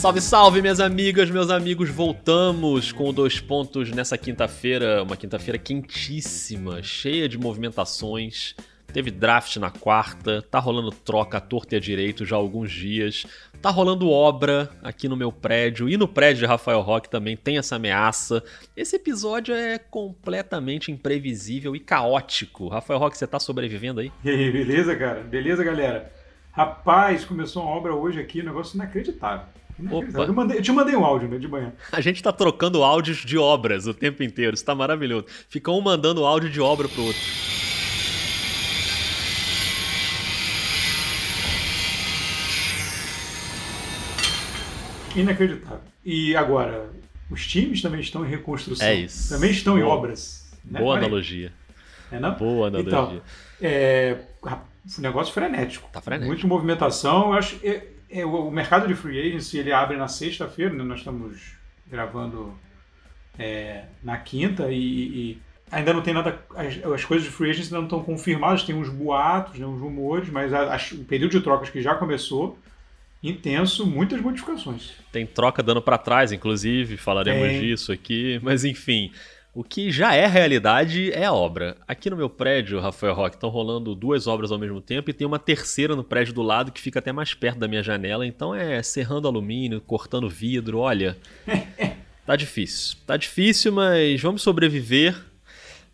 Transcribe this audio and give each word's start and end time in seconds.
Salve, 0.00 0.22
salve, 0.22 0.62
minhas 0.62 0.80
amigas, 0.80 1.28
meus 1.28 1.50
amigos. 1.50 1.90
Voltamos 1.90 2.90
com 2.90 3.12
dois 3.12 3.38
pontos 3.38 3.90
nessa 3.90 4.16
quinta-feira. 4.16 5.02
Uma 5.02 5.14
quinta-feira 5.14 5.58
quentíssima, 5.58 6.82
cheia 6.82 7.28
de 7.28 7.36
movimentações. 7.36 8.54
Teve 8.94 9.10
draft 9.10 9.56
na 9.58 9.70
quarta, 9.70 10.40
tá 10.40 10.58
rolando 10.58 10.90
troca 10.90 11.36
à 11.36 11.40
torta 11.40 11.74
e 11.74 11.76
à 11.76 11.80
direito 11.80 12.24
já 12.24 12.34
há 12.34 12.38
alguns 12.38 12.72
dias. 12.72 13.26
Tá 13.60 13.68
rolando 13.68 14.08
obra 14.08 14.70
aqui 14.82 15.06
no 15.06 15.18
meu 15.18 15.30
prédio 15.30 15.86
e 15.86 15.98
no 15.98 16.08
prédio 16.08 16.40
de 16.40 16.46
Rafael 16.46 16.80
Roque 16.80 17.10
também 17.10 17.36
tem 17.36 17.58
essa 17.58 17.76
ameaça. 17.76 18.42
Esse 18.74 18.96
episódio 18.96 19.54
é 19.54 19.76
completamente 19.76 20.90
imprevisível 20.90 21.76
e 21.76 21.78
caótico. 21.78 22.68
Rafael 22.68 22.98
Roque, 22.98 23.18
você 23.18 23.26
tá 23.26 23.38
sobrevivendo 23.38 24.00
aí? 24.00 24.10
E 24.24 24.30
aí, 24.30 24.50
beleza, 24.50 24.96
cara? 24.96 25.20
Beleza, 25.20 25.62
galera? 25.62 26.10
Rapaz, 26.52 27.22
começou 27.22 27.62
uma 27.64 27.72
obra 27.72 27.94
hoje 27.94 28.18
aqui, 28.18 28.40
um 28.40 28.46
negócio 28.46 28.76
inacreditável. 28.76 29.59
Inacreditável. 29.80 30.26
Eu, 30.28 30.34
mandei, 30.34 30.58
eu, 30.58 30.62
te 30.62 30.72
mandei 30.72 30.96
um 30.96 31.04
áudio 31.04 31.28
né, 31.28 31.38
de 31.38 31.48
manhã. 31.48 31.72
A 31.90 32.00
gente 32.00 32.22
tá 32.22 32.32
trocando 32.32 32.82
áudios 32.82 33.18
de 33.18 33.36
obras 33.36 33.86
o 33.86 33.94
tempo 33.94 34.22
inteiro, 34.22 34.54
isso 34.54 34.64
tá 34.64 34.74
maravilhoso. 34.74 35.26
Fica 35.48 35.70
um 35.70 35.80
mandando 35.80 36.24
áudio 36.24 36.50
de 36.50 36.60
obra 36.60 36.88
pro 36.88 37.02
outro. 37.02 37.20
Inacreditável. 45.16 45.80
E 46.04 46.36
agora, 46.36 46.90
os 47.30 47.46
times 47.46 47.82
também 47.82 48.00
estão 48.00 48.24
em 48.24 48.28
reconstrução. 48.28 48.86
É 48.86 48.94
isso. 48.94 49.28
Também 49.28 49.50
estão 49.50 49.74
Boa. 49.74 49.84
em 49.84 49.88
obras. 49.88 50.50
Né? 50.64 50.80
Boa 50.80 50.96
analogia. 50.96 51.52
É, 52.10 52.18
não? 52.18 52.34
Boa 52.34 52.68
analogia. 52.68 52.88
Então, 52.88 53.22
é, 53.60 54.16
negócio 54.98 55.32
frenético. 55.32 55.88
Tá 55.92 56.00
frenético. 56.00 56.32
Muita 56.32 56.46
movimentação. 56.46 57.28
Eu 57.28 57.32
acho 57.34 57.60
é, 57.62 57.86
é, 58.10 58.24
o 58.24 58.50
mercado 58.50 58.88
de 58.88 58.94
free 58.94 59.20
agency 59.20 59.58
ele 59.58 59.72
abre 59.72 59.96
na 59.96 60.08
sexta-feira, 60.08 60.74
né? 60.74 60.82
nós 60.82 60.98
estamos 60.98 61.52
gravando 61.86 62.54
é, 63.38 63.84
na 64.02 64.16
quinta 64.18 64.70
e, 64.70 64.76
e, 64.76 65.42
ainda 65.70 65.92
não 65.92 66.02
tem 66.02 66.14
nada. 66.14 66.40
As, 66.54 66.84
as, 66.84 67.04
coisas 67.04 67.26
de 67.26 67.32
free 67.32 67.50
agency 67.50 67.68
ainda 67.68 67.78
não 67.78 67.84
estão 67.84 68.02
confirmadas, 68.02 68.64
tem 68.64 68.74
uns 68.74 68.88
boatos, 68.88 69.58
né, 69.58 69.66
uns 69.66 69.80
rumores, 69.80 70.28
mas 70.28 70.52
a, 70.52 70.74
a, 70.74 70.78
o 70.92 71.04
período 71.04 71.32
de 71.32 71.40
trocas 71.40 71.70
que 71.70 71.80
já 71.80 71.94
começou 71.94 72.58
intenso, 73.22 73.86
muitas 73.86 74.20
modificações. 74.20 74.92
Tem 75.12 75.26
troca 75.26 75.62
dando 75.62 75.82
para 75.82 75.98
trás, 75.98 76.32
inclusive, 76.32 76.96
falaremos 76.96 77.48
Tem. 77.48 77.60
disso 77.60 77.92
aqui, 77.92 78.40
mas 78.42 78.64
enfim. 78.64 79.12
O 79.52 79.64
que 79.64 79.90
já 79.90 80.14
é 80.14 80.26
realidade 80.26 81.10
é 81.12 81.24
a 81.24 81.32
obra. 81.32 81.76
Aqui 81.86 82.08
no 82.08 82.16
meu 82.16 82.30
prédio, 82.30 82.78
Rafael 82.78 83.14
Roque, 83.14 83.34
estão 83.34 83.50
rolando 83.50 83.96
duas 83.96 84.28
obras 84.28 84.52
ao 84.52 84.58
mesmo 84.60 84.80
tempo 84.80 85.10
e 85.10 85.12
tem 85.12 85.26
uma 85.26 85.40
terceira 85.40 85.96
no 85.96 86.04
prédio 86.04 86.32
do 86.32 86.40
lado 86.40 86.70
que 86.70 86.80
fica 86.80 87.00
até 87.00 87.10
mais 87.10 87.34
perto 87.34 87.58
da 87.58 87.66
minha 87.66 87.82
janela. 87.82 88.24
Então 88.24 88.54
é 88.54 88.80
serrando 88.80 89.26
alumínio, 89.26 89.80
cortando 89.80 90.28
vidro. 90.28 90.78
Olha, 90.78 91.18
tá 92.24 92.36
difícil. 92.36 92.96
Tá 93.04 93.16
difícil, 93.16 93.72
mas 93.72 94.20
vamos 94.22 94.40
sobreviver. 94.40 95.16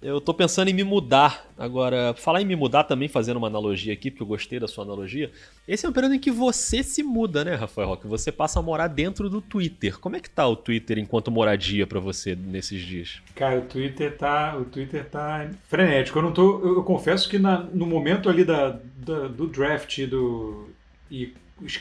Eu 0.01 0.21
tô 0.21 0.35
pensando 0.35 0.69
em 0.69 0.75
me 0.75 0.85
mudar. 0.85 1.47
Agora, 1.59 2.15
falar 2.15 2.43
em 2.43 2.45
me 2.45 2.55
mudar 2.55 2.85
também, 2.85 3.09
fazendo 3.09 3.39
uma 3.39 3.47
analogia 3.47 3.93
aqui, 3.93 4.11
porque 4.11 4.23
eu 4.23 4.27
gostei 4.27 4.61
da 4.61 4.69
sua 4.69 4.85
analogia. 4.85 5.31
Esse 5.67 5.87
é 5.87 5.89
um 5.89 5.93
período 5.93 6.15
em 6.15 6.19
que 6.19 6.31
você 6.31 6.83
se 6.83 7.03
muda, 7.03 7.45
né, 7.45 7.55
Rafael 7.55 7.89
Roque? 7.89 8.07
Você 8.07 8.31
passa 8.31 8.59
a 8.59 8.63
morar 8.63 8.89
dentro 8.89 9.31
do 9.31 9.41
Twitter. 9.41 9.99
Como 9.99 10.15
é 10.15 10.21
que 10.21 10.29
tá 10.29 10.47
o 10.47 10.55
Twitter 10.55 10.99
enquanto 10.99 11.31
moradia 11.31 11.87
para 11.87 11.99
você 11.99 12.37
nesses 12.37 12.83
dias? 12.83 13.23
Cara, 13.35 13.59
o 13.59 13.63
Twitter 13.63 14.17
tá, 14.17 14.57
o 14.57 14.67
Twitter 14.67 15.09
tá 15.09 15.51
frenético. 15.67 16.19
Eu 16.19 16.23
não 16.23 16.33
tô, 16.33 16.61
eu, 16.61 16.77
eu 16.77 16.85
confesso 16.85 17.29
que 17.29 17.39
na, 17.39 17.61
no 17.61 17.87
momento 17.87 18.29
ali 18.29 18.45
da, 18.45 18.79
da, 18.97 19.29
do 19.29 19.47
draft 19.47 20.07
do 20.07 20.69
e 21.11 21.33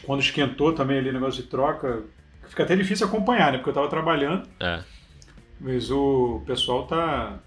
quando 0.03 0.21
esquentou 0.21 0.73
também 0.73 0.97
ali 0.97 1.09
o 1.09 1.13
negócio 1.13 1.43
de 1.43 1.49
troca, 1.49 2.03
fica 2.47 2.63
até 2.63 2.75
difícil 2.75 3.07
acompanhar, 3.07 3.51
né? 3.51 3.57
Porque 3.57 3.71
eu 3.71 3.73
tava 3.73 3.89
trabalhando. 3.89 4.47
É. 4.59 4.81
Mas 5.59 5.91
o 5.91 6.41
pessoal 6.45 6.85
tá 6.85 7.39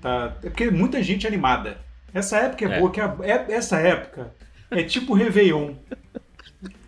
Tá, 0.00 0.36
é 0.42 0.48
porque 0.48 0.70
muita 0.70 1.02
gente 1.02 1.26
animada. 1.26 1.78
Essa 2.12 2.38
época 2.38 2.64
é, 2.64 2.76
é. 2.76 2.78
boa, 2.78 2.90
que 2.90 3.00
a, 3.00 3.16
é, 3.22 3.52
essa 3.52 3.78
época 3.78 4.32
é 4.70 4.82
tipo 4.82 5.14
Réveillon. 5.14 5.74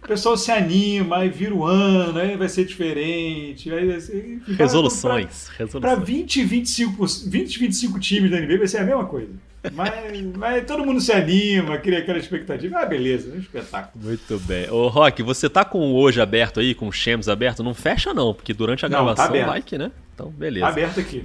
O 0.03 0.09
pessoal 0.09 0.37
se 0.37 0.51
anima, 0.51 1.19
aí 1.19 1.29
vira 1.29 1.55
o 1.55 1.65
ano, 1.65 2.19
aí 2.19 2.37
vai 2.37 2.49
ser 2.49 2.65
diferente. 2.65 3.73
Aí 3.73 4.01
ser, 4.01 4.43
resoluções. 4.59 5.49
Para 5.81 5.95
20, 5.95 6.45
25, 6.45 7.07
20, 7.29 7.59
25 7.59 8.01
times 8.01 8.31
da 8.31 8.41
NBA 8.41 8.59
vai 8.59 8.67
ser 8.67 8.79
a 8.79 8.85
mesma 8.85 9.05
coisa. 9.05 9.31
Mas, 9.73 9.93
mas 10.37 10.67
todo 10.67 10.85
mundo 10.85 11.01
se 11.01 11.13
anima, 11.13 11.79
cria 11.79 12.01
aquela 12.01 12.19
expectativa. 12.19 12.81
Ah, 12.81 12.87
beleza, 12.87 13.31
é 13.31 13.37
um 13.37 13.39
espetáculo. 13.39 14.05
Muito 14.05 14.39
bem. 14.41 14.69
Ô, 14.71 14.89
Rock, 14.89 15.23
você 15.23 15.49
tá 15.49 15.65
com 15.65 15.79
o 15.79 15.95
hoje 15.95 16.21
aberto 16.21 16.59
aí, 16.59 16.75
com 16.75 16.89
o 16.89 16.93
Shems 16.93 17.29
aberto? 17.29 17.63
Não 17.63 17.73
fecha 17.73 18.13
não, 18.13 18.35
porque 18.35 18.53
durante 18.53 18.85
a 18.85 18.89
não, 18.89 18.99
tá 18.99 19.05
gravação 19.05 19.39
tá 19.39 19.47
vai 19.47 19.63
que, 19.63 19.79
né? 19.79 19.93
Então, 20.15 20.31
beleza. 20.31 20.67
Tá 20.67 20.73
aberto 20.73 20.99
aqui. 20.99 21.25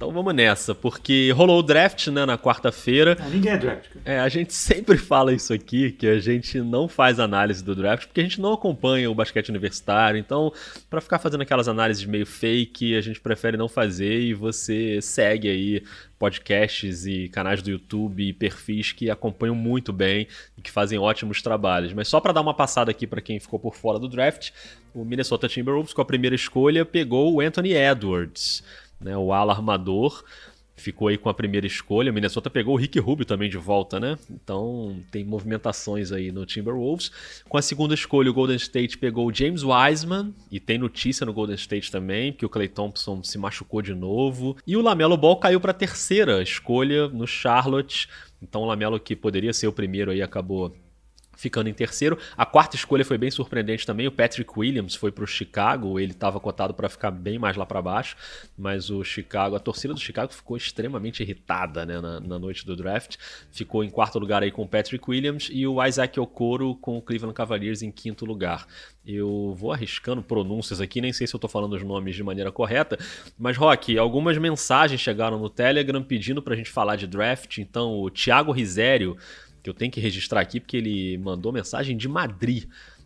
Então 0.00 0.10
vamos 0.10 0.34
nessa, 0.34 0.74
porque 0.74 1.30
rolou 1.32 1.58
o 1.58 1.62
draft 1.62 2.06
né, 2.06 2.24
na 2.24 2.38
quarta-feira. 2.38 3.18
Ah, 3.20 3.28
ninguém 3.28 3.52
é 3.52 3.58
draft. 3.58 3.90
É, 4.02 4.18
a 4.18 4.30
gente 4.30 4.54
sempre 4.56 4.96
fala 4.96 5.30
isso 5.30 5.52
aqui, 5.52 5.92
que 5.92 6.06
a 6.06 6.18
gente 6.18 6.58
não 6.62 6.88
faz 6.88 7.20
análise 7.20 7.62
do 7.62 7.76
draft, 7.76 8.06
porque 8.06 8.22
a 8.22 8.24
gente 8.24 8.40
não 8.40 8.54
acompanha 8.54 9.10
o 9.10 9.14
basquete 9.14 9.50
universitário. 9.50 10.18
Então, 10.18 10.54
para 10.88 11.02
ficar 11.02 11.18
fazendo 11.18 11.42
aquelas 11.42 11.68
análises 11.68 12.02
meio 12.06 12.24
fake, 12.24 12.96
a 12.96 13.02
gente 13.02 13.20
prefere 13.20 13.58
não 13.58 13.68
fazer 13.68 14.20
e 14.20 14.32
você 14.32 15.02
segue 15.02 15.50
aí 15.50 15.82
podcasts 16.18 17.04
e 17.04 17.28
canais 17.28 17.60
do 17.60 17.70
YouTube 17.70 18.26
e 18.26 18.32
perfis 18.32 18.92
que 18.92 19.10
acompanham 19.10 19.54
muito 19.54 19.92
bem 19.92 20.26
e 20.56 20.62
que 20.62 20.70
fazem 20.70 20.98
ótimos 20.98 21.42
trabalhos. 21.42 21.92
Mas 21.92 22.08
só 22.08 22.20
para 22.22 22.32
dar 22.32 22.40
uma 22.40 22.54
passada 22.54 22.90
aqui 22.90 23.06
para 23.06 23.20
quem 23.20 23.38
ficou 23.38 23.58
por 23.58 23.76
fora 23.76 23.98
do 23.98 24.08
draft, 24.08 24.50
o 24.94 25.04
Minnesota 25.04 25.46
Timberwolves 25.46 25.92
com 25.92 26.00
a 26.00 26.06
primeira 26.06 26.34
escolha 26.34 26.86
pegou 26.86 27.34
o 27.34 27.40
Anthony 27.42 27.74
Edwards 27.74 28.64
né? 29.00 29.16
O 29.16 29.32
ala 29.32 29.52
armador 29.52 30.24
ficou 30.80 31.08
aí 31.08 31.18
com 31.18 31.28
a 31.28 31.34
primeira 31.34 31.66
escolha. 31.66 32.10
Minnesota 32.10 32.50
pegou 32.50 32.74
o 32.74 32.78
Rick 32.78 32.98
Rubio 32.98 33.24
também 33.24 33.48
de 33.48 33.58
volta, 33.58 34.00
né? 34.00 34.18
Então 34.30 34.98
tem 35.10 35.24
movimentações 35.24 36.10
aí 36.10 36.32
no 36.32 36.44
Timberwolves. 36.46 37.12
Com 37.48 37.56
a 37.56 37.62
segunda 37.62 37.94
escolha, 37.94 38.30
o 38.30 38.34
Golden 38.34 38.56
State 38.56 38.98
pegou 38.98 39.28
o 39.28 39.34
James 39.34 39.62
Wiseman 39.62 40.34
e 40.50 40.58
tem 40.58 40.78
notícia 40.78 41.24
no 41.24 41.32
Golden 41.32 41.56
State 41.56 41.92
também, 41.92 42.32
que 42.32 42.46
o 42.46 42.48
Clay 42.48 42.68
Thompson 42.68 43.22
se 43.22 43.38
machucou 43.38 43.82
de 43.82 43.94
novo. 43.94 44.56
E 44.66 44.76
o 44.76 44.82
Lamelo 44.82 45.16
Ball 45.16 45.36
caiu 45.36 45.60
para 45.60 45.70
a 45.70 45.74
terceira 45.74 46.42
escolha 46.42 47.08
no 47.08 47.26
Charlotte. 47.26 48.08
Então 48.42 48.62
o 48.62 48.66
Lamelo 48.66 48.98
que 48.98 49.14
poderia 49.14 49.52
ser 49.52 49.66
o 49.66 49.72
primeiro 49.72 50.10
aí 50.10 50.22
acabou 50.22 50.74
ficando 51.40 51.70
em 51.70 51.72
terceiro. 51.72 52.18
A 52.36 52.44
quarta 52.44 52.76
escolha 52.76 53.02
foi 53.02 53.16
bem 53.16 53.30
surpreendente 53.30 53.86
também. 53.86 54.06
O 54.06 54.12
Patrick 54.12 54.52
Williams 54.54 54.94
foi 54.94 55.10
para 55.10 55.24
o 55.24 55.26
Chicago. 55.26 55.98
Ele 55.98 56.12
estava 56.12 56.38
cotado 56.38 56.74
para 56.74 56.86
ficar 56.88 57.10
bem 57.10 57.38
mais 57.38 57.56
lá 57.56 57.64
para 57.64 57.80
baixo, 57.80 58.14
mas 58.58 58.90
o 58.90 59.02
Chicago, 59.02 59.56
a 59.56 59.58
torcida 59.58 59.94
do 59.94 60.00
Chicago 60.00 60.34
ficou 60.34 60.54
extremamente 60.54 61.22
irritada 61.22 61.86
né, 61.86 61.98
na, 61.98 62.20
na, 62.20 62.38
noite 62.38 62.66
do 62.66 62.76
draft. 62.76 63.16
Ficou 63.50 63.82
em 63.82 63.88
quarto 63.88 64.18
lugar 64.18 64.42
aí 64.42 64.50
com 64.50 64.62
o 64.62 64.68
Patrick 64.68 65.02
Williams 65.08 65.48
e 65.50 65.66
o 65.66 65.82
Isaac 65.82 66.20
Okoro 66.20 66.74
com 66.74 66.98
o 66.98 67.02
Cleveland 67.02 67.34
Cavaliers 67.34 67.80
em 67.80 67.90
quinto 67.90 68.26
lugar. 68.26 68.66
Eu 69.06 69.54
vou 69.58 69.72
arriscando 69.72 70.22
pronúncias 70.22 70.78
aqui, 70.78 71.00
nem 71.00 71.12
sei 71.12 71.26
se 71.26 71.34
eu 71.34 71.38
estou 71.38 71.48
falando 71.48 71.72
os 71.72 71.82
nomes 71.82 72.14
de 72.14 72.22
maneira 72.22 72.52
correta, 72.52 72.98
mas 73.38 73.56
Rock, 73.56 73.96
algumas 73.96 74.36
mensagens 74.36 75.00
chegaram 75.00 75.38
no 75.38 75.48
Telegram 75.48 76.02
pedindo 76.02 76.42
para 76.42 76.52
a 76.52 76.56
gente 76.56 76.70
falar 76.70 76.96
de 76.96 77.06
draft. 77.06 77.56
Então, 77.58 77.94
o 77.94 78.10
Thiago 78.10 78.52
Risério 78.52 79.16
que 79.62 79.70
eu 79.70 79.74
tenho 79.74 79.90
que 79.90 80.00
registrar 80.00 80.40
aqui 80.40 80.60
porque 80.60 80.76
ele 80.76 81.18
mandou 81.18 81.52
mensagem 81.52 81.96
de 81.96 82.08
Madrid. 82.08 82.64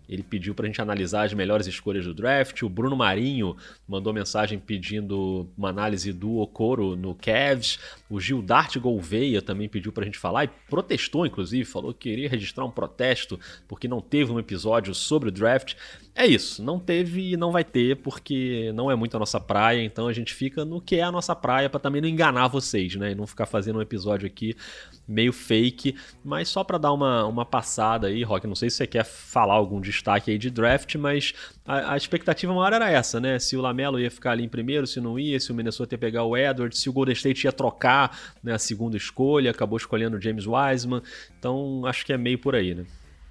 Ele 0.09 0.23
pediu 0.23 0.55
para 0.55 0.67
a 0.67 0.69
gente 0.69 0.83
analisar 0.83 1.25
as 1.25 1.33
melhores 1.33 1.67
escolhas 1.67 2.05
do 2.05 2.13
draft. 2.13 2.63
O 2.63 2.69
Bruno 2.69 2.95
Marinho 2.95 3.57
mandou 3.89 4.13
mensagem 4.13 4.59
pedindo 4.59 5.49
uma 5.57 5.71
análise 5.71 6.13
do 6.13 6.37
Okoro 6.37 6.95
no 6.95 7.15
Cavs. 7.15 7.79
O 8.11 8.21
Gildart 8.21 8.77
Gouveia 8.79 9.41
também 9.41 9.69
pediu 9.69 9.93
para 9.93 10.03
a 10.03 10.07
gente 10.07 10.19
falar 10.19 10.45
e 10.45 10.51
protestou, 10.69 11.25
inclusive, 11.25 11.65
falou 11.65 11.95
que 11.95 12.11
queria 12.11 12.29
registrar 12.29 12.65
um 12.65 12.71
protesto 12.71 13.41
porque 13.67 13.89
não 13.89 14.01
teve 14.01 14.31
um 14.31 14.39
episódio 14.39 14.95
sobre 14.95 15.31
o 15.31 15.33
draft. 15.33 15.75
É 16.17 16.25
isso, 16.25 16.63
não 16.63 16.79
teve 16.79 17.33
e 17.33 17.37
não 17.37 17.51
vai 17.51 17.65
ter 17.65 17.97
porque 17.97 18.71
não 18.73 18.89
é 18.89 18.95
muito 18.95 19.17
a 19.17 19.19
nossa 19.19 19.41
praia, 19.41 19.83
então 19.83 20.07
a 20.07 20.13
gente 20.13 20.33
fica 20.33 20.65
no 20.65 20.81
que 20.81 20.95
é 20.95 21.03
a 21.03 21.11
nossa 21.11 21.35
praia 21.35 21.69
para 21.69 21.81
também 21.81 22.01
não 22.01 22.09
enganar 22.09 22.47
vocês, 22.47 22.95
né? 22.95 23.11
E 23.11 23.15
não 23.17 23.27
ficar 23.27 23.47
fazendo 23.47 23.81
um 23.81 23.83
episódio 23.83 24.25
aqui 24.25 24.55
meio 25.09 25.33
fake, 25.33 25.97
mas 26.25 26.49
só 26.49 26.63
para 26.63 26.79
dar 26.79 26.93
uma, 26.93 27.27
uma 27.27 27.45
passada 27.45 28.07
aí, 28.07 28.23
Rock, 28.23 28.47
não 28.47 28.55
sei 28.55 28.71
se 28.71 28.77
você 28.77 28.87
quer 28.87 29.05
falar 29.05 29.55
algum 29.55 29.81
destaque 29.81 30.31
aí 30.31 30.39
de 30.39 30.51
draft, 30.51 30.95
mas 30.95 31.35
a, 31.67 31.95
a, 31.95 31.97
expectativa 31.97 32.55
maior 32.55 32.73
era 32.73 32.89
essa, 32.89 33.19
né? 33.19 33.37
Se 33.41 33.57
o 33.57 33.61
Lamelo 33.61 33.99
ia 33.99 34.11
ficar 34.11 34.31
ali 34.31 34.45
em 34.45 34.49
primeiro, 34.49 34.87
se 34.87 35.01
não 35.01 35.19
ia, 35.19 35.41
se 35.41 35.51
o 35.51 35.55
Minnesota 35.55 35.95
ia 35.95 35.99
pegar 35.99 36.23
o 36.23 36.37
Edwards, 36.37 36.79
se 36.79 36.89
o 36.89 36.93
Golden 36.93 37.15
State 37.15 37.45
ia 37.45 37.53
trocar 37.53 38.17
né, 38.41 38.53
a 38.53 38.59
segunda 38.59 38.97
escolha, 38.97 39.51
acabou 39.51 39.77
escolhendo 39.77 40.17
o 40.17 40.21
James 40.21 40.47
Wiseman, 40.47 41.03
então 41.37 41.85
acho 41.87 42.07
que 42.07 42.13
é 42.13 42.17
meio 42.17 42.39
por 42.39 42.55
aí, 42.55 42.73
né? 42.73 42.87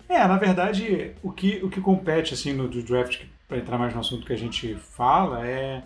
É, 0.08 0.28
na 0.28 0.38
verdade, 0.38 1.12
o 1.22 1.32
que, 1.32 1.60
o 1.64 1.70
que 1.70 1.82
compete 1.82 2.34
assim 2.34 2.54
no 2.54 2.68
do 2.68 2.84
draft, 2.84 3.22
para 3.48 3.58
entrar 3.58 3.78
mais 3.78 3.94
no 3.94 4.00
assunto 4.00 4.26
que 4.26 4.34
a 4.34 4.38
gente 4.38 4.76
fala, 4.76 5.48
é, 5.48 5.84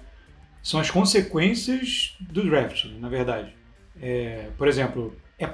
são 0.61 0.79
as 0.79 0.91
consequências 0.91 2.15
do 2.19 2.43
draft, 2.43 2.85
na 2.99 3.09
verdade. 3.09 3.53
É, 4.01 4.49
por 4.57 4.67
exemplo, 4.67 5.15
é, 5.39 5.49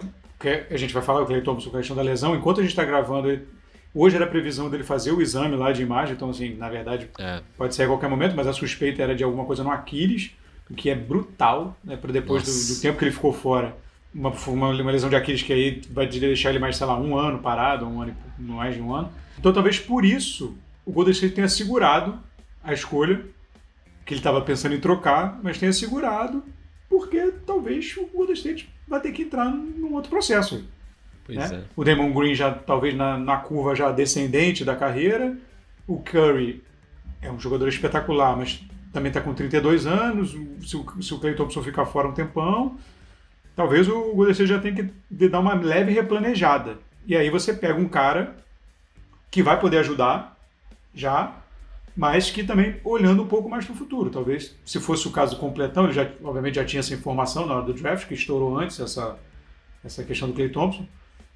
a 0.69 0.77
gente 0.77 0.93
vai 0.93 1.03
falar 1.03 1.21
o 1.21 1.25
Clay 1.25 1.41
Thompson 1.41 1.69
com 1.69 1.77
a 1.77 1.79
questão 1.79 1.95
da 1.95 2.01
lesão, 2.01 2.35
enquanto 2.35 2.59
a 2.59 2.63
gente 2.63 2.71
está 2.71 2.83
gravando, 2.83 3.29
Hoje 3.95 4.15
era 4.15 4.25
a 4.25 4.27
previsão 4.27 4.71
dele 4.71 4.83
fazer 4.83 5.11
o 5.11 5.21
exame 5.21 5.55
lá 5.55 5.71
de 5.71 5.83
imagem, 5.83 6.15
então, 6.15 6.31
assim, 6.31 6.55
na 6.55 6.67
verdade, 6.67 7.09
é. 7.19 7.41
pode 7.55 7.75
ser 7.75 7.83
a 7.83 7.87
qualquer 7.87 8.09
momento, 8.09 8.35
mas 8.35 8.47
a 8.47 8.53
suspeita 8.53 9.03
era 9.03 9.13
de 9.15 9.23
alguma 9.23 9.45
coisa 9.45 9.63
no 9.63 9.69
Aquiles, 9.69 10.31
o 10.67 10.73
que 10.73 10.89
é 10.89 10.95
brutal, 10.95 11.77
né, 11.83 11.95
para 11.95 12.11
depois 12.11 12.43
do, 12.43 12.73
do, 12.73 12.81
tempo 12.81 12.97
que 12.97 13.05
ele 13.05 13.11
ficou 13.11 13.31
fora. 13.31 13.75
Uma, 14.13 14.29
uma, 14.29 14.69
uma, 14.69 14.91
lesão 14.91 15.09
de 15.09 15.15
Aquiles 15.15 15.41
que 15.41 15.51
aí 15.51 15.81
vai 15.89 16.07
deixar 16.07 16.49
ele 16.51 16.59
mais, 16.59 16.77
sei 16.77 16.85
lá, 16.85 16.99
um 16.99 17.17
ano 17.17 17.39
parado, 17.39 17.85
um 17.87 18.01
ano, 18.01 18.15
mais 18.37 18.75
de 18.75 18.81
um 18.81 18.93
ano. 18.93 19.11
Então, 19.39 19.51
talvez 19.51 19.79
por 19.79 20.05
isso 20.05 20.55
o 20.85 20.91
Golden 20.91 21.13
State 21.13 21.35
tenha 21.35 21.47
segurado 21.47 22.19
a 22.63 22.73
escolha, 22.73 23.25
que 24.05 24.13
ele 24.13 24.19
estava 24.19 24.41
pensando 24.41 24.75
em 24.75 24.79
trocar, 24.79 25.39
mas 25.41 25.57
tenha 25.57 25.73
segurado, 25.73 26.43
porque 26.89 27.33
talvez 27.45 27.95
o 27.97 28.05
Golden 28.05 28.35
State 28.35 28.69
vai 28.87 28.99
ter 28.99 29.11
que 29.11 29.23
entrar 29.23 29.49
num 29.49 29.93
outro 29.93 30.09
processo. 30.09 30.63
Pois 31.25 31.37
né? 31.37 31.57
é. 31.57 31.63
O 31.75 31.83
Damon 31.83 32.11
Green 32.13 32.35
já 32.35 32.51
talvez 32.51 32.93
na, 32.95 33.17
na 33.17 33.37
curva 33.37 33.75
já 33.75 33.91
descendente 33.91 34.65
da 34.65 34.75
carreira. 34.75 35.37
O 35.87 35.99
Curry 35.99 36.61
é 37.21 37.31
um 37.31 37.39
jogador 37.39 37.67
espetacular, 37.67 38.37
mas 38.37 38.61
também 38.91 39.09
está 39.09 39.21
com 39.21 39.33
32 39.33 39.85
anos. 39.87 40.31
Se 40.61 40.75
o, 40.75 41.01
se 41.01 41.13
o 41.13 41.19
Clay 41.19 41.33
Thompson 41.35 41.63
ficar 41.63 41.85
fora 41.85 42.07
um 42.07 42.13
tempão, 42.13 42.77
talvez 43.55 43.87
o 43.87 44.29
State 44.29 44.47
já 44.47 44.59
tenha 44.59 44.75
que 44.75 45.27
dar 45.29 45.39
uma 45.39 45.53
leve 45.53 45.91
replanejada. 45.91 46.77
E 47.05 47.15
aí 47.15 47.29
você 47.29 47.53
pega 47.53 47.79
um 47.79 47.87
cara 47.87 48.35
que 49.29 49.43
vai 49.43 49.59
poder 49.59 49.79
ajudar 49.79 50.37
já, 50.93 51.35
mas 51.95 52.29
que 52.29 52.43
também 52.43 52.79
olhando 52.83 53.23
um 53.23 53.27
pouco 53.27 53.49
mais 53.49 53.65
para 53.65 53.73
o 53.73 53.77
futuro. 53.77 54.09
Talvez, 54.09 54.55
se 54.65 54.79
fosse 54.79 55.07
o 55.07 55.11
caso 55.11 55.37
completão, 55.37 55.85
ele 55.85 55.93
já, 55.93 56.07
obviamente 56.23 56.55
já 56.55 56.65
tinha 56.65 56.79
essa 56.79 56.93
informação 56.93 57.45
na 57.45 57.55
hora 57.55 57.65
do 57.65 57.73
draft, 57.73 58.07
que 58.07 58.13
estourou 58.13 58.57
antes 58.57 58.79
essa, 58.79 59.17
essa 59.83 60.03
questão 60.03 60.27
do 60.29 60.33
Clay 60.33 60.49
Thompson 60.49 60.85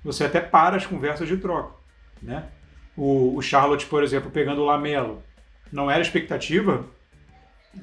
você 0.03 0.23
até 0.23 0.39
para 0.39 0.77
as 0.77 0.85
conversas 0.85 1.27
de 1.27 1.37
troca. 1.37 1.75
Né? 2.21 2.45
O, 2.95 3.35
o 3.35 3.41
Charlotte, 3.41 3.85
por 3.85 4.03
exemplo, 4.03 4.31
pegando 4.31 4.61
o 4.61 4.65
Lamelo, 4.65 5.21
não 5.71 5.91
era 5.91 6.01
expectativa, 6.01 6.85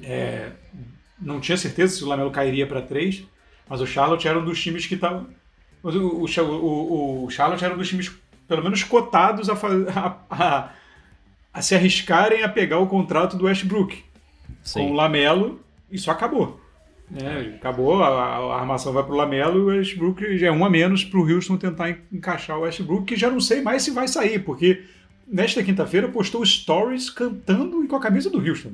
é, 0.01 0.51
não 1.19 1.39
tinha 1.39 1.57
certeza 1.57 1.95
se 1.95 2.03
o 2.03 2.07
Lamelo 2.07 2.31
cairia 2.31 2.65
para 2.65 2.81
três, 2.81 3.23
mas 3.69 3.81
o 3.81 3.87
Charlotte 3.87 4.27
era 4.27 4.39
um 4.39 4.45
dos 4.45 4.61
times 4.61 4.85
que 4.85 4.95
estava. 4.95 5.25
O, 5.83 5.89
o, 5.89 6.25
o, 6.25 7.25
o, 7.25 7.29
Charlotte 7.29 7.63
era 7.63 7.73
um 7.73 7.77
dos 7.77 7.87
times, 7.87 8.11
pelo 8.47 8.63
menos, 8.63 8.83
cotados 8.83 9.49
a, 9.49 9.53
a, 9.95 10.17
a, 10.29 10.69
a 11.53 11.61
se 11.61 11.75
arriscarem 11.75 12.43
a 12.43 12.49
pegar 12.49 12.79
o 12.79 12.87
contrato 12.87 13.37
do 13.37 13.45
Westbrook. 13.45 14.03
Sim. 14.63 14.79
Com 14.79 14.91
o 14.91 14.93
Lamelo, 14.93 15.59
isso 15.91 16.09
acabou. 16.09 16.59
É, 17.15 17.55
acabou, 17.55 18.01
a, 18.03 18.07
a, 18.07 18.59
armação 18.59 18.91
vai 18.91 19.03
para 19.03 19.13
o 19.13 19.15
Lamelo 19.15 19.59
e 19.59 19.61
o 19.61 19.77
Westbrook 19.77 20.37
já 20.39 20.47
é 20.47 20.51
um 20.51 20.65
a 20.65 20.69
menos 20.69 21.03
para 21.03 21.19
o 21.19 21.31
Houston 21.31 21.55
tentar 21.55 21.95
encaixar 22.11 22.57
o 22.57 22.61
Westbrook, 22.61 23.05
que 23.05 23.15
já 23.15 23.29
não 23.29 23.39
sei 23.39 23.61
mais 23.61 23.83
se 23.83 23.91
vai 23.91 24.07
sair, 24.07 24.39
porque 24.39 24.83
nesta 25.27 25.63
quinta-feira 25.63 26.07
postou 26.07 26.43
stories 26.43 27.11
cantando 27.11 27.83
e 27.83 27.87
com 27.87 27.95
a 27.95 28.01
camisa 28.01 28.29
do 28.29 28.39
Houston. 28.39 28.73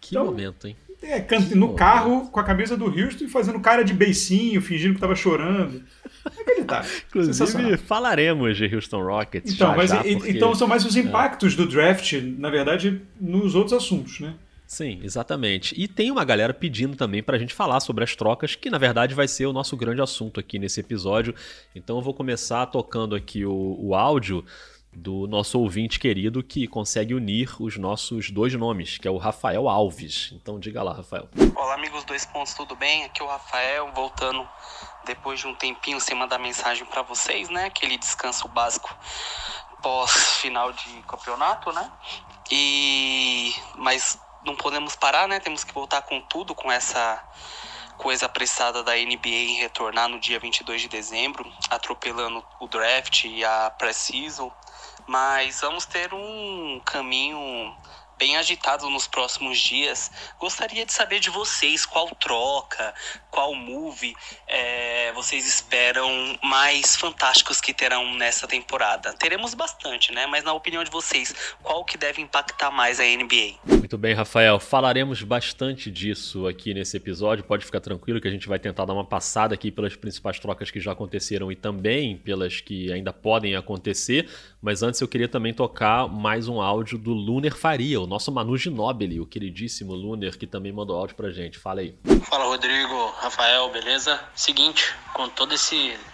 Que 0.00 0.16
então, 0.16 0.26
momento, 0.26 0.66
hein? 0.66 0.76
É, 1.02 1.26
no 1.54 1.74
carro 1.74 2.28
com 2.30 2.38
a 2.38 2.44
camisa 2.44 2.76
do 2.76 2.84
Houston 2.86 3.24
e 3.24 3.28
fazendo 3.28 3.58
cara 3.58 3.82
de 3.82 3.92
beicinho, 3.92 4.62
fingindo 4.62 4.94
que 4.94 4.98
estava 4.98 5.16
chorando. 5.16 5.82
Acreditar. 6.24 6.86
Inclusive, 7.08 7.76
falaremos 7.76 8.56
de 8.56 8.72
Houston 8.72 9.02
Rockets. 9.02 9.52
Então, 9.52 9.70
já, 9.70 9.76
mas, 9.76 9.90
já, 9.90 9.96
porque... 10.02 10.30
então 10.30 10.54
são 10.54 10.68
mais 10.68 10.84
os 10.84 10.96
é. 10.96 11.00
impactos 11.00 11.54
é. 11.54 11.56
do 11.56 11.66
draft, 11.66 12.12
na 12.38 12.50
verdade, 12.50 13.02
nos 13.20 13.54
outros 13.54 13.72
assuntos, 13.72 14.20
né? 14.20 14.34
Sim, 14.72 15.00
exatamente. 15.02 15.74
E 15.76 15.86
tem 15.86 16.10
uma 16.10 16.24
galera 16.24 16.54
pedindo 16.54 16.96
também 16.96 17.22
para 17.22 17.36
a 17.36 17.38
gente 17.38 17.52
falar 17.52 17.78
sobre 17.80 18.04
as 18.04 18.16
trocas, 18.16 18.54
que 18.54 18.70
na 18.70 18.78
verdade 18.78 19.14
vai 19.14 19.28
ser 19.28 19.44
o 19.44 19.52
nosso 19.52 19.76
grande 19.76 20.00
assunto 20.00 20.40
aqui 20.40 20.58
nesse 20.58 20.80
episódio. 20.80 21.34
Então 21.74 21.96
eu 21.96 22.02
vou 22.02 22.14
começar 22.14 22.64
tocando 22.66 23.14
aqui 23.14 23.44
o, 23.44 23.76
o 23.78 23.94
áudio 23.94 24.42
do 24.92 25.26
nosso 25.26 25.58
ouvinte 25.58 25.98
querido 25.98 26.42
que 26.42 26.66
consegue 26.66 27.14
unir 27.14 27.54
os 27.60 27.76
nossos 27.76 28.30
dois 28.30 28.54
nomes, 28.54 28.98
que 28.98 29.08
é 29.08 29.10
o 29.10 29.16
Rafael 29.16 29.68
Alves. 29.68 30.30
Então 30.32 30.60
diga 30.60 30.82
lá, 30.82 30.92
Rafael. 30.92 31.28
Olá, 31.56 31.74
amigos 31.74 32.04
dois 32.04 32.26
pontos, 32.26 32.54
tudo 32.54 32.76
bem? 32.76 33.04
Aqui 33.04 33.22
é 33.22 33.24
o 33.24 33.28
Rafael, 33.28 33.90
voltando 33.94 34.46
depois 35.06 35.40
de 35.40 35.46
um 35.46 35.54
tempinho 35.54 36.00
sem 36.00 36.16
mandar 36.16 36.38
mensagem 36.38 36.84
para 36.84 37.02
vocês, 37.02 37.48
né? 37.48 37.66
Aquele 37.66 37.96
descanso 37.96 38.46
básico 38.48 38.94
pós 39.82 40.38
final 40.40 40.72
de 40.72 41.02
campeonato, 41.08 41.72
né? 41.72 41.90
E 42.50 43.54
mas 43.76 44.18
não 44.44 44.54
podemos 44.54 44.94
parar, 44.94 45.26
né? 45.26 45.40
Temos 45.40 45.64
que 45.64 45.72
voltar 45.72 46.02
com 46.02 46.20
tudo, 46.20 46.54
com 46.54 46.70
essa 46.70 47.22
coisa 47.96 48.26
apressada 48.26 48.82
da 48.82 48.92
NBA 48.94 49.28
em 49.28 49.56
retornar 49.58 50.08
no 50.08 50.18
dia 50.18 50.38
22 50.38 50.82
de 50.82 50.88
dezembro, 50.88 51.50
atropelando 51.70 52.44
o 52.60 52.66
draft 52.66 53.24
e 53.24 53.44
a 53.44 53.70
pré-season. 53.70 54.52
Mas 55.06 55.60
vamos 55.60 55.84
ter 55.84 56.12
um 56.14 56.80
caminho 56.84 57.74
bem 58.22 58.36
agitado 58.36 58.88
nos 58.88 59.08
próximos 59.08 59.58
dias. 59.58 60.08
Gostaria 60.38 60.86
de 60.86 60.92
saber 60.92 61.18
de 61.18 61.28
vocês 61.28 61.84
qual 61.84 62.08
troca, 62.14 62.94
qual 63.32 63.52
move 63.52 64.14
é, 64.46 65.12
vocês 65.12 65.44
esperam 65.44 66.08
mais 66.40 66.94
fantásticos 66.94 67.60
que 67.60 67.74
terão 67.74 68.14
nessa 68.14 68.46
temporada. 68.46 69.12
Teremos 69.14 69.54
bastante, 69.54 70.12
né? 70.12 70.24
Mas 70.28 70.44
na 70.44 70.52
opinião 70.52 70.84
de 70.84 70.90
vocês, 70.90 71.34
qual 71.64 71.84
que 71.84 71.98
deve 71.98 72.22
impactar 72.22 72.70
mais 72.70 73.00
a 73.00 73.02
NBA? 73.02 73.58
Muito 73.64 73.98
bem, 73.98 74.14
Rafael. 74.14 74.60
Falaremos 74.60 75.20
bastante 75.24 75.90
disso 75.90 76.46
aqui 76.46 76.72
nesse 76.72 76.96
episódio. 76.96 77.42
Pode 77.42 77.64
ficar 77.64 77.80
tranquilo 77.80 78.20
que 78.20 78.28
a 78.28 78.30
gente 78.30 78.46
vai 78.46 78.60
tentar 78.60 78.84
dar 78.84 78.94
uma 78.94 79.04
passada 79.04 79.52
aqui 79.52 79.72
pelas 79.72 79.96
principais 79.96 80.38
trocas 80.38 80.70
que 80.70 80.78
já 80.78 80.92
aconteceram 80.92 81.50
e 81.50 81.56
também 81.56 82.16
pelas 82.18 82.60
que 82.60 82.92
ainda 82.92 83.12
podem 83.12 83.56
acontecer. 83.56 84.30
Mas 84.62 84.80
antes 84.80 85.00
eu 85.00 85.08
queria 85.08 85.26
também 85.26 85.52
tocar 85.52 86.06
mais 86.06 86.46
um 86.46 86.60
áudio 86.60 86.96
do 86.96 87.12
Luner 87.12 87.52
Faria, 87.52 88.00
o 88.00 88.06
nosso 88.06 88.30
Manu 88.30 88.56
Ginóbili, 88.56 89.18
o 89.18 89.26
queridíssimo 89.26 89.92
Luner, 89.92 90.38
que 90.38 90.46
também 90.46 90.70
mandou 90.72 90.96
áudio 90.96 91.16
pra 91.16 91.32
gente. 91.32 91.58
Fala 91.58 91.80
aí. 91.80 91.98
Fala, 92.28 92.44
Rodrigo, 92.44 93.12
Rafael, 93.18 93.68
beleza? 93.70 94.22
Seguinte, 94.36 94.94
com 95.14 95.28
todas 95.28 95.68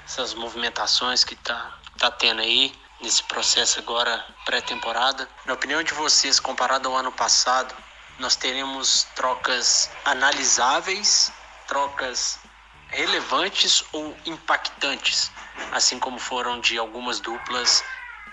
essas 0.07 0.33
movimentações 0.33 1.25
que 1.25 1.37
tá, 1.37 1.79
tá 1.99 2.11
tendo 2.11 2.41
aí, 2.41 2.73
nesse 3.03 3.23
processo 3.25 3.81
agora 3.81 4.25
pré-temporada, 4.47 5.29
na 5.45 5.53
opinião 5.53 5.83
de 5.83 5.93
vocês, 5.93 6.41
comparado 6.41 6.89
ao 6.89 6.97
ano 6.97 7.13
passado, 7.13 7.75
nós 8.19 8.35
teremos 8.35 9.07
trocas 9.15 9.91
analisáveis, 10.07 11.31
trocas 11.67 12.39
relevantes 12.89 13.85
ou 13.93 14.17
impactantes, 14.25 15.31
assim 15.71 15.99
como 15.99 16.19
foram 16.19 16.59
de 16.61 16.79
algumas 16.79 17.21
duplas 17.21 17.85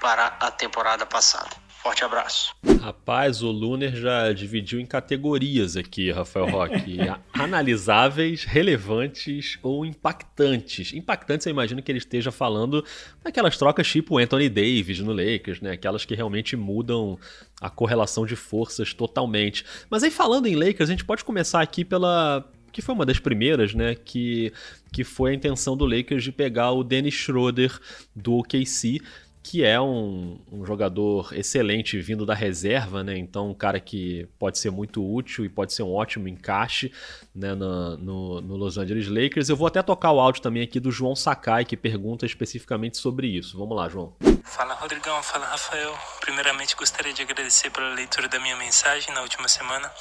para 0.05 0.37
a 0.39 0.51
temporada 0.51 1.03
passada. 1.03 1.49
Forte 1.81 2.03
abraço. 2.03 2.55
Rapaz, 2.79 3.41
o 3.41 3.49
Luner 3.49 3.95
já 3.95 4.31
dividiu 4.31 4.79
em 4.79 4.85
categorias 4.85 5.75
aqui, 5.75 6.11
Rafael 6.11 6.45
Roque. 6.45 6.99
Analisáveis, 7.33 8.43
relevantes 8.43 9.57
ou 9.63 9.83
impactantes. 9.83 10.93
Impactantes, 10.93 11.47
eu 11.47 11.49
imagino 11.49 11.81
que 11.81 11.91
ele 11.91 11.97
esteja 11.97 12.31
falando 12.31 12.85
daquelas 13.23 13.57
trocas 13.57 13.87
tipo 13.87 14.19
Anthony 14.19 14.47
Davis 14.47 14.99
no 14.99 15.11
Lakers, 15.11 15.59
né? 15.59 15.71
Aquelas 15.71 16.05
que 16.05 16.13
realmente 16.13 16.55
mudam 16.55 17.17
a 17.59 17.71
correlação 17.71 18.27
de 18.27 18.35
forças 18.35 18.93
totalmente. 18.93 19.65
Mas 19.89 20.03
aí 20.03 20.11
falando 20.11 20.45
em 20.45 20.55
Lakers, 20.55 20.87
a 20.87 20.93
gente 20.93 21.03
pode 21.03 21.23
começar 21.23 21.61
aqui 21.61 21.83
pela 21.83 22.47
que 22.75 22.81
foi 22.81 22.93
uma 22.93 23.05
das 23.05 23.19
primeiras, 23.19 23.73
né, 23.73 23.95
que, 23.95 24.51
que 24.91 25.05
foi 25.05 25.31
a 25.31 25.33
intenção 25.33 25.77
do 25.77 25.85
Lakers 25.85 26.25
de 26.25 26.31
pegar 26.33 26.71
o 26.71 26.83
Dennis 26.83 27.13
Schroeder 27.13 27.71
do 28.13 28.33
OKC 28.33 28.99
que 29.45 29.63
é 29.63 29.79
um, 29.79 30.39
um, 30.51 30.65
jogador 30.65 31.31
excelente 31.31 32.01
vindo 32.01 32.25
da 32.25 32.33
reserva, 32.33 33.03
né? 33.03 33.15
Então, 33.15 33.51
um 33.51 33.53
cara 33.53 33.79
que 33.79 34.27
pode 34.39 34.57
ser 34.57 34.71
muito 34.71 35.05
útil 35.05 35.45
e 35.45 35.49
pode 35.49 35.71
ser 35.71 35.83
um 35.83 35.93
ótimo 35.93 36.27
encaixe 36.27 36.91
né? 37.33 37.53
no, 37.53 37.95
no, 37.95 38.41
no, 38.41 38.55
Los 38.57 38.79
Angeles 38.79 39.07
Lakers. 39.07 39.47
Eu 39.47 39.55
vou 39.55 39.67
até 39.67 39.83
tocar 39.83 40.11
o 40.13 40.19
áudio 40.19 40.41
também 40.41 40.63
aqui 40.63 40.79
do 40.79 40.91
João 40.91 41.15
Sakai, 41.15 41.63
que 41.63 41.77
pergunta 41.77 42.25
especificamente 42.25 42.97
sobre 42.97 43.27
isso. 43.27 43.55
Vamos 43.55 43.77
lá, 43.77 43.87
João. 43.87 44.15
Fala, 44.43 44.73
Rodrigão. 44.73 45.21
Fala, 45.21 45.45
Rafael. 45.45 45.95
Primeiramente, 46.21 46.75
gostaria 46.75 47.13
de 47.13 47.21
agradecer 47.21 47.69
pela 47.69 47.93
leitura 47.93 48.27
da 48.27 48.39
minha 48.39 48.57
mensagem 48.57 49.13
na 49.13 49.21
última 49.21 49.47
semana. 49.47 49.91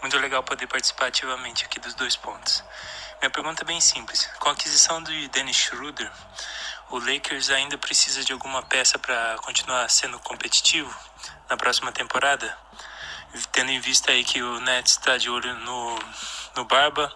Muito 0.00 0.18
legal 0.18 0.42
poder 0.42 0.68
participar 0.68 1.08
ativamente 1.08 1.66
aqui 1.66 1.78
dos 1.78 1.92
dois 1.92 2.16
pontos. 2.16 2.64
Minha 3.20 3.30
pergunta 3.30 3.62
é 3.62 3.66
bem 3.66 3.80
simples. 3.80 4.26
Com 4.38 4.48
a 4.48 4.52
aquisição 4.52 5.02
do 5.02 5.10
Dennis 5.28 5.56
Schroeder, 5.56 6.10
o 6.90 6.98
Lakers 6.98 7.50
ainda 7.50 7.76
precisa 7.76 8.24
de 8.24 8.32
alguma 8.32 8.62
peça 8.62 8.98
para 8.98 9.36
continuar 9.42 9.88
sendo 9.90 10.18
competitivo 10.20 10.94
na 11.48 11.56
próxima 11.56 11.92
temporada, 11.92 12.56
tendo 13.52 13.70
em 13.70 13.80
vista 13.80 14.12
aí 14.12 14.24
que 14.24 14.42
o 14.42 14.60
Nets 14.60 14.92
está 14.92 15.16
de 15.16 15.28
olho 15.28 15.54
no, 15.60 15.98
no 16.56 16.64
Barba 16.64 17.14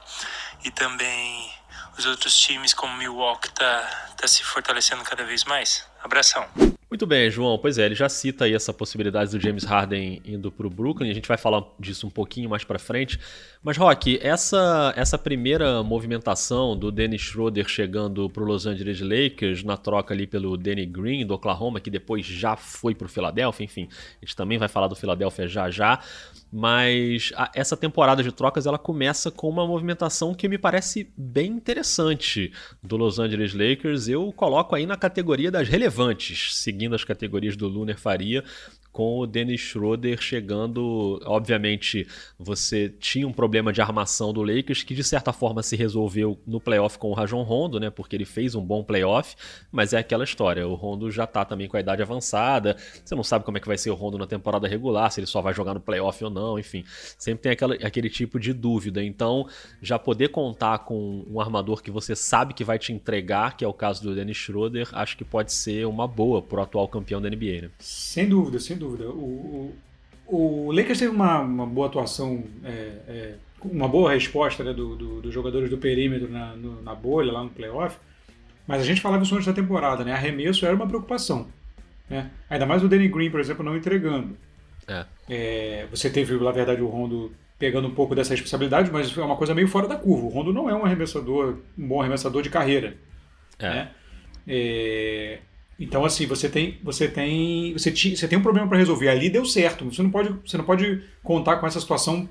e 0.65 0.71
também 0.71 1.53
os 1.97 2.07
outros 2.07 2.39
times 2.39 2.75
como 2.75 2.97
Milwaukee 2.97 3.51
tá, 3.53 4.13
tá 4.17 4.27
se 4.27 4.43
fortalecendo 4.43 5.05
cada 5.05 5.25
vez 5.25 5.45
mais. 5.45 5.87
Abração. 6.03 6.49
Muito 6.91 7.07
bem, 7.07 7.31
João. 7.31 7.57
Pois 7.57 7.79
é, 7.79 7.87
ele 7.87 7.95
já 7.95 8.09
cita 8.09 8.47
aí 8.47 8.53
essa 8.53 8.75
possibilidade 8.75 9.31
do 9.31 9.41
James 9.41 9.63
Harden 9.63 10.21
indo 10.25 10.51
para 10.51 10.67
o 10.67 10.71
Brooklyn. 10.71 11.09
A 11.09 11.15
gente 11.15 11.29
vai 11.29 11.39
falar 11.39 11.63
disso 11.79 12.05
um 12.05 12.11
pouquinho 12.11 12.51
mais 12.51 12.65
para 12.65 12.81
frente. 12.81 13.17
Mas, 13.63 13.77
Rock, 13.77 14.19
essa, 14.21 14.93
essa 14.97 15.17
primeira 15.17 15.85
movimentação 15.85 16.77
do 16.77 16.91
Dennis 16.91 17.21
Schroeder 17.21 17.69
chegando 17.69 18.29
para 18.29 18.43
o 18.43 18.47
Los 18.47 18.67
Angeles 18.67 19.01
Lakers 19.01 19.63
na 19.63 19.77
troca 19.77 20.13
ali 20.13 20.27
pelo 20.27 20.57
Danny 20.57 20.85
Green 20.85 21.25
do 21.25 21.35
Oklahoma, 21.35 21.79
que 21.79 21.91
depois 21.91 22.27
já 22.27 22.57
foi 22.57 22.93
para 22.93 23.07
o 23.07 23.09
Philadelphia, 23.09 23.65
enfim, 23.65 23.87
a 24.21 24.25
gente 24.25 24.35
também 24.35 24.59
vai 24.59 24.67
falar 24.67 24.89
do 24.89 24.97
Philadelphia 24.97 25.47
já 25.47 25.71
já. 25.71 26.01
Mas 26.53 27.33
a, 27.37 27.51
essa 27.55 27.77
temporada 27.77 28.23
de 28.23 28.33
trocas 28.33 28.67
ela 28.67 28.79
começa 28.79 29.31
com 29.31 29.49
uma 29.49 29.67
movimentação 29.67 30.35
que 30.35 30.49
me 30.49 30.59
parece 30.59 31.13
bem 31.17 31.53
interessante 31.53 32.53
do 32.83 32.97
Los 32.97 33.19
Angeles 33.19 33.55
Lakers. 33.55 34.09
Eu 34.09 34.33
coloco 34.33 34.75
aí 34.75 34.87
na 34.87 34.97
categoria 34.97 35.51
das 35.51 35.69
relevantes, 35.69 36.57
as 36.95 37.05
categorias 37.05 37.57
do 37.57 37.69
Luner 37.69 37.99
Faria 37.99 38.45
com 38.93 39.19
o 39.19 39.27
Dennis 39.27 39.61
Schroeder 39.61 40.21
chegando. 40.21 41.21
Obviamente, 41.25 42.07
você 42.39 42.89
tinha 42.89 43.27
um 43.27 43.33
problema 43.33 43.73
de 43.73 43.81
armação 43.81 44.33
do 44.33 44.43
Lakers 44.43 44.83
que 44.83 44.95
de 44.95 45.05
certa 45.05 45.33
forma 45.33 45.63
se 45.63 45.77
resolveu 45.77 46.39
no 46.47 46.61
playoff 46.61 46.99
com 46.99 47.11
o 47.11 47.15
Rajon 47.15 47.43
Rondo, 47.43 47.79
né? 47.79 47.91
Porque 47.91 48.17
ele 48.17 48.25
fez 48.25 48.55
um 48.55 48.65
bom 48.65 48.83
playoff, 48.83 49.37
mas 49.71 49.93
é 49.93 49.99
aquela 49.99 50.25
história. 50.25 50.67
O 50.67 50.75
Rondo 50.75 51.11
já 51.11 51.27
tá 51.27 51.45
também 51.45 51.69
com 51.69 51.77
a 51.77 51.81
idade 51.81 52.03
avançada. 52.03 52.77
Você 53.05 53.15
não 53.15 53.23
sabe 53.23 53.45
como 53.45 53.59
é 53.59 53.61
que 53.61 53.69
vai 53.69 53.79
ser 53.79 53.91
o 53.91 53.95
Rondo 53.95 54.19
na 54.19 54.27
temporada 54.27 54.67
regular, 54.67 55.11
se 55.11 55.21
ele 55.21 55.27
só 55.27 55.41
vai 55.41 55.55
jogar 55.55 55.75
no 55.75 55.81
playoff 55.81 56.23
ou 56.25 56.31
não, 56.31 56.59
enfim. 56.59 56.85
Sempre 57.19 57.43
tem 57.43 57.53
aquela, 57.53 57.75
aquele 57.75 58.11
tipo 58.11 58.39
de 58.39 58.53
dúvida. 58.53 59.03
Então, 59.03 59.47
já 59.81 59.99
poder 59.99 60.29
contar 60.29 60.81
com 60.81 61.25
um 61.29 61.41
armador 61.41 61.83
que 61.83 61.91
você 61.91 62.17
sabe 62.17 62.55
que 62.55 62.65
vai 62.65 62.79
te 62.79 62.93
entregar, 62.93 63.57
que 63.57 63.65
é 63.65 63.69
o 63.69 63.73
caso 63.73 64.03
do 64.03 64.15
Dennis 64.15 64.37
Schroeder, 64.37 64.89
acho 64.93 65.17
que 65.17 65.25
pode 65.25 65.53
ser 65.53 65.87
uma 65.87 66.07
boa 66.07 66.43
pro 66.43 66.63
atual 66.63 66.89
campeão 66.89 67.21
da 67.21 67.29
NBA, 67.29 67.63
né? 67.63 67.71
Sem 67.79 68.29
dúvida, 68.29 68.59
sem 68.59 68.77
dúvida. 68.81 69.09
O, 69.09 69.75
o, 70.27 70.67
o 70.67 70.73
Lakers 70.73 70.99
teve 70.99 71.15
uma, 71.15 71.41
uma 71.41 71.67
boa 71.67 71.87
atuação, 71.87 72.43
é, 72.65 72.69
é, 73.07 73.35
uma 73.63 73.87
boa 73.87 74.13
resposta 74.13 74.65
né, 74.65 74.73
do, 74.73 74.97
do, 74.97 75.21
dos 75.21 75.33
jogadores 75.33 75.71
do 75.71 75.79
perímetro 75.79 76.29
na, 76.29 76.57
no, 76.57 76.83
na 76.83 76.95
bolha, 76.95 77.31
lá 77.31 77.45
no 77.45 77.51
playoff, 77.51 77.97
mas 78.67 78.83
a 78.83 78.85
gente 78.85 79.01
falava 79.01 79.23
isso 79.23 79.35
antes 79.35 79.47
da 79.47 79.53
temporada, 79.53 80.05
né? 80.05 80.13
Arremesso 80.13 80.65
era 80.65 80.75
uma 80.75 80.87
preocupação. 80.87 81.49
Né? 82.09 82.31
Ainda 82.49 82.67
mais 82.67 82.83
o 82.83 82.89
Danny 82.89 83.09
Green, 83.09 83.31
por 83.31 83.41
exemplo, 83.41 83.65
não 83.65 83.77
entregando. 83.77 84.37
É. 84.89 85.07
É, 85.29 85.87
você 85.91 86.11
teve, 86.11 86.35
na 86.37 86.51
verdade, 86.51 86.81
o 86.83 86.89
Rondo 86.89 87.33
pegando 87.59 87.87
um 87.87 87.95
pouco 87.95 88.15
dessa 88.15 88.31
responsabilidade, 88.31 88.91
mas 88.91 89.17
é 89.17 89.23
uma 89.23 89.37
coisa 89.37 89.55
meio 89.55 89.69
fora 89.69 89.87
da 89.87 89.97
curva. 89.97 90.27
O 90.27 90.31
Rondo 90.31 90.53
não 90.53 90.69
é 90.71 90.75
um 90.75 90.85
arremessador, 90.85 91.59
um 91.79 91.87
bom 91.87 92.01
arremessador 92.01 92.43
de 92.43 92.49
carreira. 92.49 92.97
É. 93.59 93.69
Né? 93.69 93.91
Então, 95.81 96.05
assim, 96.05 96.27
você 96.27 96.47
tem, 96.47 96.79
você 96.83 97.09
tem, 97.09 97.73
você, 97.73 97.91
ti, 97.91 98.15
você 98.15 98.29
tem 98.29 98.39
um 98.39 98.43
problema 98.43 98.69
para 98.69 98.77
resolver. 98.77 99.09
Ali 99.09 99.31
deu 99.31 99.47
certo. 99.47 99.87
Você 99.87 100.03
não, 100.03 100.11
pode, 100.11 100.29
você 100.45 100.59
não 100.59 100.65
pode 100.65 101.03
contar 101.23 101.57
com 101.57 101.67
essa 101.67 101.81
situação 101.81 102.29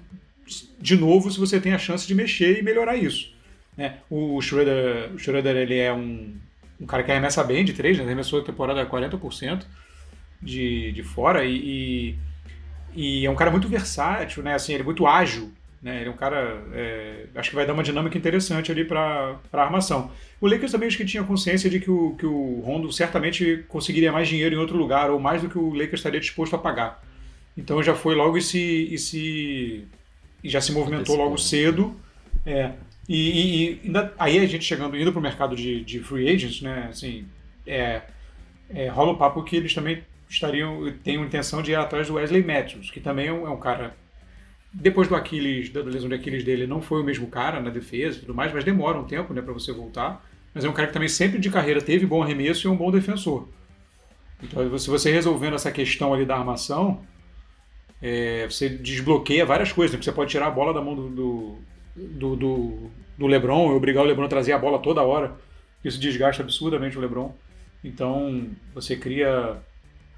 de 0.79 0.95
novo 0.95 1.31
se 1.31 1.39
você 1.39 1.59
tem 1.59 1.73
a 1.73 1.79
chance 1.79 2.07
de 2.07 2.13
mexer 2.13 2.59
e 2.59 2.61
melhorar 2.61 2.95
isso. 2.95 3.33
Né? 3.75 3.97
O 4.07 4.39
Schroeder, 4.39 5.11
o 5.15 5.17
Schroeder 5.17 5.55
ele 5.55 5.77
é 5.77 5.91
um, 5.91 6.35
um 6.79 6.85
cara 6.85 7.01
que 7.01 7.11
arremessa 7.11 7.43
bem 7.43 7.65
de 7.65 7.73
três, 7.73 7.97
né? 7.97 8.03
arremessou 8.03 8.39
a 8.39 8.43
temporada 8.43 8.85
40% 8.85 9.65
de, 10.39 10.91
de 10.91 11.01
fora 11.01 11.43
e, 11.43 11.55
e, 11.55 12.15
e, 12.95 13.25
é 13.25 13.31
um 13.31 13.35
cara 13.35 13.49
muito 13.49 13.67
versátil, 13.67 14.43
né? 14.43 14.53
assim, 14.53 14.73
ele 14.73 14.83
é 14.83 14.85
muito 14.85 15.07
ágil. 15.07 15.51
Né? 15.81 16.01
Ele 16.01 16.09
é 16.09 16.11
um 16.11 16.15
cara. 16.15 16.61
É, 16.73 17.25
acho 17.35 17.49
que 17.49 17.55
vai 17.55 17.65
dar 17.65 17.73
uma 17.73 17.83
dinâmica 17.83 18.17
interessante 18.17 18.71
ali 18.71 18.83
para 18.83 19.37
a 19.53 19.61
armação. 19.61 20.11
O 20.41 20.47
Lakers 20.47 20.71
também 20.71 20.87
acho 20.87 20.97
que 20.97 21.05
tinha 21.05 21.23
consciência 21.23 21.69
de 21.69 21.79
que 21.79 21.89
o, 21.89 22.15
que 22.15 22.25
o 22.25 22.61
Rondo 22.61 22.91
certamente 22.91 23.63
conseguiria 23.67 24.11
mais 24.11 24.27
dinheiro 24.27 24.55
em 24.55 24.57
outro 24.57 24.77
lugar, 24.77 25.09
ou 25.09 25.19
mais 25.19 25.41
do 25.41 25.49
que 25.49 25.57
o 25.57 25.73
Lakers 25.73 25.99
estaria 25.99 26.19
disposto 26.19 26.55
a 26.55 26.59
pagar. 26.59 27.01
Então 27.57 27.81
já 27.81 27.95
foi 27.95 28.15
logo 28.15 28.37
e 28.37 28.41
se. 28.41 28.87
E, 28.91 28.97
se, 28.97 29.87
e 30.43 30.49
já 30.49 30.59
se 30.59 30.71
movimentou 30.71 31.15
logo 31.15 31.37
cedo. 31.37 31.95
É, 32.45 32.71
e, 33.07 33.71
e 33.73 33.81
ainda, 33.85 34.13
aí 34.19 34.37
a 34.39 34.45
gente 34.45 34.65
chegando, 34.65 34.97
indo 34.97 35.11
para 35.11 35.19
o 35.19 35.23
mercado 35.23 35.55
de, 35.55 35.83
de 35.83 35.99
free 35.99 36.29
agents, 36.29 36.61
né? 36.61 36.87
Assim, 36.89 37.25
é, 37.65 38.01
é, 38.69 38.87
rola 38.87 39.13
o 39.13 39.17
papo 39.17 39.43
que 39.43 39.55
eles 39.55 39.73
também 39.73 40.03
estariam, 40.29 40.93
têm 41.03 41.17
a 41.17 41.25
intenção 41.25 41.61
de 41.61 41.71
ir 41.71 41.75
atrás 41.75 42.07
do 42.07 42.13
Wesley 42.15 42.43
Matthews, 42.43 42.91
que 42.91 42.99
também 42.99 43.27
é 43.27 43.33
um, 43.33 43.47
é 43.47 43.49
um 43.49 43.59
cara 43.59 43.95
depois 44.71 45.07
do 45.07 45.15
Aquiles, 45.15 45.69
da 45.69 45.81
lesão 45.81 46.07
de 46.07 46.15
Aquiles 46.15 46.43
dele, 46.43 46.67
não 46.67 46.81
foi 46.81 47.01
o 47.01 47.03
mesmo 47.03 47.27
cara 47.27 47.59
na 47.59 47.69
defesa 47.69 48.17
e 48.17 48.19
tudo 48.21 48.35
mais, 48.35 48.53
mas 48.53 48.63
demora 48.63 48.99
um 48.99 49.03
tempo 49.03 49.33
né, 49.33 49.41
para 49.41 49.53
você 49.53 49.71
voltar. 49.71 50.23
Mas 50.53 50.63
é 50.63 50.69
um 50.69 50.73
cara 50.73 50.87
que 50.87 50.93
também 50.93 51.09
sempre 51.09 51.39
de 51.39 51.49
carreira 51.49 51.81
teve 51.81 52.05
bom 52.05 52.21
arremesso 52.21 52.67
e 52.67 52.69
um 52.69 52.75
bom 52.75 52.91
defensor. 52.91 53.47
Então, 54.41 54.77
se 54.77 54.89
você 54.89 55.11
resolvendo 55.11 55.55
essa 55.55 55.71
questão 55.71 56.13
ali 56.13 56.25
da 56.25 56.37
armação, 56.37 57.01
é, 58.01 58.47
você 58.49 58.69
desbloqueia 58.69 59.45
várias 59.45 59.71
coisas. 59.71 59.95
Né? 59.95 60.01
Você 60.01 60.11
pode 60.11 60.31
tirar 60.31 60.47
a 60.47 60.51
bola 60.51 60.73
da 60.73 60.81
mão 60.81 60.95
do, 60.95 61.59
do, 61.95 62.35
do, 62.35 62.91
do 63.17 63.27
LeBron 63.27 63.71
e 63.71 63.75
obrigar 63.75 64.03
o 64.03 64.07
LeBron 64.07 64.25
a 64.25 64.29
trazer 64.29 64.53
a 64.53 64.59
bola 64.59 64.79
toda 64.79 65.01
hora. 65.01 65.35
Isso 65.83 65.99
desgasta 65.99 66.41
absurdamente 66.41 66.97
o 66.97 67.01
LeBron. 67.01 67.33
Então, 67.83 68.49
você 68.73 68.95
cria 68.95 69.57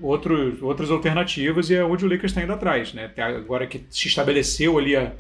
outros, 0.02 0.62
outras 0.62 0.92
alternativas 0.92 1.70
e 1.70 1.76
é 1.76 1.84
onde 1.84 2.06
o 2.06 2.08
Lakers 2.08 2.32
está 2.32 2.42
indo 2.42 2.54
atrás. 2.54 2.94
Né? 2.94 3.12
Agora 3.18 3.68
que 3.68 3.86
se 3.90 4.08
estabeleceu 4.08 4.78
ali 4.78 4.96
a, 4.96 5.12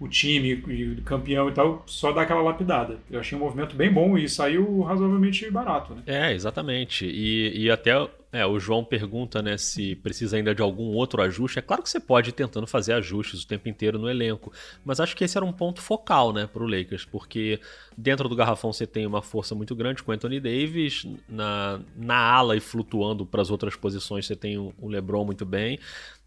o 0.00 0.08
time 0.08 0.54
e 0.66 0.96
campeão 1.02 1.50
e 1.50 1.52
tal, 1.52 1.82
só 1.86 2.10
dá 2.10 2.22
aquela 2.22 2.40
lapidada. 2.40 2.98
Eu 3.10 3.20
achei 3.20 3.36
um 3.36 3.40
movimento 3.42 3.76
bem 3.76 3.92
bom 3.92 4.16
e 4.16 4.26
saiu 4.30 4.80
razoavelmente 4.80 5.48
barato. 5.50 5.94
Né? 5.94 6.02
É, 6.06 6.32
exatamente. 6.32 7.04
E, 7.04 7.64
e 7.64 7.70
até 7.70 8.08
é, 8.32 8.46
o 8.46 8.58
João 8.58 8.82
pergunta 8.82 9.42
né, 9.42 9.58
se 9.58 9.96
precisa 9.96 10.38
ainda 10.38 10.54
de 10.54 10.62
algum 10.62 10.94
outro 10.94 11.20
ajuste. 11.20 11.58
É 11.58 11.62
claro 11.62 11.82
que 11.82 11.90
você 11.90 12.00
pode 12.00 12.30
ir 12.30 12.32
tentando 12.32 12.66
fazer 12.66 12.94
ajustes 12.94 13.42
o 13.42 13.46
tempo 13.46 13.68
inteiro 13.68 13.98
no 13.98 14.08
elenco, 14.08 14.50
mas 14.82 15.00
acho 15.00 15.14
que 15.14 15.22
esse 15.22 15.36
era 15.36 15.44
um 15.44 15.52
ponto 15.52 15.82
focal 15.82 16.32
né, 16.32 16.46
para 16.46 16.62
o 16.62 16.66
Lakers, 16.66 17.04
porque 17.04 17.60
dentro 17.94 18.26
do 18.26 18.34
garrafão 18.34 18.72
você 18.72 18.86
tem 18.86 19.04
uma 19.04 19.20
força 19.20 19.54
muito 19.54 19.74
grande 19.74 20.02
com 20.02 20.12
Anthony 20.12 20.40
Davis, 20.40 21.06
na, 21.28 21.78
na 21.94 22.16
ala 22.16 22.56
e 22.56 22.60
flutuando 22.60 23.26
para 23.26 23.42
as 23.42 23.50
outras 23.50 23.76
posições 23.76 24.26
você 24.26 24.36
tem 24.36 24.56
o 24.56 24.74
LeBron 24.88 25.26
muito 25.26 25.44
bem. 25.44 25.78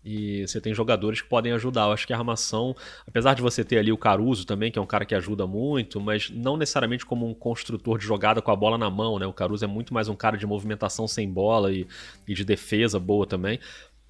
E 0.06 0.46
você 0.46 0.60
tem 0.60 0.74
jogadores 0.74 1.22
que 1.22 1.30
podem 1.30 1.54
ajudar. 1.54 1.86
Eu 1.86 1.94
acho 1.94 2.06
que 2.06 2.14
a 2.14 2.18
armação, 2.18 2.76
apesar 3.08 3.34
de 3.34 3.42
você 3.42 3.64
ter 3.64 3.78
ali 3.78 3.92
o 3.92 3.98
Caruso 3.98 4.46
também, 4.46 4.72
que 4.72 4.78
é 4.78 4.82
um 4.82 4.86
cara 4.86 5.06
que 5.06 5.16
ajuda 5.16 5.48
muito, 5.48 6.02
mas 6.02 6.30
não 6.30 6.58
necessariamente 6.58 7.06
como 7.06 7.28
um 7.28 7.34
construtor 7.34 7.98
de 7.98 8.06
jogada 8.06 8.42
com 8.42 8.52
a 8.52 8.56
bola 8.56 8.78
na 8.78 8.90
mão, 8.90 9.18
né? 9.18 9.26
O 9.26 9.34
Caruso 9.34 9.64
é 9.64 9.68
muito 9.68 9.94
mais 9.94 10.10
um 10.10 10.16
cara 10.16 10.38
de 10.38 10.46
movimentação 10.46 11.08
sem 11.08 11.30
bola 11.30 11.72
e, 11.72 11.88
e 12.28 12.34
de 12.34 12.44
defesa 12.44 13.00
boa 13.00 13.26
também 13.26 13.60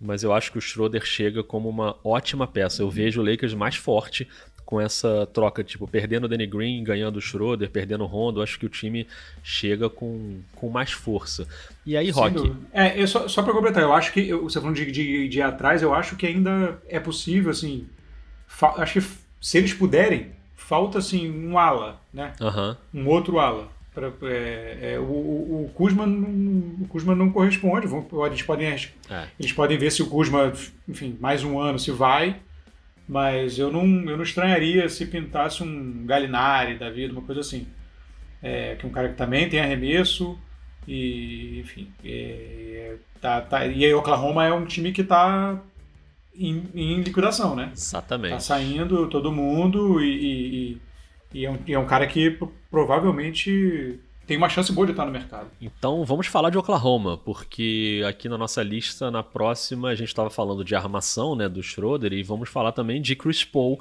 mas 0.04 0.22
eu 0.22 0.34
acho 0.34 0.52
que 0.52 0.58
o 0.58 0.62
Schroeder 0.62 1.06
chega 1.06 1.42
como 1.42 1.70
uma 1.70 1.96
ótima 2.04 2.46
peça. 2.46 2.82
Eu 2.82 2.90
vejo 2.90 3.22
o 3.22 3.26
Lakers 3.26 3.54
mais 3.54 3.78
forte 3.78 4.28
com 4.66 4.80
essa 4.80 5.28
troca, 5.34 5.64
tipo, 5.64 5.88
perdendo 5.88 6.26
o 6.26 6.28
Danny 6.28 6.48
Green, 6.48 6.84
ganhando 6.84 7.18
o 7.18 7.22
Schroeder, 7.22 7.70
perdendo 7.70 8.04
o 8.04 8.08
Rondo, 8.08 8.42
acho 8.42 8.60
que 8.60 8.66
o 8.66 8.70
time 8.70 9.08
chega 9.44 9.90
com, 9.90 10.40
com 10.56 10.70
mais 10.70 10.92
força. 10.92 11.48
E 11.86 11.98
aí, 11.98 12.10
Rock? 12.10 12.54
É, 12.72 13.00
eu 13.00 13.08
só, 13.08 13.28
só 13.28 13.44
para 13.44 13.54
completar, 13.54 13.84
eu 13.84 13.94
acho 13.94 14.14
que, 14.14 14.28
eu, 14.28 14.44
você 14.44 14.60
falando 14.60 14.76
de, 14.76 14.92
de, 14.92 15.28
de 15.28 15.40
ir 15.40 15.42
atrás, 15.42 15.82
eu 15.82 15.94
acho 15.94 16.16
que 16.16 16.26
ainda 16.26 16.82
é 16.88 17.00
possível, 17.00 17.52
assim, 17.52 17.88
acho 18.78 19.02
que 19.02 19.08
se 19.42 19.58
eles 19.58 19.74
puderem, 19.74 20.32
falta, 20.56 20.98
assim, 21.00 21.30
um 21.30 21.58
ala, 21.58 22.00
né? 22.14 22.34
Um 22.94 23.08
outro 23.08 23.40
ala. 23.40 23.68
Pra, 23.94 24.12
é, 24.24 24.94
é, 24.94 25.00
o, 25.00 25.04
o, 25.04 25.72
Kuzma 25.76 26.08
não, 26.08 26.84
o 26.84 26.88
Kuzma 26.88 27.14
não 27.14 27.30
corresponde. 27.30 27.86
Vão, 27.86 28.08
eles, 28.26 28.42
podem, 28.42 28.68
é. 28.68 29.28
eles 29.40 29.54
podem 29.54 29.78
ver 29.78 29.92
se 29.92 30.02
o 30.02 30.08
Kuzma, 30.08 30.52
enfim, 30.90 31.16
mais 31.20 31.44
um 31.44 31.60
ano 31.60 31.78
se 31.78 31.92
vai 31.92 32.40
mas 33.14 33.60
eu 33.60 33.72
não, 33.72 33.86
eu 34.10 34.18
não 34.18 34.24
estranharia 34.24 34.90
se 34.90 35.06
pintasse 35.06 35.62
um 35.62 36.04
Galinari 36.04 36.80
da 36.80 36.90
vida, 36.90 37.14
uma 37.14 37.22
coisa 37.22 37.42
assim. 37.42 37.68
É, 38.42 38.76
que 38.76 38.88
é 38.88 38.90
um 38.90 38.92
cara 38.92 39.10
que 39.10 39.16
também 39.16 39.48
tem 39.48 39.60
arremesso 39.60 40.36
e, 40.88 41.60
enfim, 41.60 41.94
é, 42.04 42.96
tá, 43.22 43.40
tá, 43.40 43.68
e 43.68 43.86
aí 43.86 43.94
Oklahoma 43.94 44.46
é 44.46 44.52
um 44.52 44.66
time 44.66 44.92
que 44.92 45.02
está 45.02 45.62
em, 46.36 46.66
em, 46.74 47.02
liquidação, 47.02 47.56
né? 47.56 47.70
Exatamente. 47.72 48.34
Tá 48.34 48.40
saindo 48.40 49.08
todo 49.08 49.32
mundo 49.32 50.02
e, 50.02 50.08
e, 50.08 50.82
e, 51.36 51.46
é, 51.46 51.52
um, 51.52 51.60
e 51.68 51.74
é 51.74 51.80
um 51.80 51.86
cara 51.86 52.08
que 52.08 52.38
provavelmente 52.72 54.00
tem 54.26 54.38
uma 54.38 54.50
chance 54.50 54.72
boa 54.72 54.86
de 54.86 54.94
estar 54.94 55.06
no 55.06 55.12
mercado. 55.12 55.48
Então 55.62 56.04
vamos 56.06 56.28
falar 56.28 56.50
de 56.50 56.58
Oklahoma, 56.58 57.18
porque 57.18 58.02
aqui 58.08 58.30
na 58.30 58.38
nossa 58.38 58.64
lista, 58.64 59.12
na 59.12 59.22
próxima, 59.22 59.90
a 59.90 59.96
gente 59.96 60.08
estava 60.08 60.30
falando 60.30 60.64
de 60.64 60.76
armação 60.76 61.36
né, 61.36 61.50
do 61.50 61.62
Schroeder 61.62 62.14
e 62.14 62.24
vamos 62.24 62.50
falar 62.50 62.72
também 62.72 63.02
de 63.02 63.16
Chris 63.16 63.44
Paul. 63.44 63.80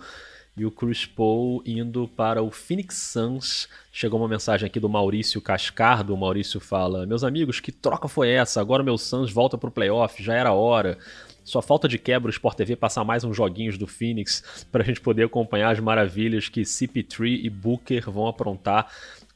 E 0.54 0.66
o 0.66 0.70
Chris 0.70 1.06
Paul 1.06 1.62
indo 1.64 2.06
para 2.08 2.42
o 2.42 2.50
Phoenix 2.50 2.96
Suns. 2.96 3.68
Chegou 3.90 4.20
uma 4.20 4.28
mensagem 4.28 4.66
aqui 4.66 4.78
do 4.78 4.88
Maurício 4.88 5.40
Cascardo. 5.40 6.12
O 6.12 6.16
Maurício 6.16 6.60
fala: 6.60 7.06
Meus 7.06 7.24
amigos, 7.24 7.58
que 7.58 7.72
troca 7.72 8.06
foi 8.06 8.28
essa? 8.28 8.60
Agora 8.60 8.82
meu 8.82 8.98
Suns 8.98 9.32
volta 9.32 9.56
para 9.56 9.70
o 9.70 9.72
playoff, 9.72 10.22
já 10.22 10.34
era 10.34 10.52
hora. 10.52 10.98
Só 11.44 11.60
falta 11.60 11.88
de 11.88 11.98
quebra 11.98 12.28
o 12.28 12.30
Sport 12.30 12.56
TV 12.56 12.76
passar 12.76 13.02
mais 13.02 13.24
uns 13.24 13.36
joguinhos 13.36 13.76
do 13.76 13.86
Phoenix 13.86 14.66
para 14.70 14.82
a 14.82 14.86
gente 14.86 15.00
poder 15.00 15.24
acompanhar 15.24 15.70
as 15.70 15.80
maravilhas 15.80 16.48
que 16.48 16.62
CP3 16.62 17.40
e 17.42 17.50
Booker 17.50 18.10
vão 18.10 18.28
aprontar 18.28 18.92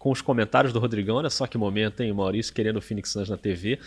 com 0.07 0.13
os 0.13 0.23
comentários 0.23 0.73
do 0.73 0.79
Rodrigão. 0.79 1.17
Olha 1.17 1.29
só 1.29 1.49
que 1.49 1.59
momento, 1.59 2.01
hein? 2.01 2.13
Maurício 2.13 2.55
querendo 2.55 2.77
o 2.77 2.81
Phoenix 2.81 3.11
Suns 3.11 3.29
na 3.29 3.37
TV. 3.37 3.81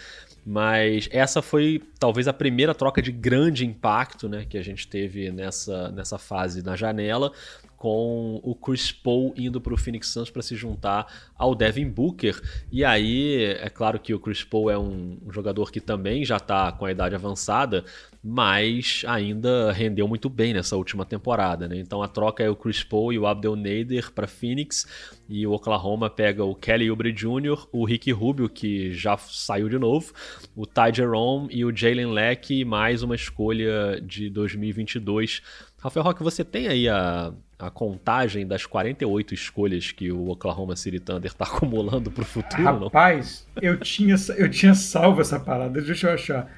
Mas 0.46 1.08
essa 1.14 1.42
foi 1.42 1.82
talvez 1.98 2.28
a 2.28 2.34
primeira 2.34 2.76
troca 2.76 3.02
de 3.02 3.10
grande 3.10 3.66
impacto 3.66 4.28
né, 4.28 4.46
que 4.46 4.58
a 4.58 4.62
gente 4.62 4.86
teve 4.86 5.32
nessa, 5.32 5.90
nessa 5.94 6.18
fase 6.18 6.62
na 6.62 6.76
janela 6.76 7.32
com 7.78 8.42
o 8.44 8.54
Chris 8.54 8.92
Paul 8.92 9.34
indo 9.38 9.62
para 9.62 9.74
o 9.74 9.78
Phoenix 9.78 10.10
Suns 10.10 10.30
para 10.30 10.42
se 10.42 10.54
juntar 10.58 11.08
ao 11.38 11.56
Devin 11.56 11.88
Booker. 11.88 12.38
E 12.70 12.84
aí, 12.84 13.46
é 13.46 13.70
claro 13.70 13.98
que 13.98 14.14
o 14.14 14.20
Chris 14.20 14.44
Paul 14.44 14.70
é 14.70 14.78
um, 14.78 15.18
um 15.26 15.32
jogador 15.32 15.72
que 15.72 15.80
também 15.80 16.26
já 16.26 16.36
está 16.36 16.74
com 16.74 16.84
a 16.84 16.92
idade 16.92 17.16
avançada, 17.16 17.86
mas 18.24 19.04
ainda 19.08 19.72
rendeu 19.72 20.08
muito 20.08 20.30
bem 20.30 20.54
nessa 20.54 20.76
última 20.76 21.06
temporada. 21.06 21.68
Né? 21.68 21.78
Então 21.78 22.04
a 22.04 22.08
troca 22.08 22.44
é 22.44 22.50
o 22.50 22.56
Chris 22.56 22.84
Paul 22.84 23.14
e 23.14 23.20
o 23.20 23.26
Abdel 23.26 23.56
Nader 23.56 24.12
para 24.12 24.28
Phoenix, 24.28 24.86
e 25.28 25.46
o 25.48 25.52
Oklahoma 25.52 26.10
pega 26.10 26.44
o 26.44 26.56
Kelly 26.56 26.90
Oubre 26.90 27.12
Jr., 27.14 27.68
o 27.72 27.86
Ricky 27.86 28.12
Rubio, 28.12 28.50
que 28.50 28.92
já 28.94 29.18
saiu 29.18 29.70
de 29.70 29.78
novo, 29.78 30.14
o 30.56 30.66
Ty 30.66 30.94
Jerome 30.94 31.48
e 31.52 31.64
o 31.64 31.76
Jalen 31.76 32.12
Leck, 32.12 32.66
mais 32.66 33.04
uma 33.04 33.16
escolha 33.16 34.02
de 34.02 34.30
2022. 34.30 35.42
Rafael 35.80 36.04
Roque, 36.04 36.22
você 36.22 36.44
tem 36.44 36.68
aí 36.68 36.90
a, 36.90 37.32
a 37.58 37.70
contagem 37.70 38.46
das 38.46 38.66
48 38.66 39.34
escolhas 39.34 39.92
que 39.94 40.12
o 40.12 40.30
Oklahoma 40.30 40.76
City 40.76 41.00
Thunder 41.00 41.32
está 41.32 41.46
acumulando 41.48 42.12
para 42.12 42.24
o 42.24 42.26
futuro? 42.26 42.64
Rapaz, 42.64 43.48
não? 43.56 43.64
eu 43.64 43.80
tinha, 43.80 44.16
eu 44.36 44.50
tinha 44.50 44.74
salvo 44.74 45.22
essa 45.22 45.40
parada, 45.40 45.82
deixa 45.82 46.10
eu 46.10 46.14
achar. 46.14 46.52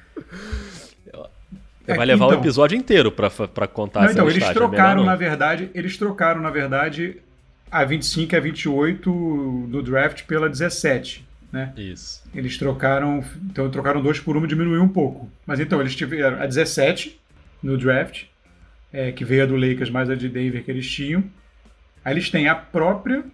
Você 1.84 1.94
vai 1.94 2.06
levar 2.06 2.26
então, 2.26 2.38
o 2.38 2.40
episódio 2.40 2.78
inteiro 2.78 3.10
para 3.10 3.66
contar 3.66 4.00
não, 4.00 4.06
essa 4.06 4.14
Então, 4.14 4.30
eles 4.30 4.42
é 4.42 4.52
trocaram, 4.52 5.04
na 5.04 5.16
verdade, 5.16 5.70
eles 5.74 5.96
trocaram, 5.96 6.40
na 6.40 6.50
verdade, 6.50 7.16
a 7.70 7.84
25 7.84 8.34
e 8.34 8.36
a 8.36 8.40
28 8.40 9.66
do 9.68 9.82
draft 9.82 10.24
pela 10.24 10.48
17. 10.48 11.26
Né? 11.50 11.72
Isso. 11.76 12.22
Eles 12.34 12.56
trocaram. 12.56 13.22
Então 13.50 13.68
trocaram 13.70 14.00
dois 14.00 14.18
por 14.18 14.36
uma 14.36 14.46
e 14.46 14.48
diminuiu 14.48 14.82
um 14.82 14.88
pouco. 14.88 15.30
Mas 15.46 15.60
então, 15.60 15.80
eles 15.80 15.94
tiveram 15.94 16.40
a 16.40 16.46
17 16.46 17.20
no 17.62 17.76
draft, 17.76 18.24
é, 18.92 19.12
que 19.12 19.24
veio 19.24 19.42
a 19.42 19.46
do 19.46 19.56
Lakers 19.56 19.90
mais 19.90 20.08
a 20.08 20.14
de 20.14 20.28
Denver 20.28 20.64
que 20.64 20.70
eles 20.70 20.88
tinham. 20.90 21.24
Aí 22.04 22.14
eles 22.14 22.30
têm 22.30 22.48
a 22.48 22.54
própria 22.54 23.24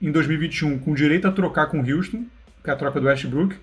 em 0.00 0.10
2021 0.10 0.78
com 0.78 0.94
direito 0.94 1.26
a 1.28 1.32
trocar 1.32 1.66
com 1.66 1.80
Houston, 1.80 2.24
que 2.62 2.70
é 2.70 2.72
a 2.72 2.76
troca 2.76 3.00
do 3.00 3.06
Westbrook. 3.06 3.56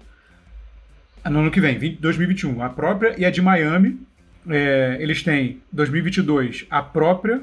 No 1.25 1.39
ano 1.39 1.49
que 1.51 1.59
vem, 1.59 1.77
20, 1.77 1.99
2021, 1.99 2.61
a 2.61 2.69
própria 2.69 3.15
e 3.17 3.25
a 3.25 3.31
de 3.31 3.41
Miami 3.41 3.99
é, 4.49 4.97
eles 4.99 5.23
têm 5.23 5.61
2022 5.71 6.65
a 6.69 6.81
própria, 6.81 7.41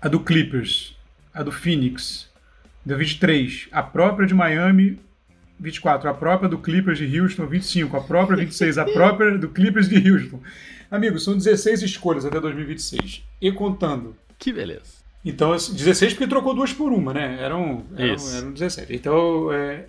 a 0.00 0.08
do 0.08 0.20
Clippers, 0.20 0.96
a 1.32 1.42
do 1.42 1.52
Phoenix, 1.52 2.28
2023 2.84 3.68
a 3.72 3.82
própria 3.82 4.26
de 4.26 4.34
Miami, 4.34 4.98
24 5.58 6.08
a 6.08 6.14
própria 6.14 6.48
do 6.48 6.58
Clippers 6.58 6.98
de 6.98 7.20
Houston, 7.20 7.46
25 7.46 7.96
a 7.96 8.00
própria, 8.02 8.36
26 8.36 8.78
a 8.78 8.84
própria 8.84 9.38
do 9.38 9.48
Clippers 9.48 9.88
de 9.88 10.10
Houston. 10.10 10.40
Amigos, 10.90 11.24
são 11.24 11.36
16 11.36 11.82
escolhas 11.82 12.24
até 12.24 12.40
2026. 12.40 13.24
E 13.40 13.52
contando. 13.52 14.16
Que 14.38 14.52
beleza. 14.52 15.04
Então, 15.24 15.52
16 15.52 16.12
porque 16.12 16.28
trocou 16.28 16.54
duas 16.54 16.72
por 16.72 16.92
uma, 16.92 17.14
né? 17.14 17.38
Eram, 17.40 17.84
eram, 17.96 18.36
eram 18.36 18.52
17. 18.52 18.94
Então, 18.94 19.52
é... 19.52 19.86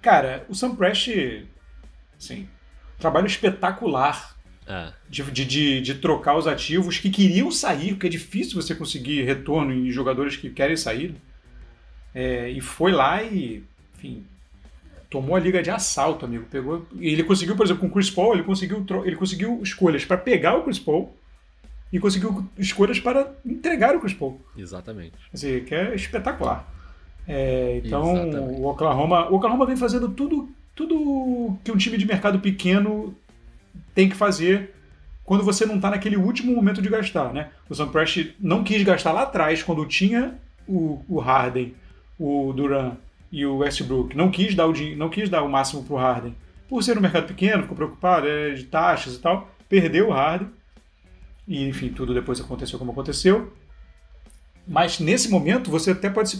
cara, 0.00 0.46
o 0.48 0.54
Sam 0.54 0.76
Prest, 0.76 1.10
assim, 2.16 2.48
trabalho 2.98 3.26
espetacular 3.26 4.36
é. 4.72 4.92
De, 5.08 5.22
de, 5.30 5.80
de, 5.82 5.94
trocar 5.96 6.36
os 6.36 6.46
ativos 6.46 6.96
que 6.98 7.10
queriam 7.10 7.50
sair, 7.50 7.92
porque 7.92 8.06
é 8.06 8.10
difícil 8.10 8.60
você 8.60 8.74
conseguir 8.74 9.22
retorno 9.22 9.72
em 9.72 9.90
jogadores 9.90 10.34
que 10.34 10.48
querem 10.48 10.76
sair. 10.76 11.14
É, 12.14 12.48
e 12.48 12.60
foi 12.60 12.90
lá 12.92 13.22
e, 13.22 13.62
enfim, 13.96 14.24
tomou 15.10 15.36
a 15.36 15.40
liga 15.40 15.62
de 15.62 15.70
assalto, 15.70 16.24
amigo. 16.24 16.46
Pegou, 16.50 16.86
e 16.98 17.08
ele 17.08 17.22
conseguiu, 17.22 17.54
por 17.54 17.66
exemplo, 17.66 17.82
com 17.82 17.88
o 17.88 17.90
Chris 17.90 18.10
Paul, 18.10 18.32
ele 18.32 18.44
conseguiu, 18.44 18.84
ele 19.04 19.16
conseguiu 19.16 19.60
escolhas 19.62 20.06
para 20.06 20.16
pegar 20.16 20.56
o 20.56 20.62
Chris 20.62 20.78
Paul 20.78 21.14
e 21.92 21.98
conseguiu 21.98 22.48
escolhas 22.56 22.98
para 22.98 23.30
entregar 23.44 23.94
o 23.94 24.00
Chris 24.00 24.14
Paul. 24.14 24.40
Exatamente. 24.56 25.12
Assim, 25.32 25.60
que 25.64 25.74
é 25.74 25.94
espetacular. 25.94 26.66
É, 27.28 27.82
então, 27.84 28.16
Exatamente. 28.16 28.60
o 28.60 28.64
Oklahoma, 28.64 29.30
o 29.30 29.34
Oklahoma 29.34 29.66
vem 29.66 29.76
fazendo 29.76 30.08
tudo, 30.08 30.48
tudo 30.74 31.56
que 31.62 31.70
um 31.70 31.76
time 31.76 31.98
de 31.98 32.06
mercado 32.06 32.40
pequeno 32.40 33.14
tem 33.94 34.08
que 34.08 34.16
fazer 34.16 34.74
quando 35.24 35.44
você 35.44 35.64
não 35.64 35.76
está 35.76 35.90
naquele 35.90 36.16
último 36.16 36.54
momento 36.54 36.82
de 36.82 36.88
gastar, 36.88 37.32
né? 37.32 37.50
O 37.68 37.74
Sam 37.74 37.88
Prest 37.88 38.34
não 38.40 38.64
quis 38.64 38.82
gastar 38.82 39.12
lá 39.12 39.22
atrás, 39.22 39.62
quando 39.62 39.86
tinha 39.86 40.34
o, 40.66 41.04
o 41.08 41.18
Harden, 41.20 41.74
o 42.18 42.52
Duran 42.52 42.96
e 43.30 43.46
o 43.46 43.58
Westbrook. 43.58 44.16
Não 44.16 44.30
quis 44.30 44.54
dar 44.54 44.66
o, 44.66 44.72
não 44.96 45.08
quis 45.08 45.28
dar 45.28 45.42
o 45.42 45.48
máximo 45.48 45.84
para 45.84 45.94
o 45.94 45.98
Harden. 45.98 46.36
Por 46.68 46.82
ser 46.82 46.98
um 46.98 47.00
mercado 47.00 47.26
pequeno, 47.26 47.62
ficou 47.62 47.76
preocupado 47.76 48.26
é, 48.26 48.50
de 48.50 48.64
taxas 48.64 49.14
e 49.14 49.18
tal. 49.20 49.50
Perdeu 49.68 50.08
o 50.08 50.12
Harden. 50.12 50.48
E, 51.46 51.68
enfim, 51.68 51.88
tudo 51.90 52.14
depois 52.14 52.40
aconteceu 52.40 52.78
como 52.78 52.92
aconteceu. 52.92 53.52
Mas 54.66 55.00
nesse 55.00 55.28
momento 55.28 55.70
você 55.70 55.90
até 55.90 56.08
pode 56.08 56.30
se 56.30 56.36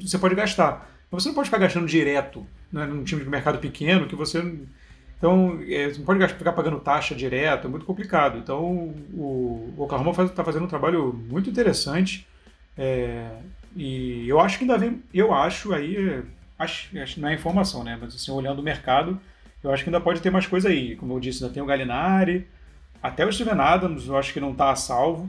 você 0.00 0.18
pode 0.18 0.34
gastar. 0.34 0.90
Mas 1.10 1.22
você 1.22 1.28
não 1.28 1.34
pode 1.34 1.48
ficar 1.48 1.58
gastando 1.58 1.86
direto 1.86 2.46
né, 2.72 2.86
num 2.86 3.04
time 3.04 3.22
de 3.22 3.28
mercado 3.28 3.58
pequeno 3.58 4.06
que 4.06 4.14
você 4.14 4.42
então, 5.18 5.58
é, 5.68 5.88
você 5.88 5.98
não 5.98 6.06
pode 6.06 6.26
ficar 6.28 6.52
pagando 6.52 6.78
taxa 6.78 7.14
direto, 7.14 7.66
é 7.66 7.70
muito 7.70 7.84
complicado. 7.84 8.38
Então, 8.38 8.62
o, 9.12 9.74
o 9.76 9.82
Oklahoma 9.82 10.12
está 10.12 10.26
faz, 10.26 10.46
fazendo 10.46 10.64
um 10.64 10.68
trabalho 10.68 11.12
muito 11.12 11.50
interessante. 11.50 12.26
É, 12.76 13.28
e 13.74 14.28
eu 14.28 14.40
acho 14.40 14.58
que 14.58 14.64
ainda 14.64 14.78
vem. 14.78 15.02
Eu 15.12 15.34
acho 15.34 15.74
aí. 15.74 16.22
Acho, 16.56 16.96
acho 16.98 17.20
não 17.20 17.28
é 17.28 17.34
informação, 17.34 17.82
né? 17.82 17.98
Mas 18.00 18.14
assim, 18.14 18.30
olhando 18.30 18.60
o 18.60 18.62
mercado, 18.62 19.20
eu 19.62 19.72
acho 19.72 19.82
que 19.82 19.90
ainda 19.90 20.00
pode 20.00 20.20
ter 20.20 20.30
mais 20.30 20.46
coisa 20.46 20.68
aí. 20.68 20.94
Como 20.96 21.12
eu 21.14 21.20
disse, 21.20 21.42
ainda 21.42 21.52
tem 21.52 21.62
o 21.62 21.66
Galinari, 21.66 22.46
até 23.02 23.26
o 23.26 23.32
Steven 23.32 23.60
Adams, 23.60 24.06
eu 24.06 24.16
acho 24.16 24.32
que 24.32 24.40
não 24.40 24.52
está 24.52 24.70
a 24.70 24.76
salvo. 24.76 25.28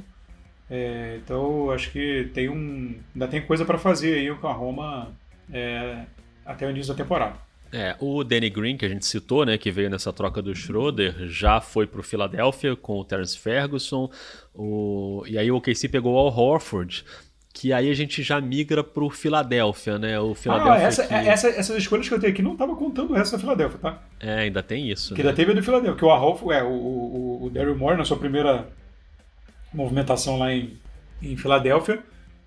É, 0.69 1.19
então, 1.23 1.71
acho 1.71 1.91
que 1.91 2.29
tem 2.33 2.47
um, 2.47 2.95
ainda 3.15 3.27
tem 3.27 3.41
coisa 3.41 3.65
para 3.65 3.79
fazer 3.79 4.15
aí 4.19 4.29
o 4.29 4.35
Oklahoma 4.35 5.11
é, 5.51 6.05
até 6.45 6.67
o 6.67 6.69
início 6.69 6.93
da 6.93 7.03
temporada. 7.03 7.48
É, 7.71 7.95
o 7.99 8.23
Danny 8.23 8.49
Green, 8.49 8.77
que 8.77 8.85
a 8.85 8.89
gente 8.89 9.05
citou, 9.05 9.45
né, 9.45 9.57
que 9.57 9.71
veio 9.71 9.89
nessa 9.89 10.11
troca 10.11 10.41
do 10.41 10.55
Schroeder, 10.55 11.27
já 11.27 11.61
foi 11.61 11.85
para 11.85 11.99
o 11.99 12.03
Philadelphia 12.03 12.75
com 12.75 12.99
o 12.99 13.05
Terence 13.05 13.37
Ferguson. 13.37 14.09
O... 14.55 15.23
E 15.27 15.37
aí 15.37 15.51
o 15.51 15.57
OKC 15.57 15.87
pegou 15.87 16.15
o 16.15 16.17
Al 16.17 16.35
Horford, 16.35 17.05
que 17.53 17.71
aí 17.71 17.89
a 17.89 17.93
gente 17.93 18.23
já 18.23 18.41
migra 18.41 18.83
para 18.83 19.03
o 19.03 19.09
Philadelphia, 19.09 19.99
né? 19.99 20.19
O 20.19 20.33
Philadelphia 20.33 20.73
ah, 20.73 20.81
essa, 20.81 21.07
que... 21.07 21.13
essa, 21.13 21.47
essas 21.49 21.77
escolhas 21.77 22.07
que 22.07 22.13
eu 22.13 22.19
tenho 22.19 22.33
aqui 22.33 22.41
não 22.41 22.53
estava 22.53 22.75
contando 22.75 23.11
o 23.11 23.13
resto 23.13 23.33
da 23.33 23.39
Philadelphia, 23.39 23.79
tá? 23.79 24.01
É, 24.19 24.39
ainda 24.39 24.63
tem 24.63 24.89
isso. 24.89 25.13
Que 25.13 25.21
né? 25.21 25.29
ainda 25.29 25.35
teve 25.35 25.51
a 25.51 25.55
do 25.55 25.63
Philadelphia, 25.63 25.97
que 25.97 26.05
o 26.05 26.09
Al 26.09 26.23
Horford, 26.23 26.59
é, 26.59 26.63
o, 26.63 26.71
o, 26.71 27.45
o 27.45 27.49
Daryl 27.51 27.77
Moore, 27.77 27.97
na 27.97 28.05
sua 28.05 28.17
primeira 28.17 28.67
movimentação 29.71 30.39
lá 30.39 30.51
em, 30.51 30.73
em 31.21 31.37
Filadélfia, 31.37 31.99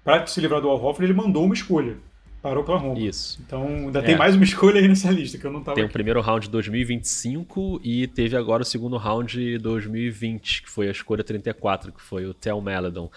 para 0.02 0.26
se 0.26 0.40
livrar 0.40 0.61
do 0.61 0.68
Al 0.68 0.82
Horford, 0.82 1.04
ele 1.04 1.12
mandou 1.12 1.44
uma 1.44 1.54
escolha 1.54 1.96
para 2.42 2.59
o 2.59 2.62
Oklahoma. 2.62 2.98
Isso. 2.98 3.40
Então 3.46 3.66
ainda 3.66 4.00
é. 4.00 4.02
tem 4.02 4.16
mais 4.16 4.35
uma 4.35 4.42
escolha 4.44 4.81
aí 4.81 4.88
nessa 4.88 5.11
lista 5.11 5.38
que 5.38 5.44
eu 5.46 5.52
não 5.52 5.61
estava. 5.61 5.76
Tem 5.76 5.85
aqui. 5.85 5.90
o 5.90 5.92
primeiro 5.92 6.20
round 6.20 6.46
de 6.46 6.50
2025 6.50 7.81
e 7.85 8.09
teve 8.09 8.37
agora 8.37 8.62
o 8.62 8.66
segundo 8.66 8.96
round 8.96 9.33
de 9.33 9.59
2020, 9.59 10.62
que 10.62 10.68
foi 10.68 10.88
a 10.88 10.90
escolha 10.90 11.22
34, 11.22 11.92
que 11.92 12.02
foi 12.02 12.26
o 12.26 12.35
Tel 12.35 12.61
Maladon. 12.61 13.09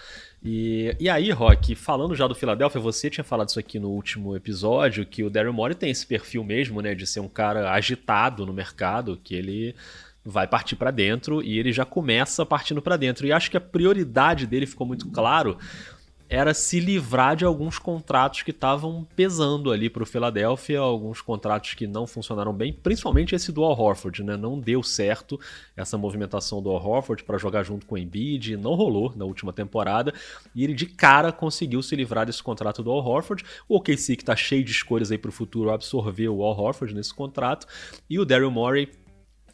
E, 0.42 0.94
e 1.00 1.10
aí, 1.10 1.32
Rock, 1.32 1.74
falando 1.74 2.14
já 2.14 2.28
do 2.28 2.34
Philadelphia, 2.34 2.80
você 2.80 3.10
tinha 3.10 3.24
falado 3.24 3.48
isso 3.48 3.58
aqui 3.58 3.80
no 3.80 3.90
último 3.90 4.36
episódio, 4.36 5.04
que 5.04 5.24
o 5.24 5.28
Daryl 5.28 5.52
Morey 5.52 5.74
tem 5.74 5.90
esse 5.90 6.06
perfil 6.06 6.44
mesmo, 6.44 6.80
né, 6.80 6.94
de 6.94 7.04
ser 7.04 7.18
um 7.18 7.28
cara 7.28 7.72
agitado 7.72 8.46
no 8.46 8.52
mercado, 8.52 9.18
que 9.24 9.34
ele 9.34 9.74
vai 10.24 10.46
partir 10.46 10.74
para 10.74 10.90
dentro 10.90 11.40
e 11.40 11.58
ele 11.58 11.72
já 11.72 11.84
começa 11.84 12.44
partindo 12.44 12.82
para 12.82 12.96
dentro. 12.96 13.26
E 13.26 13.32
acho 13.32 13.50
que 13.50 13.56
a 13.56 13.60
prioridade 13.60 14.46
dele 14.46 14.66
ficou 14.66 14.86
muito 14.86 15.08
claro 15.08 15.56
era 16.28 16.52
se 16.52 16.80
livrar 16.80 17.36
de 17.36 17.44
alguns 17.44 17.78
contratos 17.78 18.42
que 18.42 18.50
estavam 18.50 19.06
pesando 19.14 19.70
ali 19.70 19.88
para 19.88 20.02
o 20.02 20.06
Philadelphia, 20.06 20.80
alguns 20.80 21.20
contratos 21.20 21.74
que 21.74 21.86
não 21.86 22.06
funcionaram 22.06 22.52
bem, 22.52 22.72
principalmente 22.72 23.34
esse 23.34 23.52
do 23.52 23.62
Al 23.62 23.78
Horford, 23.78 24.22
né? 24.22 24.36
Não 24.36 24.58
deu 24.58 24.82
certo 24.82 25.38
essa 25.76 25.96
movimentação 25.96 26.60
do 26.62 26.70
Al 26.70 26.84
Horford 26.84 27.24
para 27.24 27.38
jogar 27.38 27.62
junto 27.62 27.86
com 27.86 27.94
o 27.94 27.98
Embiid, 27.98 28.56
não 28.56 28.74
rolou 28.74 29.12
na 29.14 29.24
última 29.24 29.52
temporada, 29.52 30.12
e 30.54 30.64
ele 30.64 30.74
de 30.74 30.86
cara 30.86 31.30
conseguiu 31.30 31.82
se 31.82 31.94
livrar 31.94 32.26
desse 32.26 32.42
contrato 32.42 32.82
do 32.82 32.90
Al 32.90 33.04
Horford. 33.04 33.44
O 33.68 33.76
OKC 33.76 34.16
que 34.16 34.22
está 34.22 34.34
cheio 34.34 34.64
de 34.64 34.72
escolhas 34.72 35.10
aí 35.10 35.18
para 35.18 35.28
o 35.28 35.32
futuro 35.32 35.70
absorveu 35.70 36.36
o 36.36 36.44
Al 36.44 36.58
Horford 36.58 36.94
nesse 36.94 37.14
contrato, 37.14 37.66
e 38.10 38.18
o 38.18 38.24
Daryl 38.24 38.50
Morey 38.50 38.90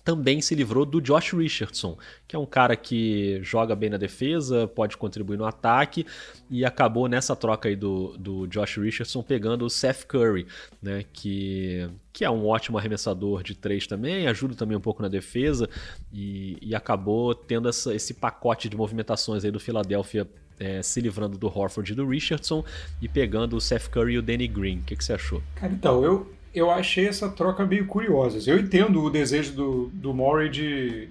também 0.04 0.40
se 0.40 0.54
livrou 0.54 0.84
do 0.84 1.00
Josh 1.00 1.32
Richardson, 1.32 1.96
que 2.26 2.34
é 2.34 2.38
um 2.38 2.46
cara 2.46 2.74
que 2.76 3.38
joga 3.42 3.74
bem 3.76 3.90
na 3.90 3.96
defesa, 3.96 4.66
pode 4.66 4.96
contribuir 4.96 5.36
no 5.36 5.44
ataque, 5.44 6.04
e 6.50 6.64
acabou 6.64 7.08
nessa 7.08 7.36
troca 7.36 7.68
aí 7.68 7.76
do, 7.76 8.16
do 8.18 8.46
Josh 8.46 8.78
Richardson 8.78 9.22
pegando 9.22 9.64
o 9.64 9.70
Seth 9.70 10.04
Curry, 10.06 10.46
né, 10.82 11.04
que, 11.12 11.88
que 12.12 12.24
é 12.24 12.30
um 12.30 12.46
ótimo 12.46 12.78
arremessador 12.78 13.42
de 13.42 13.54
três 13.54 13.86
também, 13.86 14.26
ajuda 14.26 14.54
também 14.54 14.76
um 14.76 14.80
pouco 14.80 15.02
na 15.02 15.08
defesa, 15.08 15.68
e, 16.12 16.58
e 16.60 16.74
acabou 16.74 17.34
tendo 17.34 17.68
essa, 17.68 17.94
esse 17.94 18.14
pacote 18.14 18.68
de 18.68 18.76
movimentações 18.76 19.44
aí 19.44 19.50
do 19.50 19.60
Philadelphia 19.60 20.28
é, 20.58 20.82
se 20.82 21.00
livrando 21.00 21.38
do 21.38 21.46
Horford 21.46 21.92
e 21.92 21.94
do 21.94 22.06
Richardson 22.06 22.64
e 23.00 23.08
pegando 23.08 23.56
o 23.56 23.60
Seth 23.60 23.88
Curry 23.88 24.14
e 24.14 24.18
o 24.18 24.22
Danny 24.22 24.46
Green. 24.46 24.78
O 24.78 24.82
que, 24.82 24.94
que 24.94 25.04
você 25.04 25.14
achou? 25.14 25.42
Cara, 25.56 25.72
então, 25.72 26.04
eu, 26.04 26.32
eu 26.54 26.70
achei 26.70 27.08
essa 27.08 27.28
troca 27.30 27.64
meio 27.64 27.86
curiosa. 27.86 28.38
Eu 28.50 28.58
entendo 28.58 29.02
o 29.02 29.10
desejo 29.10 29.52
do, 29.52 29.86
do 29.88 30.14
Murray 30.14 30.48
de. 30.48 31.08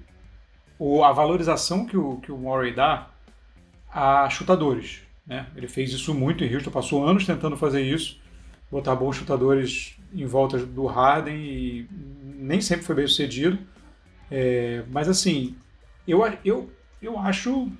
A 1.03 1.11
valorização 1.11 1.85
que 1.85 1.95
o, 1.95 2.17
que 2.17 2.31
o 2.31 2.37
Murray 2.37 2.73
dá 2.73 3.07
a 3.93 4.27
chutadores. 4.29 5.01
Né? 5.25 5.45
Ele 5.55 5.67
fez 5.67 5.91
isso 5.91 6.13
muito 6.13 6.43
em 6.43 6.53
Houston, 6.53 6.71
passou 6.71 7.05
anos 7.05 7.25
tentando 7.25 7.55
fazer 7.55 7.83
isso, 7.83 8.19
botar 8.71 8.95
bons 8.95 9.15
chutadores 9.15 9.95
em 10.13 10.25
volta 10.25 10.57
do 10.57 10.87
Harden 10.87 11.35
e 11.35 11.87
nem 12.35 12.59
sempre 12.61 12.83
foi 12.83 12.95
bem 12.95 13.07
sucedido. 13.07 13.59
É, 14.29 14.83
mas 14.89 15.07
assim, 15.07 15.55
eu, 16.07 16.21
eu, 16.43 16.71
eu 17.01 17.19
acho 17.19 17.71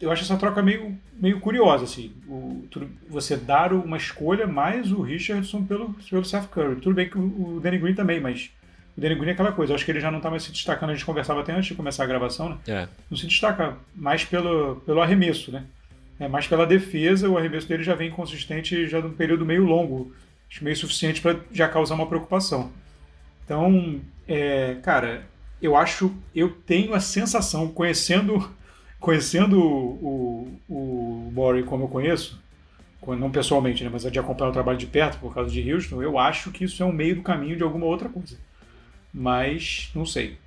eu 0.00 0.10
acho 0.10 0.22
essa 0.22 0.36
troca 0.36 0.62
meio, 0.62 0.96
meio 1.14 1.40
curiosa, 1.40 1.84
assim. 1.84 2.12
O, 2.28 2.68
você 3.08 3.36
dar 3.36 3.72
uma 3.72 3.96
escolha 3.96 4.46
mais 4.46 4.92
o 4.92 5.00
Richardson 5.00 5.64
pelo, 5.64 5.94
pelo 6.08 6.24
Seth 6.24 6.48
Curry. 6.48 6.76
Tudo 6.76 6.94
bem 6.94 7.08
que 7.08 7.16
o, 7.16 7.56
o 7.56 7.60
Danny 7.60 7.78
Green 7.78 7.94
também, 7.94 8.20
mas 8.20 8.50
o 8.96 9.00
Danny 9.00 9.14
Green 9.14 9.30
é 9.30 9.32
aquela 9.32 9.52
coisa. 9.52 9.72
Eu 9.72 9.76
acho 9.76 9.84
que 9.84 9.90
ele 9.90 10.00
já 10.00 10.10
não 10.10 10.18
está 10.18 10.28
mais 10.28 10.42
se 10.42 10.52
destacando. 10.52 10.90
A 10.90 10.94
gente 10.94 11.04
conversava 11.04 11.40
até 11.40 11.52
antes 11.52 11.66
de 11.66 11.74
começar 11.74 12.04
a 12.04 12.06
gravação, 12.06 12.50
né? 12.50 12.58
É. 12.68 12.88
Não 13.10 13.16
se 13.16 13.26
destaca 13.26 13.76
mais 13.94 14.24
pelo, 14.24 14.76
pelo 14.84 15.00
arremesso, 15.00 15.50
né? 15.50 15.64
É 16.20 16.28
mais 16.28 16.46
pela 16.46 16.66
defesa. 16.66 17.28
O 17.28 17.38
arremesso 17.38 17.66
dele 17.66 17.82
já 17.82 17.94
vem 17.94 18.10
consistente 18.10 18.86
já 18.86 19.00
num 19.00 19.12
período 19.12 19.46
meio 19.46 19.64
longo. 19.64 20.14
Acho 20.50 20.62
meio 20.62 20.76
suficiente 20.76 21.22
para 21.22 21.38
já 21.50 21.68
causar 21.68 21.94
uma 21.94 22.06
preocupação. 22.06 22.70
Então, 23.44 24.00
é, 24.28 24.76
cara, 24.82 25.26
eu 25.60 25.74
acho, 25.74 26.14
eu 26.34 26.50
tenho 26.50 26.94
a 26.94 27.00
sensação, 27.00 27.68
conhecendo 27.68 28.50
conhecendo 29.00 29.60
o, 29.60 30.60
o, 30.68 30.74
o 30.74 31.30
Murray 31.32 31.62
como 31.62 31.84
eu 31.84 31.88
conheço, 31.88 32.40
não 33.14 33.30
pessoalmente, 33.30 33.84
né, 33.84 33.90
mas 33.92 34.02
de 34.10 34.18
acompanhar 34.18 34.50
o 34.50 34.52
trabalho 34.52 34.78
de 34.78 34.86
perto 34.86 35.18
por 35.18 35.32
causa 35.32 35.50
de 35.50 35.72
Houston, 35.72 36.02
eu 36.02 36.18
acho 36.18 36.50
que 36.50 36.64
isso 36.64 36.82
é 36.82 36.86
um 36.86 36.92
meio 36.92 37.16
do 37.16 37.22
caminho 37.22 37.56
de 37.56 37.62
alguma 37.62 37.86
outra 37.86 38.08
coisa. 38.08 38.36
Mas 39.14 39.90
não 39.94 40.04
sei. 40.04 40.38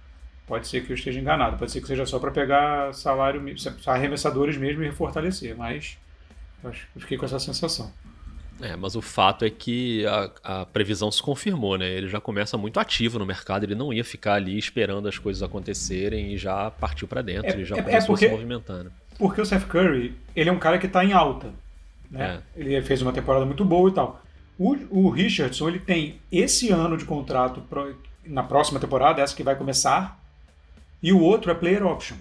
Pode 0.46 0.68
ser 0.68 0.84
que 0.84 0.92
eu 0.92 0.96
esteja 0.96 1.20
enganado, 1.20 1.58
pode 1.58 1.72
ser 1.72 1.80
que 1.80 1.88
seja 1.88 2.06
só 2.06 2.20
para 2.20 2.32
pegar 2.32 2.94
salário, 2.94 3.42
arremessadores 3.86 4.58
mesmo 4.58 4.84
e 4.84 4.92
fortalecer, 4.92 5.56
mas 5.56 5.98
eu 6.64 6.74
fiquei 6.98 7.18
com 7.18 7.26
essa 7.26 7.40
sensação. 7.40 7.94
É, 8.62 8.76
mas 8.76 8.96
o 8.96 9.02
fato 9.02 9.46
é 9.46 9.50
que 9.50 10.06
a, 10.06 10.32
a, 10.44 10.66
previsão 10.66 11.10
se 11.12 11.22
confirmou, 11.22 11.78
né? 11.78 11.90
Ele 11.90 12.10
já 12.10 12.20
começa 12.20 12.58
muito 12.58 12.80
ativo 12.80 13.18
no 13.18 13.26
mercado, 13.26 13.64
ele 13.64 13.76
não 13.76 13.94
ia 13.94 14.04
ficar 14.04 14.34
ali 14.34 14.58
esperando 14.58 15.08
as 15.08 15.18
coisas 15.18 15.42
acontecerem 15.42 16.34
e 16.34 16.38
já 16.38 16.70
partiu 16.70 17.08
para 17.08 17.22
dentro, 17.22 17.50
é, 17.50 17.54
ele 17.54 17.66
já 17.66 17.78
é, 17.78 17.82
começou 17.82 18.04
é 18.04 18.08
porque, 18.08 18.26
a 18.26 18.30
se 18.30 18.34
movimentando. 18.36 18.92
Porque 19.18 19.42
o 19.42 19.46
Seth 19.46 19.66
Curry, 19.66 20.16
ele 20.36 20.50
é 20.50 20.52
um 20.52 20.60
cara 20.60 20.78
que 20.78 20.88
está 20.88 21.04
em 21.06 21.14
alta, 21.14 21.52
né? 22.12 22.42
É. 22.56 22.62
Ele 22.62 22.82
fez 22.82 23.02
uma 23.02 23.14
temporada 23.14 23.46
muito 23.46 23.64
boa 23.64 23.90
e 23.90 23.94
tal. 23.94 24.22
O, 24.58 24.76
o 24.90 25.10
Richardson, 25.10 25.70
ele 25.70 25.80
tem 25.80 26.20
esse 26.30 26.70
ano 26.70 26.98
de 26.98 27.06
contrato 27.06 27.62
pro, 27.62 27.96
na 28.26 28.44
próxima 28.44 28.80
temporada, 28.80 29.22
essa 29.22 29.36
que 29.36 29.44
vai 29.44 29.56
começar, 29.56 30.20
e 31.02 31.14
o 31.14 31.22
outro 31.22 31.50
é 31.50 31.56
player 31.56 31.86
option. 31.86 32.18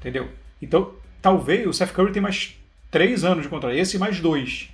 Entendeu? 0.00 0.28
Então, 0.60 0.94
talvez 1.22 1.64
o 1.64 1.72
Seth 1.72 1.92
Curry 1.92 2.12
tem 2.12 2.22
mais 2.22 2.56
três 2.90 3.22
anos 3.22 3.44
de 3.44 3.48
contrato, 3.48 3.76
esse 3.76 3.98
mais 3.98 4.18
dois 4.20 4.70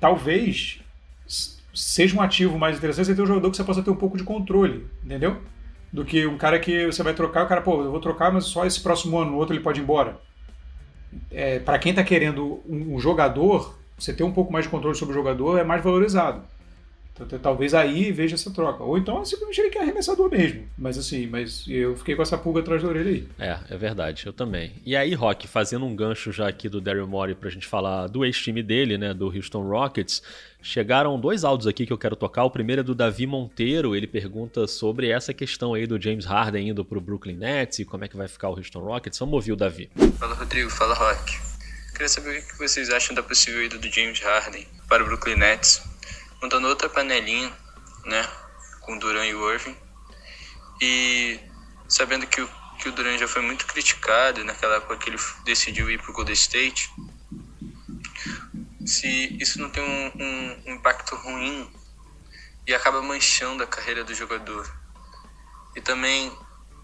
talvez 0.00 0.80
seja 1.74 2.16
um 2.16 2.22
ativo 2.22 2.58
mais 2.58 2.76
interessante 2.76 3.06
você 3.06 3.14
ter 3.14 3.22
um 3.22 3.26
jogador 3.26 3.50
que 3.50 3.56
você 3.56 3.64
possa 3.64 3.82
ter 3.82 3.90
um 3.90 3.96
pouco 3.96 4.16
de 4.16 4.24
controle, 4.24 4.86
entendeu? 5.04 5.36
Do 5.92 6.04
que 6.04 6.26
um 6.26 6.36
cara 6.36 6.58
que 6.58 6.86
você 6.86 7.02
vai 7.02 7.14
trocar, 7.14 7.44
o 7.44 7.48
cara, 7.48 7.60
pô, 7.60 7.82
eu 7.82 7.90
vou 7.90 8.00
trocar, 8.00 8.32
mas 8.32 8.44
só 8.44 8.66
esse 8.66 8.80
próximo 8.80 9.18
ano, 9.18 9.32
no 9.32 9.36
outro 9.36 9.54
ele 9.54 9.62
pode 9.62 9.80
ir 9.80 9.82
embora. 9.82 10.18
É, 11.30 11.58
para 11.58 11.78
quem 11.78 11.90
está 11.90 12.04
querendo 12.04 12.60
um, 12.68 12.94
um, 12.94 13.00
jogador, 13.00 13.76
você 13.98 14.12
ter 14.12 14.22
um 14.22 14.32
pouco 14.32 14.52
mais 14.52 14.64
de 14.64 14.70
controle 14.70 14.96
sobre 14.96 15.12
o 15.12 15.18
jogador 15.18 15.58
é 15.58 15.64
mais 15.64 15.82
valorizado. 15.82 16.42
Então, 17.14 17.38
talvez 17.38 17.74
aí 17.74 18.12
veja 18.12 18.34
essa 18.34 18.50
troca. 18.50 18.82
Ou 18.82 18.96
então 18.96 19.24
simplesmente 19.24 19.60
ele 19.60 19.70
quer 19.70 19.82
arremessador 19.82 20.30
mesmo. 20.30 20.66
Mas 20.76 20.96
assim, 20.96 21.26
mas 21.26 21.64
eu 21.68 21.96
fiquei 21.96 22.14
com 22.14 22.22
essa 22.22 22.38
pulga 22.38 22.60
atrás 22.60 22.82
da 22.82 22.88
orelha 22.88 23.10
aí. 23.10 23.28
É, 23.38 23.58
é 23.70 23.76
verdade, 23.76 24.26
eu 24.26 24.32
também. 24.32 24.72
E 24.84 24.96
aí, 24.96 25.14
Rock, 25.14 25.46
fazendo 25.46 25.84
um 25.84 25.94
gancho 25.94 26.32
já 26.32 26.48
aqui 26.48 26.68
do 26.68 26.80
Daryl 26.80 27.06
Morey 27.06 27.34
pra 27.34 27.50
gente 27.50 27.66
falar 27.66 28.06
do 28.06 28.24
ex-time 28.24 28.62
dele, 28.62 28.96
né, 28.96 29.12
do 29.12 29.26
Houston 29.26 29.62
Rockets, 29.68 30.22
chegaram 30.62 31.18
dois 31.20 31.44
áudios 31.44 31.66
aqui 31.66 31.86
que 31.86 31.92
eu 31.92 31.98
quero 31.98 32.16
tocar. 32.16 32.44
O 32.44 32.50
primeiro 32.50 32.80
é 32.80 32.84
do 32.84 32.94
Davi 32.94 33.26
Monteiro, 33.26 33.94
ele 33.94 34.06
pergunta 34.06 34.66
sobre 34.66 35.10
essa 35.10 35.34
questão 35.34 35.74
aí 35.74 35.86
do 35.86 36.00
James 36.00 36.24
Harden 36.24 36.68
indo 36.68 36.84
pro 36.84 37.00
Brooklyn 37.00 37.36
Nets 37.36 37.80
e 37.80 37.84
como 37.84 38.04
é 38.04 38.08
que 38.08 38.16
vai 38.16 38.28
ficar 38.28 38.48
o 38.48 38.56
Houston 38.56 38.80
Rockets. 38.80 39.18
Vamos 39.18 39.34
ouvir 39.34 39.52
o 39.52 39.56
Davi. 39.56 39.90
Fala, 40.18 40.34
Rodrigo. 40.34 40.70
Fala, 40.70 40.94
Rock. 40.94 41.38
Queria 41.92 42.08
saber 42.08 42.38
o 42.38 42.48
que 42.48 42.58
vocês 42.58 42.88
acham 42.88 43.14
da 43.14 43.22
possível 43.22 43.62
ida 43.62 43.76
do 43.76 43.90
James 43.90 44.20
Harden 44.20 44.66
para 44.88 45.02
o 45.02 45.06
Brooklyn 45.06 45.36
Nets 45.36 45.89
montando 46.42 46.68
outra 46.68 46.88
panelinha, 46.88 47.52
né, 48.04 48.28
com 48.80 48.96
o 48.96 48.98
Duran 48.98 49.26
e 49.26 49.34
o 49.34 49.52
Irving. 49.52 49.76
E 50.80 51.38
sabendo 51.88 52.26
que 52.26 52.40
o, 52.40 52.48
que 52.78 52.88
o 52.88 52.92
Duran 52.92 53.18
já 53.18 53.28
foi 53.28 53.42
muito 53.42 53.66
criticado 53.66 54.44
naquela 54.44 54.76
época 54.76 54.96
que 54.96 55.10
ele 55.10 55.18
decidiu 55.44 55.90
ir 55.90 56.00
para 56.00 56.10
o 56.10 56.14
Golden 56.14 56.34
State, 56.34 56.90
se 58.86 59.36
isso 59.40 59.60
não 59.60 59.70
tem 59.70 59.82
um, 59.82 60.64
um, 60.66 60.74
impacto 60.74 61.14
ruim 61.16 61.70
e 62.66 62.74
acaba 62.74 63.02
manchando 63.02 63.62
a 63.62 63.66
carreira 63.66 64.02
do 64.02 64.14
jogador. 64.14 64.70
E 65.76 65.80
também 65.80 66.32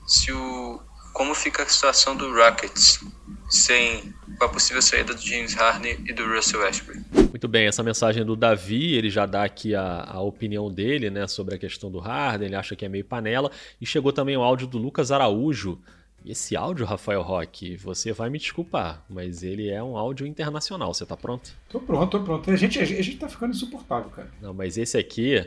se 0.07 0.33
o 0.33 0.81
como 1.13 1.35
fica 1.35 1.63
a 1.63 1.69
situação 1.69 2.15
do 2.15 2.31
Rockets 2.31 3.01
sem 3.49 4.15
a 4.39 4.49
possível 4.49 4.83
saída 4.83 5.15
do 5.15 5.21
James 5.21 5.55
Harden 5.55 6.05
e 6.07 6.13
do 6.13 6.27
Russell 6.27 6.61
Westbrook. 6.61 7.26
Muito 7.37 7.49
bem, 7.49 7.67
essa 7.67 7.83
mensagem 7.83 8.25
do 8.25 8.35
Davi, 8.35 8.95
ele 8.95 9.11
já 9.11 9.27
dá 9.27 9.45
aqui 9.45 9.75
a, 9.75 10.09
a, 10.09 10.23
opinião 10.23 10.73
dele 10.73 11.11
né, 11.11 11.27
sobre 11.27 11.55
a 11.55 11.59
questão 11.59 11.91
do 11.91 11.99
Harden, 11.99 12.47
ele 12.47 12.57
acha 12.57 12.75
que 12.75 12.83
é 12.83 12.89
meio 12.89 13.05
panela. 13.05 13.51
E 13.79 13.85
chegou 13.85 14.11
também 14.11 14.39
o 14.39 14.43
áudio 14.43 14.67
do 14.67 14.79
Lucas 14.79 15.13
Araújo. 15.13 15.79
E 16.25 16.33
esse 16.33 16.57
áudio, 16.57 16.87
Rafael 16.87 17.21
Roque, 17.21 17.77
você 17.77 18.11
vai 18.11 18.31
me 18.31 18.39
desculpar, 18.39 19.05
mas 19.07 19.43
ele 19.43 19.69
é 19.69 19.83
um 19.83 19.99
áudio 19.99 20.27
internacional. 20.27 20.95
Você 20.95 21.05
tá 21.05 21.15
pronto? 21.15 21.51
Tô 21.69 21.79
pronto, 21.79 22.19
tô 22.19 22.25
pronto. 22.25 22.51
A 22.51 22.57
gente, 22.57 22.81
a 22.81 22.87
gente 22.87 23.19
tá 23.19 23.29
ficando 23.29 23.51
insuportável, 23.51 24.09
cara. 24.09 24.31
Não, 24.41 24.55
mas 24.55 24.79
esse 24.79 24.97
aqui, 24.97 25.47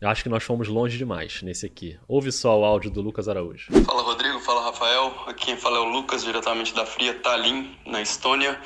eu 0.00 0.08
acho 0.08 0.22
que 0.22 0.28
nós 0.28 0.44
fomos 0.44 0.68
longe 0.68 0.96
demais 0.96 1.42
nesse 1.42 1.66
aqui. 1.66 1.98
Ouve 2.06 2.30
só 2.30 2.60
o 2.60 2.64
áudio 2.64 2.92
do 2.92 3.00
Lucas 3.00 3.28
Araújo. 3.28 3.72
Fala 3.84 4.02
Rodrigo, 4.02 4.38
fala 4.38 4.66
Rafael. 4.66 5.24
Aqui 5.26 5.46
quem 5.46 5.56
fala 5.56 5.78
é 5.78 5.80
o 5.80 5.90
Lucas, 5.90 6.22
diretamente 6.22 6.72
da 6.72 6.86
fria 6.86 7.12
Tallinn, 7.12 7.74
na 7.84 8.00
Estônia. 8.00 8.56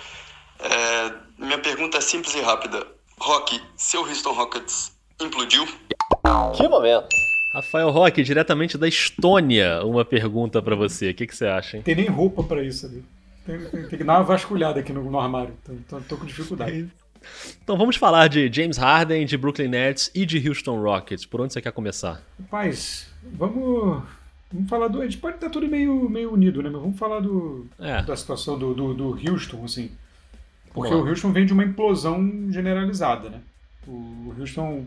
É, 0.58 1.31
minha 1.42 1.58
pergunta 1.58 1.98
é 1.98 2.00
simples 2.00 2.34
e 2.34 2.40
rápida. 2.40 2.86
Rock, 3.18 3.60
seu 3.76 4.02
Houston 4.02 4.32
Rockets 4.32 4.96
implodiu? 5.20 5.66
Que 6.56 6.68
momento! 6.68 7.08
Rafael 7.52 7.90
Roque, 7.90 8.22
diretamente 8.22 8.78
da 8.78 8.88
Estônia, 8.88 9.84
uma 9.84 10.04
pergunta 10.04 10.62
para 10.62 10.74
você. 10.74 11.10
O 11.10 11.14
que, 11.14 11.26
que, 11.26 11.36
você 11.36 11.46
acha, 11.46 11.76
hein? 11.76 11.82
Tem 11.82 11.94
nem 11.94 12.08
roupa 12.08 12.42
para 12.42 12.62
isso 12.62 12.86
ali. 12.86 13.04
Tem, 13.44 13.58
tem, 13.58 13.88
tem, 13.88 13.98
que 13.98 14.04
dar 14.04 14.14
uma 14.14 14.22
vasculhada 14.22 14.80
aqui 14.80 14.92
no, 14.92 15.02
no 15.10 15.20
armário. 15.20 15.54
Tô, 15.64 15.72
tô, 15.88 16.00
tô 16.00 16.16
com 16.16 16.24
dificuldade. 16.24 16.88
Então 17.62 17.76
vamos 17.76 17.96
falar 17.96 18.28
de 18.28 18.50
James 18.52 18.76
Harden, 18.76 19.26
de 19.26 19.36
Brooklyn 19.36 19.68
Nets 19.68 20.10
e 20.14 20.24
de 20.24 20.48
Houston 20.48 20.80
Rockets. 20.80 21.26
Por 21.26 21.40
onde 21.40 21.52
você 21.52 21.60
quer 21.60 21.72
começar? 21.72 22.22
Rapaz, 22.40 23.08
vamos, 23.22 24.02
vamos 24.50 24.68
falar 24.68 24.88
do. 24.88 25.00
A 25.00 25.04
gente 25.04 25.18
pode 25.18 25.36
estar 25.36 25.50
tudo 25.50 25.68
meio, 25.68 26.08
meio 26.08 26.32
unido, 26.32 26.62
né? 26.62 26.70
Mas 26.70 26.80
vamos 26.80 26.98
falar 26.98 27.20
do, 27.20 27.66
é. 27.78 28.02
da 28.02 28.16
situação 28.16 28.58
do, 28.58 28.74
do, 28.74 28.94
do, 28.94 29.30
Houston, 29.30 29.64
assim. 29.64 29.90
Porque 30.72 30.94
o 30.94 31.06
Houston 31.06 31.32
vem 31.32 31.44
de 31.44 31.52
uma 31.52 31.64
implosão 31.64 32.50
generalizada, 32.50 33.28
né? 33.28 33.40
O 33.86 34.34
Houston 34.38 34.86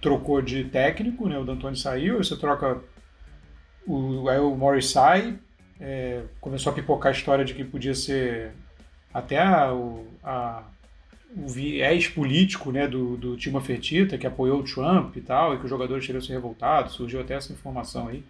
trocou 0.00 0.40
de 0.40 0.64
técnico, 0.64 1.28
né? 1.28 1.38
O 1.38 1.44
D'Antoni 1.44 1.76
saiu, 1.76 2.18
você 2.18 2.36
troca. 2.36 2.78
O, 3.86 4.28
aí 4.28 4.38
o 4.38 4.54
Morris 4.54 4.90
sai, 4.90 5.38
é, 5.80 6.22
começou 6.40 6.72
a 6.72 6.74
pipocar 6.74 7.12
a 7.12 7.14
história 7.16 7.44
de 7.44 7.54
que 7.54 7.64
podia 7.64 7.94
ser 7.94 8.52
até 9.12 9.38
a, 9.38 9.70
a 10.22 10.62
o 11.36 11.46
viés 11.46 12.08
político 12.08 12.72
né, 12.72 12.88
do, 12.88 13.16
do 13.16 13.36
Timo 13.36 13.60
Fertitta, 13.60 14.18
que 14.18 14.26
apoiou 14.26 14.60
o 14.60 14.64
Trump 14.64 15.16
e 15.16 15.20
tal, 15.20 15.54
e 15.54 15.58
que 15.58 15.64
os 15.64 15.70
jogadores 15.70 16.04
teriam 16.04 16.20
se 16.20 16.32
revoltado, 16.32 16.90
surgiu 16.90 17.20
até 17.20 17.34
essa 17.34 17.52
informação 17.52 18.08
aí. 18.08 18.24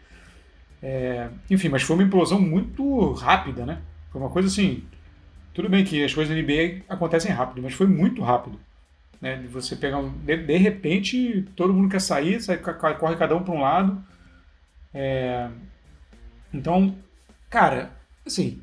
É, 0.82 1.28
enfim, 1.50 1.68
mas 1.68 1.82
foi 1.82 1.96
uma 1.96 2.02
implosão 2.02 2.40
muito 2.40 3.12
rápida, 3.12 3.64
né? 3.64 3.80
Foi 4.10 4.20
uma 4.20 4.30
coisa 4.30 4.48
assim. 4.48 4.82
Tudo 5.52 5.68
bem 5.68 5.84
que 5.84 6.04
as 6.04 6.14
coisas 6.14 6.34
na 6.34 6.42
NBA 6.42 6.82
acontecem 6.88 7.32
rápido, 7.32 7.62
mas 7.62 7.74
foi 7.74 7.86
muito 7.86 8.22
rápido. 8.22 8.58
Né? 9.20 9.44
Você 9.50 9.76
pegar 9.76 9.98
um, 9.98 10.10
de, 10.10 10.36
de, 10.36 10.56
repente 10.56 11.46
todo 11.54 11.74
mundo 11.74 11.90
quer 11.90 12.00
sair, 12.00 12.40
sai, 12.40 12.58
corre 12.58 13.16
cada 13.16 13.36
um 13.36 13.42
para 13.42 13.54
um 13.54 13.60
lado. 13.60 14.02
É, 14.94 15.48
então, 16.52 16.96
cara, 17.48 17.92
assim. 18.26 18.62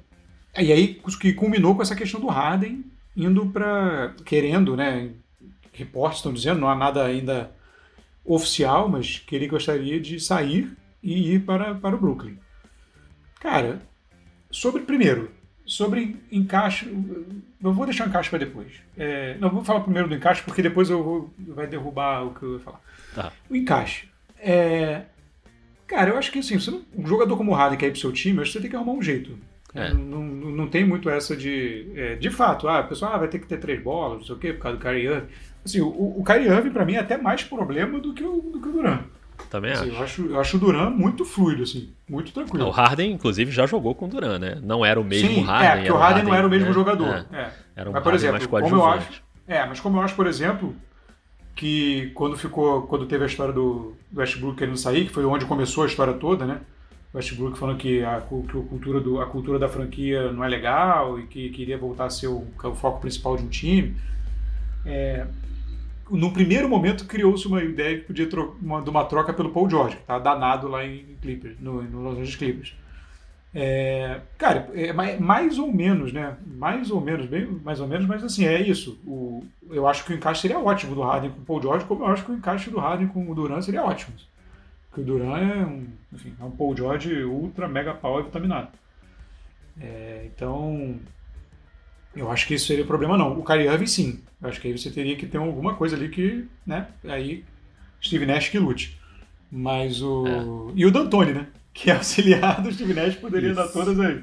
E 0.58 0.72
aí 0.72 1.00
que 1.20 1.34
culminou 1.34 1.76
com 1.76 1.82
essa 1.82 1.96
questão 1.96 2.20
do 2.20 2.28
Harden 2.28 2.84
indo 3.16 3.48
para. 3.48 4.14
querendo, 4.26 4.76
né? 4.76 5.12
Reportes 5.74 6.20
estão 6.20 6.34
dizendo, 6.34 6.60
não 6.60 6.70
há 6.70 6.76
nada 6.76 7.06
ainda 7.06 7.52
oficial, 8.26 8.90
mas 8.90 9.20
que 9.20 9.36
ele 9.36 9.48
gostaria 9.48 10.00
de 10.00 10.20
sair 10.20 10.76
e 11.04 11.34
ir 11.36 11.46
para, 11.46 11.76
para 11.76 11.96
o 11.96 12.00
Brooklyn. 12.00 12.38
Cara, 13.40 13.80
sobre 14.50 14.82
primeiro, 14.82 15.32
sobre 15.68 16.16
encaixe, 16.32 16.88
eu 17.62 17.74
vou 17.74 17.86
deixar 17.86 18.06
o 18.06 18.10
encaixe 18.10 18.30
para 18.30 18.40
depois. 18.40 18.72
É, 18.98 19.36
não, 19.38 19.50
vou 19.50 19.64
falar 19.64 19.82
primeiro 19.82 20.08
do 20.08 20.16
encaixe, 20.16 20.42
porque 20.42 20.62
depois 20.62 20.90
eu 20.90 21.04
vou 21.04 21.34
vai 21.38 21.68
derrubar 21.68 22.26
o 22.26 22.34
que 22.34 22.44
eu 22.44 22.54
ia 22.54 22.60
falar. 22.60 22.82
Tá. 23.14 23.34
O 23.50 23.56
encaixe. 23.56 24.08
É, 24.40 25.02
cara, 25.86 26.12
eu 26.12 26.18
acho 26.18 26.32
que 26.32 26.40
assim, 26.40 26.58
não, 26.72 26.82
um 26.98 27.06
jogador 27.06 27.36
como 27.36 27.52
o 27.52 27.54
Harden 27.54 27.78
quer 27.78 27.88
ir 27.88 27.92
pro 27.92 28.00
seu 28.00 28.14
time, 28.14 28.40
acho 28.40 28.52
que 28.52 28.54
você 28.54 28.62
tem 28.62 28.70
que 28.70 28.76
arrumar 28.78 28.94
um 28.94 29.02
jeito. 29.02 29.38
É. 29.76 29.94
Não, 29.94 30.24
não, 30.24 30.52
não 30.52 30.68
tem 30.68 30.86
muito 30.86 31.10
essa 31.10 31.36
de. 31.36 31.92
É, 31.96 32.16
de 32.16 32.30
fato, 32.30 32.68
ah, 32.68 32.80
o 32.80 32.88
pessoal 32.88 33.14
ah, 33.14 33.18
vai 33.18 33.28
ter 33.28 33.40
que 33.40 33.48
ter 33.48 33.60
três 33.60 33.82
bolas, 33.82 34.20
não 34.20 34.26
sei 34.26 34.36
o 34.36 34.40
quê, 34.40 34.54
por 34.54 34.62
causa 34.62 34.78
do 34.78 34.84
Kyrie 34.84 35.06
Irving. 35.06 35.28
Assim, 35.66 35.82
o, 35.82 36.20
o 36.20 36.24
Kyrie 36.24 36.48
Irving, 36.48 36.72
pra 36.72 36.86
mim, 36.86 36.94
é 36.94 37.00
até 37.00 37.18
mais 37.18 37.44
problema 37.44 38.00
do 38.00 38.14
que 38.14 38.24
o, 38.24 38.40
do 38.40 38.62
que 38.62 38.70
o 38.70 38.72
Duran. 38.72 39.02
Também 39.50 39.72
Assim, 39.72 39.88
acho. 39.90 39.96
eu, 39.96 40.04
acho, 40.04 40.26
eu 40.26 40.40
acho 40.40 40.58
o 40.58 40.60
Duran 40.60 40.90
muito 40.90 41.24
fluido, 41.24 41.64
assim, 41.64 41.90
muito 42.10 42.32
tranquilo. 42.34 42.60
Não, 42.60 42.68
o 42.68 42.72
Harden, 42.72 43.12
inclusive, 43.12 43.52
já 43.52 43.66
jogou 43.66 43.96
com 43.96 44.06
o 44.06 44.08
Duran, 44.08 44.40
né? 44.40 44.60
Não 44.62 44.86
era 44.86 45.00
o 45.00 45.04
mesmo 45.04 45.30
Sim, 45.30 45.42
Harden. 45.42 45.70
é, 45.70 45.76
porque 45.78 45.92
o 45.92 45.98
Harden 45.98 46.24
não 46.24 46.36
era 46.36 46.46
o 46.48 46.50
mesmo 46.50 46.68
né? 46.68 46.74
jogador. 46.74 47.26
É, 47.32 47.38
É. 47.38 47.52
Era 47.76 47.90
um 47.90 47.94
Mas, 47.94 48.04
por 48.04 48.12
Harden 48.12 48.30
exemplo, 48.30 48.52
mais 48.52 48.70
como 48.70 48.82
eu 48.82 48.86
acho, 48.86 49.24
é, 49.48 49.66
mas 49.66 49.80
como 49.80 49.98
eu 49.98 50.02
acho, 50.02 50.16
por 50.16 50.28
exemplo, 50.28 50.76
que 51.56 52.12
quando 52.14 52.38
ficou, 52.38 52.84
quando 52.84 53.06
teve 53.06 53.24
a 53.24 53.28
história 53.28 53.54
do, 53.54 53.96
do 54.12 54.20
Westbrook 54.20 54.58
querendo 54.58 54.78
sair, 54.78 55.06
que 55.06 55.12
foi 55.14 55.26
onde 55.26 55.46
começou 55.46 55.84
a 55.84 55.88
história 55.88 56.14
toda, 56.14 56.46
né? 56.46 56.60
O 57.14 57.18
Westbrook 57.18 57.58
falando 57.58 57.78
que 57.78 58.04
a, 58.04 58.22
que 58.22 58.58
a 58.58 58.62
cultura 58.62 59.00
do, 59.00 59.22
a 59.22 59.26
cultura 59.26 59.58
da 59.58 59.70
franquia 59.70 60.32
não 60.32 60.44
é 60.44 60.48
legal 60.48 61.20
e 61.20 61.26
que 61.26 61.50
queria 61.50 61.78
voltar 61.78 62.06
a 62.06 62.10
ser 62.10 62.28
o, 62.28 62.46
o 62.64 62.76
foco 62.76 63.00
principal 63.00 63.38
de 63.38 63.44
um 63.44 63.48
time. 63.48 63.96
É, 64.86 65.26
no 66.10 66.32
primeiro 66.32 66.70
momento 66.70 67.06
criou-se 67.06 67.48
uma 67.48 67.64
ideia 67.64 68.00
que 68.00 68.06
podia 68.06 68.28
uma, 68.62 68.82
de 68.82 68.90
uma 68.90 69.06
troca 69.06 69.34
pelo 69.34 69.52
Paul 69.52 69.70
George, 69.70 69.98
que 69.98 70.04
tá 70.04 70.20
danado 70.20 70.68
lá 70.68 70.86
em 70.86 71.18
Clippers, 71.22 71.60
no, 71.60 71.82
no 71.84 72.02
Los 72.02 72.14
Angeles 72.14 72.36
Clippers. 72.36 72.74
É, 73.54 74.22
cara, 74.38 74.70
é 74.74 74.94
mais, 75.20 75.58
ou 75.58 75.72
menos, 75.74 76.14
né? 76.14 76.38
Mais 76.46 76.92
ou 76.92 77.02
menos, 77.02 77.26
bem, 77.26 77.46
mais 77.64 77.80
ou 77.80 77.88
menos, 77.88 78.06
mas 78.06 78.24
assim, 78.24 78.46
é 78.46 78.62
isso. 78.62 79.00
O, 79.06 79.44
eu 79.70 79.88
acho 79.88 80.06
que 80.06 80.14
o 80.14 80.16
encaixe 80.16 80.42
seria 80.42 80.60
ótimo 80.60 80.94
do 80.94 81.02
Harden 81.02 81.32
com 81.32 81.42
o 81.42 81.46
Paul 81.46 81.62
George, 81.62 81.86
como 81.86 82.04
eu 82.04 82.08
acho 82.08 82.24
que 82.24 82.32
o 82.32 82.36
encaixe 82.36 82.70
do 82.70 82.80
Harden 82.80 83.08
com 83.08 83.30
o 83.30 83.34
Durant 83.34 83.64
seria 83.64 83.84
ótimo. 83.84 84.16
Porque 84.90 85.02
o 85.02 85.04
Durant 85.04 85.42
é 85.42 85.66
um, 85.66 85.88
enfim, 86.14 86.34
é 86.40 86.44
um 86.44 86.52
Paul 86.52 86.76
George 86.76 87.24
ultra 87.24 87.68
mega 87.68 87.94
power 87.94 88.24
vitaminado. 88.26 88.70
É, 89.80 90.28
então, 90.28 90.96
eu 92.16 92.32
acho 92.32 92.48
que 92.48 92.56
isso 92.56 92.68
seria 92.68 92.86
problema 92.86 93.18
não. 93.18 93.40
O 93.40 93.44
Kyrie 93.44 93.68
Irving 93.68 93.88
sim. 93.88 94.24
Eu 94.42 94.50
acho 94.50 94.62
que 94.62 94.68
aí 94.68 94.78
você 94.78 94.90
teria 94.92 95.16
que 95.16 95.26
ter 95.26 95.38
alguma 95.38 95.76
coisa 95.76 95.96
ali 95.96 96.10
que, 96.10 96.46
né? 96.66 96.88
Aí 97.04 97.44
Steve 98.04 98.26
Nash 98.26 98.50
que 98.50 98.60
lute. 98.60 98.98
Mas 99.52 100.02
o 100.02 100.72
e 100.76 100.86
o 100.86 100.92
D'Antoni, 100.92 101.34
né? 101.34 101.48
Que 101.74 101.92
é 101.92 101.96
auxiliar 101.96 102.62
do 102.62 102.72
Steve 102.72 102.94
Nash 102.94 103.16
poderia 103.16 103.54
dar 103.54 103.66
Isso. 103.66 103.74
todas 103.74 104.00
aí 104.00 104.22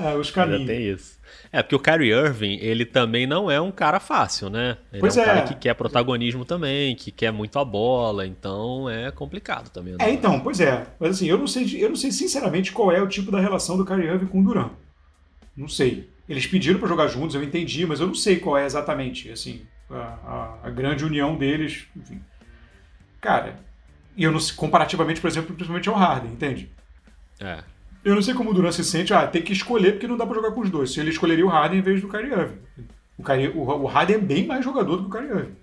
ah, 0.00 0.14
os 0.14 0.28
Ainda 0.28 0.32
caminhos. 0.32 0.66
tem 0.66 0.88
isso. 0.88 1.20
É, 1.52 1.62
porque 1.62 1.74
o 1.74 1.80
Kyrie 1.80 2.10
Irving, 2.12 2.58
ele 2.60 2.84
também 2.86 3.26
não 3.26 3.50
é 3.50 3.60
um 3.60 3.70
cara 3.70 4.00
fácil, 4.00 4.48
né? 4.48 4.78
Ele 4.92 5.00
Pois 5.00 5.16
é 5.16 5.20
um 5.20 5.22
é. 5.22 5.26
cara 5.26 5.42
que 5.42 5.54
quer 5.54 5.74
protagonismo 5.74 6.44
também, 6.44 6.96
que 6.96 7.10
quer 7.10 7.32
muito 7.32 7.58
a 7.58 7.64
bola, 7.64 8.26
então 8.26 8.88
é 8.88 9.10
complicado 9.10 9.68
também. 9.70 9.94
né? 9.94 9.98
É, 10.00 10.10
então, 10.10 10.40
pois 10.40 10.58
é. 10.60 10.86
Mas 10.98 11.16
assim, 11.16 11.26
eu 11.26 11.36
não 11.36 11.46
sei, 11.46 11.84
eu 11.84 11.88
não 11.88 11.96
sei 11.96 12.10
sinceramente 12.12 12.72
qual 12.72 12.90
é 12.90 13.02
o 13.02 13.08
tipo 13.08 13.30
da 13.30 13.40
relação 13.40 13.76
do 13.76 13.84
Kyrie 13.84 14.06
Irving 14.08 14.26
com 14.26 14.40
o 14.40 14.44
Durant. 14.44 14.72
Não 15.56 15.68
sei. 15.68 16.08
Eles 16.30 16.46
pediram 16.46 16.78
para 16.78 16.88
jogar 16.88 17.08
juntos, 17.08 17.34
eu 17.34 17.42
entendi, 17.42 17.84
mas 17.84 17.98
eu 18.00 18.06
não 18.06 18.14
sei 18.14 18.38
qual 18.38 18.56
é 18.56 18.64
exatamente, 18.64 19.28
assim, 19.30 19.66
a, 19.90 19.96
a- 19.96 20.58
a 20.68 20.70
grande 20.70 21.04
união 21.04 21.36
deles, 21.36 21.86
enfim. 21.96 22.22
Cara, 23.20 23.56
e 24.16 24.22
eu 24.24 24.30
não 24.32 24.38
sei, 24.40 24.54
comparativamente, 24.54 25.20
por 25.20 25.26
exemplo, 25.28 25.54
principalmente 25.54 25.88
ao 25.88 25.94
Harden, 25.96 26.30
entende? 26.32 26.70
É. 27.40 27.64
Eu 28.04 28.14
não 28.14 28.22
sei 28.22 28.32
como 28.32 28.50
o 28.50 28.54
Durant 28.54 28.72
se 28.72 28.84
sente, 28.84 29.12
ah, 29.12 29.26
tem 29.26 29.42
que 29.42 29.52
escolher 29.52 29.92
porque 29.92 30.06
não 30.06 30.16
dá 30.16 30.24
pra 30.24 30.34
jogar 30.36 30.52
com 30.52 30.60
os 30.60 30.70
dois. 30.70 30.92
Se 30.92 31.00
ele 31.00 31.10
escolheria 31.10 31.44
o 31.44 31.48
Harden 31.50 31.80
em 31.80 31.82
vez 31.82 32.00
do 32.00 32.08
Kyrie 32.08 32.30
Irving. 32.32 32.58
O, 33.18 33.22
Kyrie, 33.24 33.48
o, 33.48 33.60
o 33.62 33.86
Harden 33.86 34.16
é 34.16 34.18
bem 34.20 34.46
mais 34.46 34.64
jogador 34.64 34.96
do 34.96 35.02
que 35.02 35.16
o 35.16 35.20
Kyrie 35.20 35.36
Irving. 35.36 35.56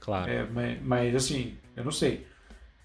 Claro. 0.00 0.28
É, 0.30 0.44
mas, 0.52 0.78
mas, 0.82 1.14
assim, 1.14 1.54
eu 1.76 1.84
não 1.84 1.92
sei. 1.92 2.26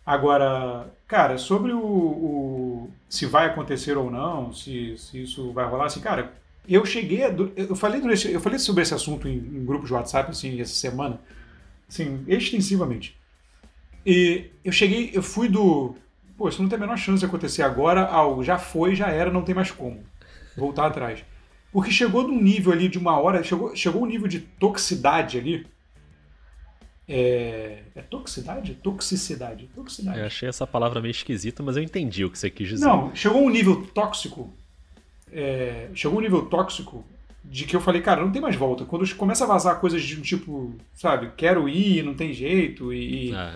Agora, 0.05 0.91
cara, 1.07 1.37
sobre 1.37 1.71
o, 1.71 1.79
o- 1.79 2.91
se 3.09 3.25
vai 3.25 3.45
acontecer 3.47 3.97
ou 3.97 4.11
não, 4.11 4.51
se, 4.53 4.97
se 4.97 5.23
isso 5.23 5.51
vai 5.53 5.65
rolar, 5.65 5.85
assim, 5.85 6.01
cara, 6.01 6.33
eu 6.67 6.85
cheguei 6.85 7.23
a, 7.23 7.35
eu 7.55 7.75
falei 7.75 7.99
durante, 7.99 8.31
eu 8.31 8.39
falei 8.39 8.59
sobre 8.59 8.83
esse 8.83 8.93
assunto 8.93 9.27
em, 9.27 9.37
em 9.37 9.65
grupos 9.65 9.87
de 9.87 9.93
WhatsApp 9.93 10.31
assim 10.31 10.59
essa 10.59 10.73
semana, 10.73 11.19
assim, 11.87 12.23
extensivamente. 12.27 13.17
E 14.05 14.51
eu 14.63 14.71
cheguei, 14.71 15.11
eu 15.13 15.23
fui 15.23 15.47
do, 15.47 15.95
pô, 16.37 16.49
isso 16.49 16.61
não 16.61 16.69
tem 16.69 16.77
a 16.77 16.81
menor 16.81 16.97
chance 16.97 17.19
de 17.19 17.25
acontecer 17.25 17.63
agora, 17.63 18.05
ao 18.05 18.43
já 18.43 18.57
foi, 18.57 18.95
já 18.95 19.09
era, 19.09 19.31
não 19.31 19.43
tem 19.43 19.55
mais 19.55 19.71
como 19.71 20.03
voltar 20.55 20.87
atrás. 20.87 21.23
Porque 21.71 21.89
chegou 21.89 22.27
num 22.27 22.41
nível 22.41 22.71
ali 22.71 22.87
de 22.87 22.99
uma 22.99 23.17
hora, 23.19 23.43
chegou, 23.43 23.75
chegou 23.75 24.03
um 24.03 24.05
nível 24.05 24.27
de 24.27 24.39
toxicidade 24.39 25.39
ali, 25.39 25.65
é, 27.07 27.83
é 27.95 28.01
toxicidade? 28.01 28.75
Toxicidade. 28.75 29.69
Toxicidade. 29.75 30.19
Eu 30.19 30.25
achei 30.25 30.47
essa 30.47 30.65
palavra 30.65 31.01
meio 31.01 31.11
esquisita, 31.11 31.61
mas 31.61 31.75
eu 31.75 31.83
entendi 31.83 32.23
o 32.23 32.29
que 32.29 32.39
você 32.39 32.49
quis 32.49 32.69
dizer. 32.69 32.85
Não, 32.85 33.13
chegou 33.13 33.43
um 33.43 33.49
nível 33.49 33.85
tóxico. 33.87 34.53
É, 35.33 35.89
chegou 35.93 36.19
um 36.19 36.21
nível 36.21 36.45
tóxico 36.45 37.03
de 37.43 37.65
que 37.65 37.75
eu 37.75 37.81
falei, 37.81 38.01
cara, 38.01 38.21
não 38.21 38.31
tem 38.31 38.41
mais 38.41 38.55
volta. 38.55 38.85
Quando 38.85 39.15
começa 39.15 39.43
a 39.43 39.47
vazar 39.47 39.79
coisas 39.79 40.01
de 40.01 40.17
um 40.17 40.21
tipo, 40.21 40.73
sabe, 40.93 41.31
quero 41.35 41.67
ir, 41.67 42.03
não 42.03 42.13
tem 42.13 42.31
jeito, 42.31 42.93
e, 42.93 43.33
É, 43.33 43.55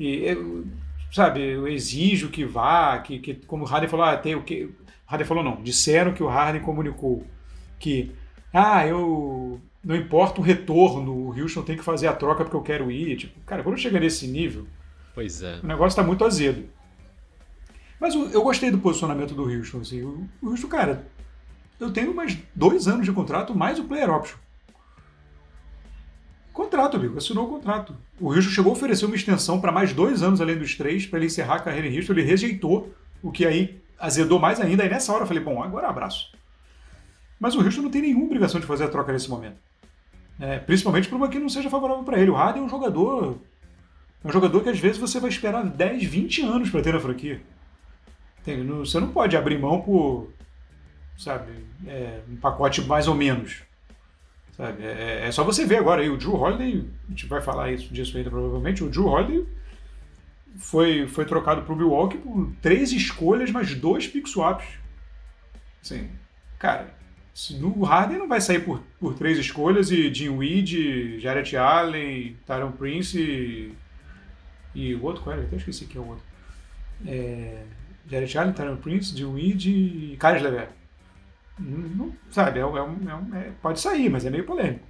e, 0.00 0.24
eu, 0.24 0.64
sabe, 1.12 1.42
eu 1.42 1.68
exijo 1.68 2.28
que 2.28 2.44
vá, 2.44 2.98
que, 2.98 3.18
que 3.18 3.34
como 3.34 3.64
o 3.64 3.66
Harden 3.66 3.88
falou, 3.88 4.06
ah, 4.06 4.16
tem 4.16 4.34
o 4.34 4.42
que. 4.42 4.64
O 4.64 4.74
Harden 5.06 5.26
falou 5.26 5.44
não, 5.44 5.62
disseram 5.62 6.12
que 6.12 6.22
o 6.22 6.28
Harden 6.28 6.62
comunicou 6.62 7.26
que, 7.78 8.12
ah, 8.52 8.86
eu. 8.86 9.60
Não 9.84 9.94
importa 9.94 10.40
o 10.40 10.44
retorno, 10.44 11.12
o 11.12 11.40
Houston 11.40 11.62
tem 11.62 11.76
que 11.76 11.84
fazer 11.84 12.08
a 12.08 12.12
troca 12.12 12.42
porque 12.42 12.56
eu 12.56 12.62
quero 12.62 12.90
ir. 12.90 13.16
Tipo, 13.16 13.38
cara, 13.42 13.62
quando 13.62 13.78
chega 13.78 14.00
nesse 14.00 14.26
nível, 14.26 14.66
pois 15.14 15.42
é. 15.42 15.60
o 15.62 15.66
negócio 15.66 15.94
tá 15.94 16.02
muito 16.02 16.24
azedo. 16.24 16.64
Mas 18.00 18.14
eu 18.14 18.42
gostei 18.42 18.70
do 18.70 18.78
posicionamento 18.78 19.34
do 19.34 19.44
Houston. 19.44 19.80
Assim. 19.80 20.02
O, 20.02 20.28
Houston, 20.42 20.68
cara, 20.68 21.06
eu 21.80 21.90
tenho 21.92 22.14
mais 22.14 22.36
dois 22.54 22.86
anos 22.86 23.06
de 23.06 23.12
contrato, 23.12 23.54
mais 23.54 23.78
o 23.78 23.84
player 23.84 24.10
option. 24.10 24.36
Contrato, 26.52 26.96
amigo. 26.96 27.18
Assinou 27.18 27.46
o 27.46 27.48
contrato. 27.48 27.94
O 28.20 28.32
Houston 28.32 28.50
chegou 28.50 28.70
a 28.70 28.74
oferecer 28.74 29.06
uma 29.06 29.16
extensão 29.16 29.60
para 29.60 29.72
mais 29.72 29.92
dois 29.92 30.22
anos 30.22 30.40
além 30.40 30.58
dos 30.58 30.74
três, 30.74 31.06
para 31.06 31.18
ele 31.18 31.26
encerrar 31.26 31.56
a 31.56 31.60
carreira 31.60 31.88
em 31.88 31.96
Houston. 31.96 32.12
Ele 32.12 32.22
rejeitou, 32.22 32.94
o 33.22 33.30
que 33.30 33.46
aí 33.46 33.80
azedou 33.98 34.38
mais 34.38 34.60
ainda. 34.60 34.82
Aí 34.82 34.88
nessa 34.88 35.12
hora 35.12 35.22
eu 35.22 35.26
falei, 35.26 35.42
bom, 35.42 35.62
agora 35.62 35.88
abraço. 35.88 36.32
Mas 37.38 37.54
o 37.54 37.62
Houston 37.62 37.82
não 37.82 37.90
tem 37.90 38.02
nenhuma 38.02 38.24
obrigação 38.24 38.60
de 38.60 38.66
fazer 38.66 38.84
a 38.84 38.88
troca 38.88 39.12
nesse 39.12 39.28
momento. 39.28 39.56
É, 40.38 40.58
principalmente 40.58 41.08
por 41.08 41.16
uma 41.16 41.28
que 41.28 41.38
não 41.38 41.48
seja 41.48 41.70
favorável 41.70 42.04
para 42.04 42.18
ele. 42.18 42.30
O 42.30 42.34
Harden 42.34 42.62
é 42.62 42.66
um 42.66 42.68
jogador 42.68 43.38
é 44.24 44.28
um 44.28 44.32
jogador 44.32 44.60
que 44.60 44.68
às 44.68 44.78
vezes 44.80 44.98
você 44.98 45.20
vai 45.20 45.30
esperar 45.30 45.64
10, 45.64 46.02
20 46.02 46.42
anos 46.42 46.68
para 46.68 46.82
ter 46.82 46.92
na 46.92 46.98
franquia. 46.98 47.40
Você 48.54 49.00
não 49.00 49.08
pode 49.08 49.36
abrir 49.36 49.58
mão 49.58 49.80
por, 49.80 50.32
sabe, 51.18 51.52
é, 51.86 52.20
um 52.28 52.36
pacote 52.36 52.82
mais 52.82 53.08
ou 53.08 53.14
menos. 53.14 53.62
Sabe? 54.56 54.84
É, 54.84 55.26
é 55.26 55.32
só 55.32 55.44
você 55.44 55.66
ver 55.66 55.78
agora 55.78 56.02
aí, 56.02 56.08
o 56.08 56.16
Drew 56.16 56.34
Holiday, 56.34 56.88
a 57.06 57.10
gente 57.10 57.26
vai 57.26 57.42
falar 57.42 57.72
isso, 57.72 57.92
disso 57.92 58.16
ainda 58.16 58.30
provavelmente, 58.30 58.84
o 58.84 58.88
Drew 58.88 59.06
Holiday 59.06 59.46
foi, 60.58 61.06
foi 61.06 61.24
trocado 61.24 61.62
para 61.62 61.72
o 61.72 61.76
Milwaukee 61.76 62.18
por 62.18 62.50
três 62.62 62.92
escolhas, 62.92 63.50
mais 63.50 63.74
dois 63.74 64.06
pick 64.06 64.26
swaps. 64.26 64.66
Assim, 65.82 66.08
cara, 66.58 66.94
o 67.62 67.84
Harden 67.84 68.18
não 68.18 68.28
vai 68.28 68.40
sair 68.40 68.60
por, 68.60 68.82
por 68.98 69.14
três 69.14 69.38
escolhas 69.38 69.90
e 69.90 70.12
Jim 70.12 70.30
Weed, 70.30 71.20
Jarrett 71.20 71.56
Allen, 71.56 72.36
Tyron 72.46 72.72
Prince 72.72 73.20
e, 73.20 73.74
e 74.74 74.94
o 74.94 75.02
outro, 75.04 75.22
qual 75.22 75.34
era? 75.34 75.42
Eu 75.42 75.46
até 75.46 75.56
esqueci 75.56 75.84
quem 75.84 76.00
é 76.00 76.04
o 76.04 76.08
outro. 76.08 76.24
É, 77.06 77.62
Jarrett 78.08 78.38
Allen, 78.38 78.52
Tyron 78.52 78.76
Prince, 78.76 79.24
Weed 79.24 79.66
e 79.66 80.16
Carlos 80.18 80.42
Lever. 80.42 80.68
Não, 81.58 82.12
sabe, 82.30 82.60
é, 82.60 82.62
é 82.62 82.66
é 82.66 83.38
é- 83.48 83.52
pode 83.62 83.80
sair, 83.80 84.10
mas 84.10 84.24
é 84.26 84.30
meio 84.30 84.44
polêmico. 84.44 84.84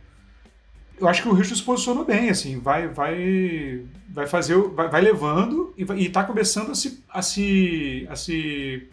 Eu 0.99 1.07
acho 1.09 1.23
que 1.23 1.29
o 1.29 1.37
Houston 1.37 1.55
se 1.55 1.63
posicionou 1.63 2.05
bem, 2.07 2.31
assim, 2.31 2.59
vai, 2.59 2.89
vai, 2.89 3.85
vai 4.09 4.27
fazer, 4.27 4.57
vai, 4.71 4.89
vai 4.89 5.01
levando 5.03 5.75
e, 5.77 5.85
vai, 5.85 5.99
e 5.99 6.09
tá 6.09 6.25
começando 6.25 6.71
a 6.71 6.75
se, 6.75 7.05
a 7.09 7.21
se, 7.21 8.07
a 8.11 8.17
se, 8.17 8.89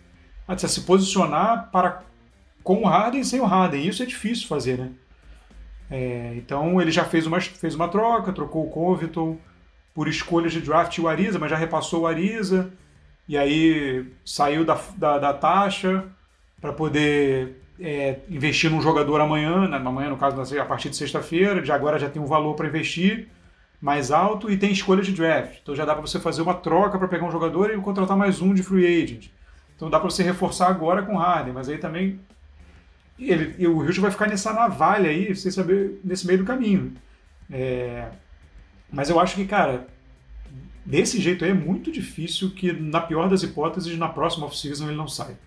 a 0.47 0.57
se 0.57 0.81
posicionar 0.81 1.69
para 1.71 2.03
com 2.62 2.81
o 2.83 2.86
Harden 2.86 3.21
e 3.21 3.25
sem 3.25 3.39
o 3.39 3.45
Harden. 3.45 3.88
Isso 3.88 4.03
é 4.03 4.05
difícil 4.05 4.47
fazer, 4.47 4.77
né? 4.77 4.91
É, 5.89 6.33
então 6.36 6.81
ele 6.81 6.91
já 6.91 7.05
fez 7.05 7.25
uma, 7.25 7.39
fez 7.39 7.75
uma 7.75 7.88
troca, 7.88 8.33
trocou 8.33 8.65
o 8.67 8.69
Covington 8.69 9.38
por 9.93 10.07
escolhas 10.07 10.51
de 10.51 10.59
draft 10.62 10.97
e 10.97 11.01
o 11.01 11.07
Ariza, 11.07 11.39
mas 11.39 11.49
já 11.51 11.57
repassou 11.57 12.01
o 12.01 12.07
Ariza. 12.07 12.71
E 13.27 13.38
aí 13.38 14.05
saiu 14.25 14.65
da, 14.65 14.79
da, 14.97 15.17
da 15.19 15.33
taxa 15.33 16.05
para 16.62 16.73
poder 16.73 17.62
é, 17.79 18.19
investir 18.29 18.69
num 18.69 18.81
jogador 18.81 19.21
amanhã, 19.21 19.67
na- 19.67 19.77
amanhã 19.77 20.09
no 20.09 20.17
caso 20.17 20.41
a 20.59 20.65
partir 20.65 20.89
de 20.89 20.95
sexta-feira, 20.97 21.62
de 21.62 21.71
agora 21.71 21.99
já 21.99 22.09
tem 22.09 22.21
um 22.21 22.25
valor 22.25 22.55
para 22.55 22.67
investir 22.67 23.27
mais 23.81 24.12
alto 24.12 24.49
e 24.51 24.57
tem 24.57 24.71
escolha 24.71 25.01
de 25.03 25.12
draft. 25.12 25.59
Então 25.62 25.75
já 25.75 25.86
dá 25.86 25.93
para 25.93 26.01
você 26.01 26.19
fazer 26.19 26.41
uma 26.41 26.53
troca 26.53 26.97
para 26.97 27.07
pegar 27.07 27.25
um 27.25 27.31
jogador 27.31 27.71
e 27.73 27.77
contratar 27.77 28.17
mais 28.17 28.41
um 28.41 28.53
de 28.53 28.63
free 28.63 29.03
agent. 29.03 29.27
Então 29.75 29.89
dá 29.89 29.99
para 29.99 30.09
você 30.09 30.23
reforçar 30.23 30.67
agora 30.69 31.03
com 31.03 31.15
o 31.15 31.17
Harden, 31.17 31.53
mas 31.53 31.67
aí 31.69 31.77
também 31.77 32.19
ele, 33.19 33.67
o 33.67 33.79
Houston 33.81 34.01
vai 34.01 34.12
ficar 34.12 34.27
nessa 34.27 34.53
navalha 34.53 35.09
aí, 35.09 35.36
sem 35.36 35.51
saber, 35.51 35.99
nesse 36.03 36.25
meio 36.25 36.39
do 36.39 36.45
caminho. 36.45 36.93
É, 37.51 38.09
mas 38.91 39.09
eu 39.09 39.19
acho 39.19 39.36
que, 39.36 39.45
cara, 39.45 39.88
desse 40.86 41.19
jeito 41.19 41.43
aí 41.43 41.52
é 41.52 41.54
muito 41.54 41.91
difícil 41.91 42.52
que, 42.52 42.72
na 42.74 43.02
pior 43.02 43.30
das 43.30 43.43
hipóteses, 43.43 43.98
na 43.98 44.10
próxima 44.10 44.46
off-season 44.46 44.88
ele 44.88 44.98
não 44.98 45.08
saia. 45.08 45.38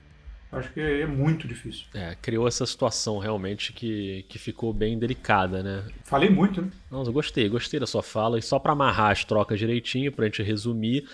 Acho 0.52 0.72
que 0.72 0.80
é 0.80 1.06
muito 1.06 1.46
difícil. 1.46 1.84
É, 1.92 2.16
criou 2.22 2.46
essa 2.46 2.64
situação 2.64 3.18
realmente 3.18 3.72
que, 3.72 4.24
que 4.28 4.38
ficou 4.38 4.72
bem 4.72 4.98
delicada, 4.98 5.62
né? 5.62 5.84
Falei 6.04 6.30
muito, 6.30 6.62
né? 6.62 6.68
Não, 6.90 7.02
eu 7.02 7.12
gostei, 7.12 7.48
gostei 7.48 7.80
da 7.80 7.86
sua 7.86 8.02
fala. 8.02 8.38
E 8.38 8.42
só 8.42 8.58
para 8.58 8.72
amarrar 8.72 9.10
as 9.10 9.24
trocas 9.24 9.58
direitinho, 9.58 10.12
pra 10.12 10.24
gente 10.26 10.42
resumir, 10.42 11.06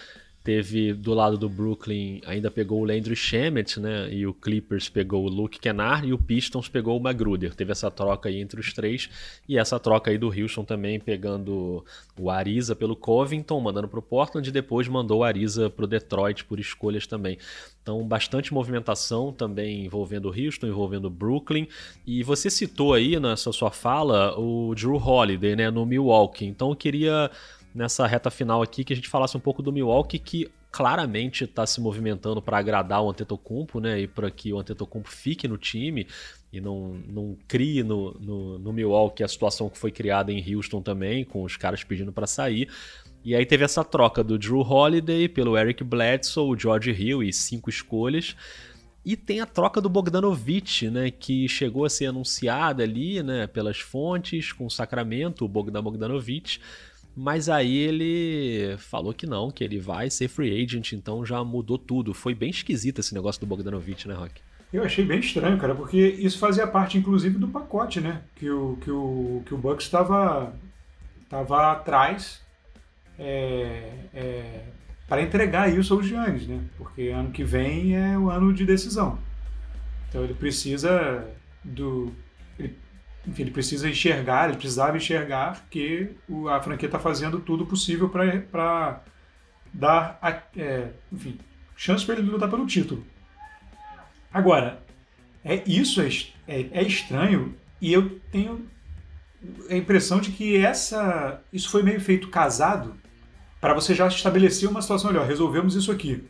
Teve 0.44 0.92
do 0.92 1.14
lado 1.14 1.38
do 1.38 1.48
Brooklyn, 1.48 2.20
ainda 2.26 2.50
pegou 2.50 2.80
o 2.80 2.84
Landry 2.84 3.14
Shamet, 3.14 3.78
né? 3.78 4.12
E 4.12 4.26
o 4.26 4.34
Clippers 4.34 4.88
pegou 4.88 5.24
o 5.24 5.28
Luke 5.28 5.60
Kennard 5.60 6.08
e 6.08 6.12
o 6.12 6.18
Pistons 6.18 6.68
pegou 6.68 6.98
o 6.98 7.00
Magruder. 7.00 7.54
Teve 7.54 7.70
essa 7.70 7.92
troca 7.92 8.28
aí 8.28 8.40
entre 8.40 8.58
os 8.58 8.72
três. 8.72 9.08
E 9.48 9.56
essa 9.56 9.78
troca 9.78 10.10
aí 10.10 10.18
do 10.18 10.26
Houston 10.26 10.64
também 10.64 10.98
pegando 10.98 11.84
o 12.18 12.28
Ariza 12.28 12.74
pelo 12.74 12.96
Covington, 12.96 13.60
mandando 13.60 13.86
para 13.86 14.00
o 14.00 14.02
Portland 14.02 14.48
e 14.48 14.52
depois 14.52 14.88
mandou 14.88 15.20
o 15.20 15.24
Ariza 15.24 15.70
para 15.70 15.84
o 15.84 15.88
Detroit 15.88 16.44
por 16.44 16.58
escolhas 16.58 17.06
também. 17.06 17.38
Então, 17.80 18.02
bastante 18.02 18.52
movimentação 18.52 19.32
também 19.32 19.84
envolvendo 19.84 20.28
o 20.28 20.34
Houston, 20.34 20.66
envolvendo 20.66 21.04
o 21.04 21.10
Brooklyn. 21.10 21.68
E 22.04 22.24
você 22.24 22.50
citou 22.50 22.94
aí 22.94 23.18
nessa 23.20 23.52
sua 23.52 23.70
fala 23.70 24.36
o 24.36 24.74
Drew 24.74 24.96
Holiday, 24.96 25.54
né? 25.54 25.70
No 25.70 25.86
Milwaukee. 25.86 26.46
Então, 26.46 26.70
eu 26.70 26.76
queria 26.76 27.30
nessa 27.74 28.06
reta 28.06 28.30
final 28.30 28.62
aqui 28.62 28.84
que 28.84 28.92
a 28.92 28.96
gente 28.96 29.08
falasse 29.08 29.36
um 29.36 29.40
pouco 29.40 29.62
do 29.62 29.72
Milwaukee 29.72 30.18
que 30.18 30.50
claramente 30.70 31.44
está 31.44 31.66
se 31.66 31.80
movimentando 31.80 32.40
para 32.40 32.58
agradar 32.58 33.02
o 33.02 33.10
Antetokounmpo, 33.10 33.78
né, 33.78 34.00
e 34.00 34.08
para 34.08 34.30
que 34.30 34.52
o 34.52 34.58
Antetokounmpo 34.58 35.10
fique 35.10 35.46
no 35.46 35.58
time 35.58 36.06
e 36.50 36.60
não, 36.60 36.94
não 37.06 37.36
crie 37.46 37.82
no, 37.82 38.12
no, 38.18 38.58
no 38.58 38.72
Milwaukee 38.72 39.22
a 39.22 39.28
situação 39.28 39.68
que 39.68 39.78
foi 39.78 39.90
criada 39.90 40.32
em 40.32 40.54
Houston 40.54 40.80
também, 40.80 41.24
com 41.24 41.42
os 41.42 41.56
caras 41.56 41.84
pedindo 41.84 42.12
para 42.12 42.26
sair. 42.26 42.68
E 43.24 43.36
aí 43.36 43.46
teve 43.46 43.64
essa 43.64 43.84
troca 43.84 44.24
do 44.24 44.38
Drew 44.38 44.60
Holiday 44.60 45.28
pelo 45.28 45.56
Eric 45.56 45.84
Bledsoe, 45.84 46.50
o 46.50 46.58
George 46.58 46.90
Hill 46.90 47.22
e 47.22 47.32
cinco 47.32 47.70
escolhas. 47.70 48.34
E 49.04 49.16
tem 49.16 49.40
a 49.40 49.46
troca 49.46 49.80
do 49.80 49.88
Bogdanovich, 49.88 50.88
né, 50.88 51.10
que 51.10 51.48
chegou 51.48 51.84
a 51.84 51.90
ser 51.90 52.06
anunciada 52.06 52.82
ali, 52.82 53.22
né, 53.22 53.46
pelas 53.46 53.78
fontes 53.78 54.52
com 54.52 54.66
o 54.66 54.70
Sacramento, 54.70 55.44
o 55.44 55.48
Bogdan 55.48 55.82
Bogdanovich. 55.82 56.60
Mas 57.14 57.48
aí 57.48 57.76
ele 57.76 58.76
falou 58.78 59.12
que 59.12 59.26
não, 59.26 59.50
que 59.50 59.62
ele 59.62 59.78
vai 59.78 60.08
ser 60.08 60.28
free 60.28 60.62
agent, 60.62 60.92
então 60.92 61.24
já 61.24 61.44
mudou 61.44 61.76
tudo. 61.76 62.14
Foi 62.14 62.34
bem 62.34 62.50
esquisito 62.50 63.00
esse 63.00 63.12
negócio 63.14 63.40
do 63.40 63.46
Bogdanovich, 63.46 64.08
né, 64.08 64.14
Rock? 64.14 64.40
Eu 64.72 64.82
achei 64.82 65.04
bem 65.04 65.20
estranho, 65.20 65.58
cara, 65.58 65.74
porque 65.74 65.98
isso 65.98 66.38
fazia 66.38 66.66
parte, 66.66 66.96
inclusive, 66.96 67.38
do 67.38 67.48
pacote, 67.48 68.00
né? 68.00 68.22
Que 68.36 68.48
o, 68.48 68.78
que 68.80 68.90
o, 68.90 69.42
que 69.44 69.52
o 69.52 69.58
Bucks 69.58 69.84
estava 69.84 70.54
tava 71.28 71.72
atrás 71.72 72.40
é, 73.18 73.90
é, 74.14 74.64
para 75.06 75.22
entregar 75.22 75.70
isso 75.72 75.92
aos 75.92 76.06
Giannis, 76.06 76.46
né? 76.46 76.60
Porque 76.78 77.08
ano 77.08 77.30
que 77.30 77.44
vem 77.44 77.94
é 77.94 78.16
o 78.18 78.30
ano 78.30 78.52
de 78.52 78.64
decisão. 78.64 79.18
Então 80.08 80.24
ele 80.24 80.34
precisa 80.34 81.26
do. 81.62 82.12
Enfim, 83.26 83.42
ele 83.42 83.50
precisa 83.50 83.88
enxergar, 83.88 84.48
ele 84.48 84.58
precisava 84.58 84.96
enxergar 84.96 85.64
que 85.70 86.10
o, 86.28 86.48
a 86.48 86.60
franquia 86.60 86.86
está 86.86 86.98
fazendo 86.98 87.38
tudo 87.38 87.64
possível 87.64 88.08
para 88.08 89.00
dar, 89.72 90.18
a, 90.20 90.30
é, 90.56 90.90
enfim, 91.12 91.38
chance 91.76 92.04
para 92.04 92.16
ele 92.16 92.28
lutar 92.28 92.50
pelo 92.50 92.66
título. 92.66 93.06
Agora, 94.32 94.82
é 95.44 95.62
isso 95.66 96.00
é, 96.00 96.08
é, 96.48 96.68
é, 96.72 96.82
estranho 96.82 97.54
e 97.80 97.92
eu 97.92 98.20
tenho 98.30 98.66
a 99.68 99.74
impressão 99.74 100.20
de 100.20 100.30
que 100.30 100.56
essa 100.56 101.40
isso 101.52 101.68
foi 101.68 101.82
meio 101.82 102.00
feito 102.00 102.28
casado 102.28 102.96
para 103.60 103.74
você 103.74 103.94
já 103.94 104.06
estabelecer 104.06 104.68
uma 104.68 104.80
situação 104.80 105.10
melhor. 105.10 105.26
Resolvemos 105.26 105.74
isso 105.74 105.90
aqui. 105.90 106.24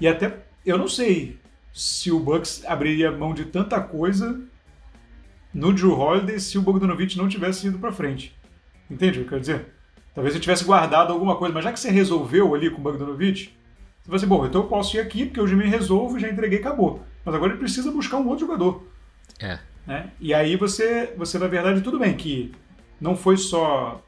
E 0.00 0.08
até 0.08 0.38
eu 0.64 0.78
não 0.78 0.88
sei 0.88 1.38
se 1.72 2.10
o 2.10 2.18
Bucks 2.18 2.64
abriria 2.66 3.12
mão 3.12 3.32
de 3.34 3.44
tanta 3.44 3.80
coisa 3.80 4.40
no 5.52 5.72
Drew 5.72 5.98
Holiday 5.98 6.38
se 6.38 6.56
o 6.58 6.62
Bogdanovich 6.62 7.18
não 7.18 7.28
tivesse 7.28 7.66
ido 7.66 7.78
para 7.78 7.92
frente. 7.92 8.34
Entende 8.90 9.18
o 9.18 9.22
que 9.22 9.26
eu 9.26 9.28
quero 9.28 9.40
dizer? 9.40 9.66
Talvez 10.14 10.34
você 10.34 10.40
tivesse 10.40 10.64
guardado 10.64 11.12
alguma 11.12 11.36
coisa, 11.36 11.54
mas 11.54 11.64
já 11.64 11.72
que 11.72 11.80
você 11.80 11.90
resolveu 11.90 12.54
ali 12.54 12.70
com 12.70 12.78
o 12.78 12.82
Bogdanovich, 12.82 13.56
você 14.02 14.10
vai 14.10 14.16
assim, 14.16 14.26
bom, 14.26 14.46
então 14.46 14.62
eu 14.62 14.68
posso 14.68 14.96
ir 14.96 15.00
aqui, 15.00 15.26
porque 15.26 15.40
eu 15.40 15.46
já 15.46 15.56
me 15.56 15.66
resolvo, 15.66 16.18
já 16.18 16.28
entreguei, 16.28 16.58
acabou. 16.58 17.04
Mas 17.24 17.34
agora 17.34 17.52
ele 17.52 17.60
precisa 17.60 17.92
buscar 17.92 18.16
um 18.18 18.28
outro 18.28 18.46
jogador. 18.46 18.86
É. 19.38 19.58
Né? 19.86 20.10
E 20.20 20.34
aí 20.34 20.56
você, 20.56 21.12
você, 21.16 21.38
na 21.38 21.46
verdade, 21.46 21.80
tudo 21.80 21.98
bem 21.98 22.14
que 22.14 22.52
não 23.00 23.16
foi 23.16 23.36
só. 23.36 24.02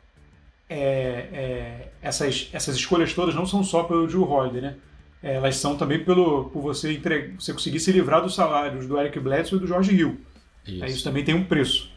É, 0.68 1.28
é, 1.32 1.88
essas, 2.00 2.48
essas 2.52 2.76
escolhas 2.76 3.12
todas 3.12 3.34
não 3.34 3.44
são 3.44 3.62
só 3.62 3.82
pelo 3.82 4.06
Drew 4.06 4.28
Holiday, 4.28 4.62
né? 4.62 4.74
Elas 5.22 5.56
são 5.56 5.76
também 5.76 6.02
pelo, 6.02 6.46
por 6.46 6.62
você, 6.62 6.92
entregar, 6.92 7.34
você 7.38 7.52
conseguir 7.52 7.78
se 7.78 7.92
livrar 7.92 8.22
dos 8.22 8.34
salários 8.34 8.86
do 8.86 8.98
Eric 8.98 9.20
Bledsoe 9.20 9.58
e 9.58 9.60
do 9.60 9.66
George 9.68 9.94
Hill. 9.94 10.18
Isso, 10.66 10.84
isso 10.84 11.04
também 11.04 11.24
tem 11.24 11.34
um 11.34 11.44
preço. 11.44 11.90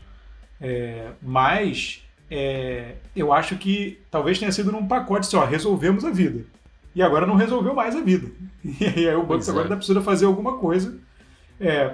É, 0.60 1.12
mas 1.22 2.04
é, 2.30 2.96
eu 3.16 3.32
acho 3.32 3.58
que 3.58 4.00
talvez 4.10 4.40
tenha 4.40 4.52
sido 4.52 4.72
num 4.72 4.88
pacote 4.88 5.28
assim, 5.28 5.38
ó, 5.38 5.46
resolvemos 5.46 6.04
a 6.06 6.12
vida. 6.12 6.46
E 6.96 7.02
agora 7.02 7.28
não 7.28 7.36
resolveu 7.36 7.74
mais 7.74 7.96
a 7.96 8.02
vida. 8.02 8.30
E 8.64 9.08
aí 9.08 9.16
o 9.16 9.24
Bucks 9.24 9.48
agora 9.48 9.72
é. 9.72 9.76
precisa 9.76 10.02
fazer 10.02 10.26
alguma 10.26 10.58
coisa. 10.58 10.98
É, 11.60 11.94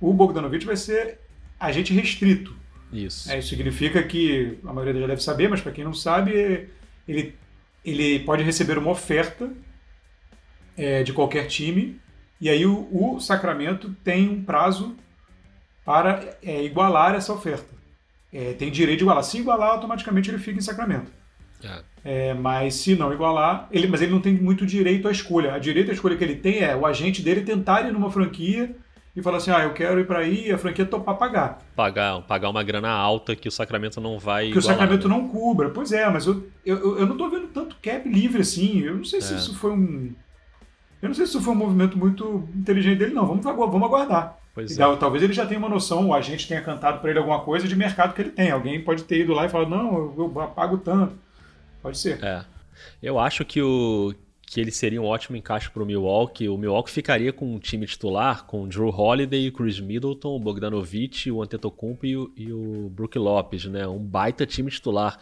o 0.00 0.12
Bogdanovich 0.12 0.66
vai 0.66 0.76
ser 0.76 1.18
agente 1.58 1.94
restrito. 1.94 2.54
Isso. 2.92 3.30
É, 3.30 3.38
isso 3.38 3.48
significa 3.48 4.02
que, 4.02 4.58
a 4.66 4.72
maioria 4.72 5.00
já 5.00 5.06
deve 5.06 5.22
saber, 5.22 5.48
mas 5.48 5.60
para 5.62 5.72
quem 5.72 5.84
não 5.84 5.94
sabe, 5.94 6.68
ele, 7.08 7.34
ele 7.82 8.20
pode 8.20 8.42
receber 8.42 8.76
uma 8.76 8.90
oferta 8.90 9.50
é, 10.76 11.02
de 11.02 11.12
qualquer 11.12 11.46
time, 11.46 11.98
e 12.40 12.50
aí 12.50 12.66
o, 12.66 12.88
o 12.90 13.20
Sacramento 13.20 13.94
tem 14.04 14.28
um 14.28 14.44
prazo 14.44 14.94
para 15.84 16.36
é, 16.42 16.62
igualar 16.62 17.14
essa 17.14 17.32
oferta. 17.32 17.72
É, 18.32 18.54
tem 18.54 18.70
direito 18.70 18.98
de 18.98 19.04
igualar. 19.04 19.22
Se 19.24 19.38
igualar, 19.38 19.70
automaticamente 19.70 20.30
ele 20.30 20.38
fica 20.38 20.58
em 20.58 20.62
Sacramento. 20.62 21.10
É. 21.62 22.30
é. 22.30 22.34
mas 22.34 22.74
se 22.74 22.96
não 22.96 23.12
igualar, 23.12 23.68
ele, 23.70 23.86
mas 23.86 24.02
ele 24.02 24.10
não 24.10 24.20
tem 24.20 24.34
muito 24.34 24.64
direito 24.64 25.06
à 25.06 25.10
escolha. 25.10 25.54
A 25.54 25.58
direito 25.58 25.90
à 25.90 25.94
escolha 25.94 26.16
que 26.16 26.24
ele 26.24 26.36
tem 26.36 26.60
é 26.60 26.74
o 26.74 26.86
agente 26.86 27.22
dele 27.22 27.42
tentar 27.42 27.86
ir 27.86 27.92
numa 27.92 28.10
franquia 28.10 28.74
e 29.14 29.22
falar 29.22 29.36
assim: 29.36 29.50
ah, 29.50 29.62
eu 29.62 29.74
quero 29.74 30.00
ir 30.00 30.06
para 30.06 30.20
aí 30.20 30.48
e 30.48 30.52
a 30.52 30.58
franquia 30.58 30.86
topar 30.86 31.16
pagar. 31.16 31.58
Pagar, 31.76 32.22
pagar 32.22 32.48
uma 32.48 32.62
grana 32.62 32.90
alta 32.90 33.36
que 33.36 33.48
o 33.48 33.52
Sacramento 33.52 34.00
não 34.00 34.18
vai. 34.18 34.44
Que 34.44 34.58
igualar, 34.58 34.64
o 34.64 34.78
Sacramento 34.78 35.08
né? 35.08 35.14
não 35.14 35.28
cubra. 35.28 35.70
Pois 35.70 35.92
é, 35.92 36.08
mas 36.08 36.26
eu, 36.26 36.48
eu, 36.64 36.98
eu 36.98 37.06
não 37.06 37.16
tô 37.16 37.28
vendo 37.28 37.48
tanto 37.48 37.76
cap 37.82 38.08
livre 38.08 38.40
assim. 38.40 38.80
Eu 38.80 38.96
não 38.96 39.04
sei 39.04 39.20
se 39.20 39.34
é. 39.34 39.36
isso 39.36 39.54
foi 39.54 39.72
um. 39.72 40.12
Eu 41.02 41.08
não 41.08 41.14
sei 41.14 41.26
se 41.26 41.32
isso 41.32 41.42
foi 41.42 41.52
um 41.52 41.58
movimento 41.58 41.98
muito 41.98 42.48
inteligente 42.54 42.98
dele, 42.98 43.12
não. 43.12 43.26
Vamos, 43.26 43.44
vamos 43.44 43.82
aguardar. 43.82 44.41
Pois 44.54 44.78
é. 44.78 44.96
Talvez 44.96 45.22
ele 45.22 45.32
já 45.32 45.46
tenha 45.46 45.58
uma 45.58 45.68
noção, 45.68 46.08
o 46.08 46.14
agente 46.14 46.46
tenha 46.46 46.60
cantado 46.60 47.00
para 47.00 47.10
ele 47.10 47.18
alguma 47.18 47.40
coisa 47.40 47.66
de 47.66 47.74
mercado 47.74 48.14
que 48.14 48.20
ele 48.20 48.30
tem. 48.30 48.50
Alguém 48.50 48.82
pode 48.82 49.04
ter 49.04 49.20
ido 49.20 49.32
lá 49.32 49.46
e 49.46 49.48
falado, 49.48 49.70
não, 49.70 49.94
eu, 49.94 50.14
eu 50.18 50.48
pago 50.48 50.78
tanto. 50.78 51.14
Pode 51.82 51.98
ser. 51.98 52.22
É. 52.22 52.44
Eu 53.02 53.18
acho 53.18 53.44
que 53.44 53.62
o 53.62 54.14
que 54.52 54.60
ele 54.60 54.70
seria 54.70 55.00
um 55.00 55.06
ótimo 55.06 55.34
encaixe 55.34 55.70
para 55.70 55.82
o 55.82 55.86
Milwaukee. 55.86 56.46
O 56.46 56.58
Milwaukee 56.58 56.90
ficaria 56.90 57.32
com 57.32 57.54
um 57.54 57.58
time 57.58 57.86
titular 57.86 58.44
com 58.44 58.68
Drew 58.68 58.90
Holiday, 58.90 59.50
Chris 59.50 59.80
Middleton, 59.80 60.36
o 60.36 60.38
Bogdanovich, 60.38 61.30
o 61.30 61.42
Antetokounmpo 61.42 62.04
e 62.04 62.18
o, 62.18 62.30
e 62.36 62.52
o 62.52 62.90
Brook 62.90 63.18
Lopes, 63.18 63.64
né? 63.64 63.88
Um 63.88 63.98
baita 63.98 64.44
time 64.44 64.70
titular. 64.70 65.18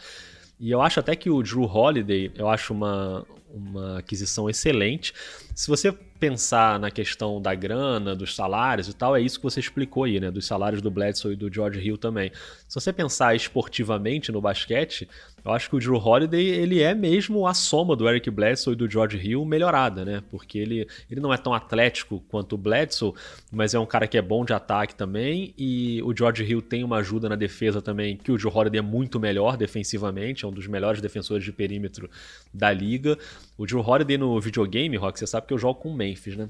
E 0.59 0.69
eu 0.69 0.81
acho 0.81 0.99
até 0.99 1.15
que 1.15 1.29
o 1.29 1.41
Drew 1.41 1.63
Holiday, 1.63 2.29
eu 2.35 2.49
acho 2.49 2.73
uma, 2.73 3.25
uma 3.53 3.99
aquisição 3.99 4.49
excelente. 4.49 5.13
Se 5.61 5.67
você 5.67 5.91
pensar 5.91 6.79
na 6.79 6.89
questão 6.89 7.39
da 7.39 7.53
grana, 7.53 8.15
dos 8.15 8.35
salários 8.35 8.87
e 8.87 8.95
tal, 8.95 9.15
é 9.15 9.21
isso 9.21 9.37
que 9.37 9.43
você 9.43 9.59
explicou 9.59 10.05
aí, 10.05 10.19
né? 10.19 10.31
Dos 10.31 10.47
salários 10.47 10.81
do 10.81 10.89
Bledsoe 10.89 11.33
e 11.33 11.35
do 11.35 11.53
George 11.53 11.79
Hill 11.79 11.99
também. 11.99 12.31
Se 12.67 12.73
você 12.73 12.91
pensar 12.91 13.35
esportivamente 13.35 14.31
no 14.31 14.41
basquete, 14.41 15.07
eu 15.43 15.51
acho 15.51 15.69
que 15.69 15.75
o 15.75 15.79
Drew 15.79 15.95
Holiday, 15.95 16.47
ele 16.47 16.81
é 16.81 16.93
mesmo 16.93 17.47
a 17.47 17.53
soma 17.53 17.95
do 17.95 18.07
Eric 18.07 18.29
Bledsoe 18.29 18.73
e 18.73 18.75
do 18.75 18.89
George 18.89 19.17
Hill 19.17 19.43
melhorada, 19.43 20.05
né? 20.05 20.23
Porque 20.29 20.59
ele, 20.59 20.87
ele 21.09 21.19
não 21.19 21.33
é 21.33 21.37
tão 21.37 21.53
atlético 21.53 22.23
quanto 22.29 22.53
o 22.53 22.57
Bledsoe, 22.57 23.13
mas 23.51 23.73
é 23.73 23.79
um 23.79 23.85
cara 23.85 24.07
que 24.07 24.17
é 24.17 24.21
bom 24.21 24.45
de 24.45 24.53
ataque 24.53 24.93
também, 24.93 25.53
e 25.57 26.01
o 26.03 26.15
George 26.15 26.43
Hill 26.43 26.61
tem 26.61 26.83
uma 26.83 26.97
ajuda 26.97 27.27
na 27.27 27.35
defesa 27.35 27.81
também, 27.81 28.15
que 28.17 28.31
o 28.31 28.37
Drew 28.37 28.55
Holiday 28.55 28.79
é 28.79 28.83
muito 28.83 29.19
melhor 29.19 29.57
defensivamente, 29.57 30.45
é 30.45 30.47
um 30.47 30.51
dos 30.51 30.67
melhores 30.67 31.01
defensores 31.01 31.43
de 31.43 31.51
perímetro 31.51 32.09
da 32.53 32.71
liga. 32.71 33.17
O 33.61 33.65
Drew 33.67 33.79
Holiday 33.79 34.17
no 34.17 34.41
videogame, 34.41 34.97
Rock, 34.97 35.19
você 35.19 35.27
sabe 35.27 35.45
que 35.45 35.53
eu 35.53 35.57
jogo 35.59 35.81
com 35.81 35.91
o 35.91 35.93
Memphis, 35.93 36.35
né? 36.35 36.49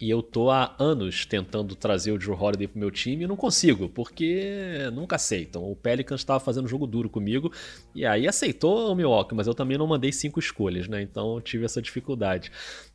E 0.00 0.10
eu 0.10 0.20
tô 0.20 0.50
há 0.50 0.74
anos 0.76 1.24
tentando 1.24 1.76
trazer 1.76 2.10
o 2.10 2.18
Drew 2.18 2.34
Holiday 2.34 2.66
pro 2.66 2.80
meu 2.80 2.90
time 2.90 3.22
e 3.22 3.26
não 3.28 3.36
consigo, 3.36 3.88
porque 3.88 4.90
nunca 4.92 5.14
aceitam. 5.14 5.62
O 5.62 5.76
Pelicans 5.76 6.20
estava 6.20 6.40
fazendo 6.40 6.66
jogo 6.66 6.84
duro 6.84 7.08
comigo 7.08 7.52
e 7.94 8.04
aí 8.04 8.26
aceitou 8.26 8.90
o 8.90 8.94
Milwaukee, 8.96 9.36
mas 9.36 9.46
eu 9.46 9.54
também 9.54 9.78
não 9.78 9.86
mandei 9.86 10.10
cinco 10.10 10.40
escolhas, 10.40 10.88
né? 10.88 11.00
Então 11.00 11.40
tive 11.40 11.64
essa 11.64 11.80
dificuldade. 11.80 12.50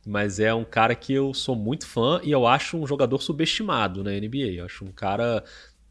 Mas 0.06 0.38
é 0.38 0.52
um 0.52 0.62
cara 0.62 0.94
que 0.94 1.14
eu 1.14 1.32
sou 1.32 1.56
muito 1.56 1.86
fã 1.86 2.20
e 2.22 2.30
eu 2.30 2.46
acho 2.46 2.76
um 2.76 2.86
jogador 2.86 3.18
subestimado 3.22 4.04
na 4.04 4.10
NBA. 4.10 4.56
Eu 4.58 4.66
acho 4.66 4.84
um 4.84 4.92
cara 4.92 5.42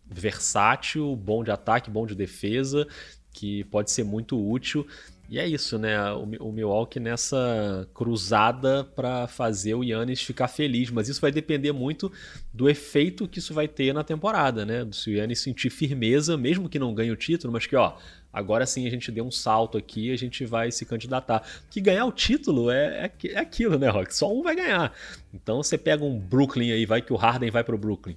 versátil, 0.05 1.16
bom 1.16 1.43
de 1.43 1.49
ataque, 1.49 1.89
bom 1.89 2.05
de 2.05 2.14
defesa, 2.14 2.88
que 3.34 3.64
pode 3.64 3.89
ser 3.89 4.03
muito 4.03 4.39
útil. 4.39 4.86
E 5.30 5.39
é 5.39 5.45
isso, 5.45 5.78
né? 5.78 5.97
O, 6.13 6.51
Milwaukee 6.53 7.01
nessa 7.01 7.88
cruzada 7.93 8.86
para 8.86 9.28
fazer 9.28 9.73
o 9.73 9.84
Yannis 9.84 10.21
ficar 10.21 10.47
feliz, 10.47 10.89
mas 10.89 11.09
isso 11.09 11.19
vai 11.19 11.34
depender 11.34 11.73
muito 11.73 12.09
do 12.53 12.69
efeito 12.69 13.28
que 13.28 13.39
isso 13.39 13.53
vai 13.53 13.67
ter 13.67 13.93
na 13.93 14.05
temporada, 14.05 14.65
né? 14.65 14.88
Se 14.93 15.09
o 15.09 15.13
Yannis 15.13 15.41
sentir 15.41 15.69
firmeza, 15.69 16.38
mesmo 16.38 16.69
que 16.69 16.80
não 16.80 16.93
ganhe 16.93 17.11
o 17.11 17.15
título, 17.17 17.51
mas 17.51 17.65
que, 17.65 17.75
ó, 17.75 17.97
agora 18.32 18.65
sim 18.65 18.88
a 18.88 18.89
gente 18.89 19.11
deu 19.11 19.25
um 19.25 19.32
salto 19.32 19.78
aqui, 19.78 20.13
a 20.13 20.17
gente 20.17 20.45
vai 20.45 20.71
se 20.71 20.86
candidatar. 20.86 21.45
Que 21.69 21.82
ganhar 21.82 22.05
o 22.05 22.11
título 22.13 22.71
é, 22.71 23.11
é, 23.23 23.28
é 23.34 23.39
aquilo, 23.39 23.78
né, 23.78 23.89
Rock? 23.89 24.15
Só 24.15 24.34
um 24.34 24.41
vai 24.41 24.55
ganhar. 24.55 24.93
Então 25.34 25.61
você 25.61 25.78
pega 25.78 26.05
um 26.05 26.17
Brooklyn 26.17 26.71
aí, 26.71 26.86
vai 26.86 27.01
que 27.01 27.11
o 27.11 27.17
Harden 27.17 27.51
vai 27.51 27.65
pro 27.65 27.78
Brooklyn. 27.78 28.15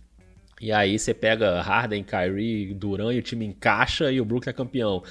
E 0.61 0.71
aí 0.71 0.99
você 0.99 1.15
pega 1.15 1.63
Harden, 1.63 2.05
Kyrie, 2.05 2.75
Duran 2.75 3.15
e 3.15 3.19
o 3.19 3.23
time 3.23 3.47
encaixa 3.47 4.13
e 4.13 4.21
o 4.21 4.25
Brooklyn 4.27 4.51
é 4.51 4.53
campeão. 4.53 5.03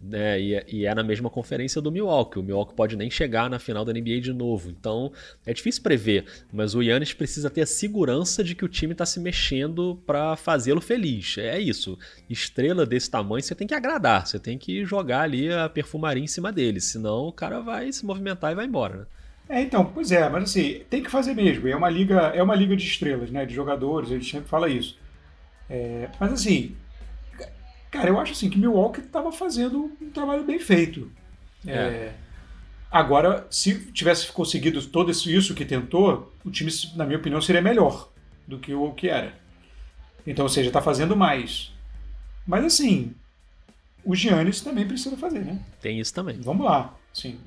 Né? 0.00 0.40
E, 0.40 0.64
e, 0.68 0.86
é 0.86 0.94
na 0.94 1.02
mesma 1.02 1.30
conferência 1.30 1.80
do 1.80 1.90
Milwaukee. 1.90 2.38
O 2.38 2.42
Milwaukee 2.42 2.74
pode 2.74 2.94
nem 2.94 3.10
chegar 3.10 3.48
na 3.48 3.58
final 3.58 3.86
da 3.86 3.92
NBA 3.92 4.20
de 4.20 4.32
novo. 4.34 4.68
Então 4.68 5.10
é 5.46 5.52
difícil 5.54 5.82
prever, 5.82 6.26
mas 6.52 6.74
o 6.74 6.82
Yannis 6.82 7.14
precisa 7.14 7.48
ter 7.48 7.62
a 7.62 7.66
segurança 7.66 8.44
de 8.44 8.54
que 8.54 8.64
o 8.64 8.68
time 8.68 8.92
está 8.92 9.06
se 9.06 9.18
mexendo 9.18 9.98
para 10.06 10.36
fazê-lo 10.36 10.80
feliz. 10.80 11.38
É 11.38 11.58
isso. 11.58 11.98
Estrela 12.28 12.84
desse 12.84 13.10
tamanho 13.10 13.42
você 13.42 13.54
tem 13.54 13.66
que 13.66 13.74
agradar, 13.74 14.26
você 14.26 14.38
tem 14.38 14.58
que 14.58 14.84
jogar 14.84 15.22
ali 15.22 15.50
a 15.50 15.70
perfumaria 15.70 16.22
em 16.22 16.28
cima 16.28 16.52
dele, 16.52 16.80
senão 16.80 17.28
o 17.28 17.32
cara 17.32 17.60
vai 17.60 17.90
se 17.90 18.04
movimentar 18.04 18.52
e 18.52 18.54
vai 18.54 18.66
embora. 18.66 18.98
Né? 18.98 19.06
É, 19.48 19.62
então, 19.62 19.84
pois 19.84 20.12
é, 20.12 20.28
mas 20.28 20.44
assim, 20.44 20.82
tem 20.90 21.02
que 21.02 21.10
fazer 21.10 21.34
mesmo. 21.34 21.66
É 21.66 21.74
uma 21.74 21.88
liga, 21.88 22.18
é 22.34 22.42
uma 22.42 22.54
liga 22.54 22.76
de 22.76 22.84
estrelas, 22.84 23.30
né? 23.30 23.46
De 23.46 23.54
jogadores, 23.54 24.10
a 24.10 24.14
gente 24.14 24.30
sempre 24.30 24.48
fala 24.48 24.68
isso. 24.68 24.98
É, 25.70 26.08
mas 26.20 26.32
assim, 26.32 26.76
cara, 27.90 28.10
eu 28.10 28.20
acho 28.20 28.32
assim 28.32 28.50
que 28.50 28.58
Milwaukee 28.58 29.00
estava 29.00 29.32
fazendo 29.32 29.90
um 30.00 30.10
trabalho 30.10 30.44
bem 30.44 30.58
feito. 30.58 31.10
É. 31.66 31.72
É, 31.72 32.14
agora, 32.90 33.46
se 33.50 33.90
tivesse 33.92 34.30
conseguido 34.30 34.84
todo 34.86 35.10
isso 35.10 35.54
que 35.54 35.64
tentou, 35.64 36.32
o 36.44 36.50
time, 36.50 36.70
na 36.94 37.06
minha 37.06 37.18
opinião, 37.18 37.40
seria 37.40 37.62
melhor 37.62 38.10
do 38.46 38.58
que 38.58 38.74
o 38.74 38.92
que 38.92 39.08
era. 39.08 39.32
Então, 40.26 40.44
ou 40.44 40.48
seja, 40.50 40.68
está 40.68 40.82
fazendo 40.82 41.16
mais. 41.16 41.72
Mas 42.46 42.64
assim, 42.66 43.14
o 44.04 44.14
Giannis 44.14 44.60
também 44.60 44.86
precisa 44.86 45.16
fazer, 45.16 45.40
né? 45.40 45.58
Tem 45.80 45.98
isso 45.98 46.12
também. 46.12 46.38
Vamos 46.38 46.66
lá. 46.66 46.94
Sim 47.14 47.38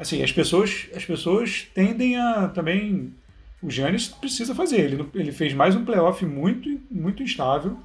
assim, 0.00 0.22
as 0.22 0.32
pessoas, 0.32 0.88
as 0.96 1.04
pessoas 1.04 1.68
tendem 1.74 2.16
a 2.16 2.48
também. 2.48 3.12
O 3.62 3.70
Giannis 3.70 4.08
precisa 4.08 4.54
fazer. 4.54 4.80
Ele, 4.80 5.06
ele 5.14 5.30
fez 5.30 5.52
mais 5.52 5.76
um 5.76 5.84
playoff 5.84 6.24
muito, 6.24 6.80
muito 6.90 7.22
instável. 7.22 7.76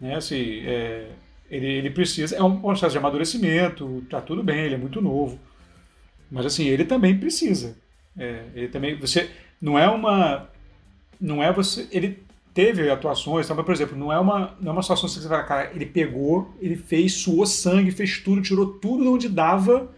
Né? 0.00 0.16
Assim, 0.16 0.62
é, 0.64 1.10
ele, 1.50 1.66
ele 1.66 1.90
precisa. 1.90 2.34
É 2.34 2.42
um 2.42 2.58
processo 2.58 2.92
de 2.92 2.98
amadurecimento, 2.98 4.02
tá 4.08 4.20
tudo 4.22 4.42
bem, 4.42 4.60
ele 4.60 4.74
é 4.74 4.78
muito 4.78 5.02
novo. 5.02 5.38
Mas 6.30 6.46
assim, 6.46 6.66
ele 6.66 6.86
também 6.86 7.18
precisa. 7.18 7.76
É, 8.18 8.44
ele 8.54 8.68
também. 8.68 8.98
Você. 8.98 9.30
Não 9.60 9.78
é 9.78 9.86
uma. 9.88 10.48
Não 11.20 11.42
é 11.42 11.52
você. 11.52 11.86
Ele 11.92 12.24
teve 12.54 12.90
atuações, 12.90 13.44
então, 13.44 13.62
por 13.62 13.74
exemplo, 13.74 13.98
não 13.98 14.10
é 14.10 14.18
uma, 14.18 14.56
não 14.58 14.70
é 14.70 14.72
uma 14.72 14.82
situação 14.82 15.06
que 15.06 15.16
você 15.16 15.28
fala, 15.28 15.42
cara, 15.42 15.70
ele 15.74 15.84
pegou, 15.84 16.56
ele 16.58 16.74
fez, 16.74 17.12
suou 17.12 17.44
sangue, 17.44 17.90
fez 17.90 18.18
tudo, 18.18 18.40
tirou 18.40 18.78
tudo 18.78 19.02
de 19.02 19.08
onde 19.10 19.28
dava 19.28 19.94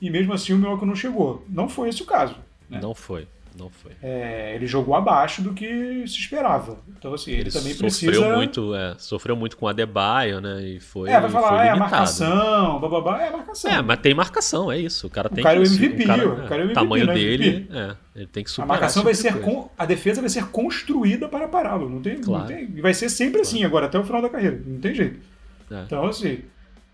e 0.00 0.10
mesmo 0.10 0.32
assim 0.32 0.52
o 0.52 0.58
Milwaukee 0.58 0.86
não 0.86 0.94
chegou. 0.94 1.44
Não 1.48 1.68
foi 1.68 1.88
esse 1.88 2.02
o 2.02 2.06
caso. 2.06 2.36
Né? 2.68 2.80
Não 2.80 2.94
foi. 2.94 3.26
Não 3.58 3.68
foi. 3.68 3.90
É, 4.00 4.54
ele 4.54 4.66
jogou 4.68 4.94
abaixo 4.94 5.42
do 5.42 5.52
que 5.52 5.66
se 6.06 6.20
esperava. 6.20 6.78
Então, 6.96 7.12
assim, 7.12 7.32
ele, 7.32 7.40
ele 7.40 7.50
também 7.50 7.72
sofreu 7.72 7.88
precisa. 7.88 8.36
Muito, 8.36 8.74
é, 8.74 8.94
sofreu 8.98 9.34
muito 9.34 9.56
com 9.56 9.66
a 9.66 9.72
Debaio, 9.72 10.40
né? 10.40 10.62
E 10.62 10.80
foi. 10.80 11.10
É, 11.10 11.20
vai 11.20 11.28
falar, 11.28 11.66
é 11.66 11.70
a 11.70 11.76
marcação, 11.76 12.78
bababá, 12.78 13.20
é 13.20 13.28
a 13.28 13.32
marcação. 13.32 13.70
É, 13.70 13.82
mas 13.82 13.98
tem 13.98 14.14
marcação, 14.14 14.70
é 14.70 14.78
isso. 14.78 15.08
O 15.08 15.10
cara 15.10 15.28
tem 15.28 15.40
o 15.40 15.42
cara 15.44 15.60
que. 15.60 15.66
É 15.66 15.70
o 15.70 15.74
MVP, 15.74 16.04
o 16.04 16.06
cara, 16.06 16.28
o 16.28 16.48
cara 16.48 16.54
é 16.54 16.58
o 16.58 16.70
MVP, 16.70 16.74
tamanho 16.74 17.06
né? 17.06 17.14
dele, 17.14 17.68
é, 17.72 17.96
ele 18.14 18.26
tem 18.28 18.44
que 18.44 18.50
superar. 18.50 18.70
A 18.70 18.72
marcação 18.74 19.02
vai 19.02 19.12
tipo 19.12 19.28
ser. 19.28 19.40
Con... 19.40 19.68
A 19.76 19.84
defesa 19.84 20.20
vai 20.20 20.30
ser 20.30 20.46
construída 20.46 21.28
para 21.28 21.48
pará-lo. 21.48 21.88
Não 21.88 22.00
tem, 22.00 22.20
claro. 22.20 22.42
não 22.42 22.48
tem. 22.48 22.70
E 22.76 22.80
vai 22.80 22.94
ser 22.94 23.08
sempre 23.08 23.40
assim, 23.40 23.64
agora, 23.64 23.86
até 23.86 23.98
o 23.98 24.04
final 24.04 24.22
da 24.22 24.28
carreira. 24.28 24.62
Não 24.64 24.78
tem 24.78 24.94
jeito. 24.94 25.18
É. 25.68 25.82
Então, 25.84 26.06
assim, 26.06 26.42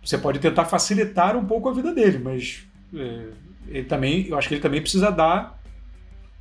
você 0.03 0.17
pode 0.17 0.39
tentar 0.39 0.65
facilitar 0.65 1.37
um 1.37 1.45
pouco 1.45 1.69
a 1.69 1.75
vida 1.75 1.93
dele, 1.93 2.19
mas. 2.19 2.65
É, 2.95 3.29
ele 3.69 3.85
também, 3.85 4.27
eu 4.29 4.39
acho 4.39 4.49
que 4.49 4.55
ele 4.55 4.63
também 4.63 4.81
precisa 4.81 5.11
dar, 5.11 5.61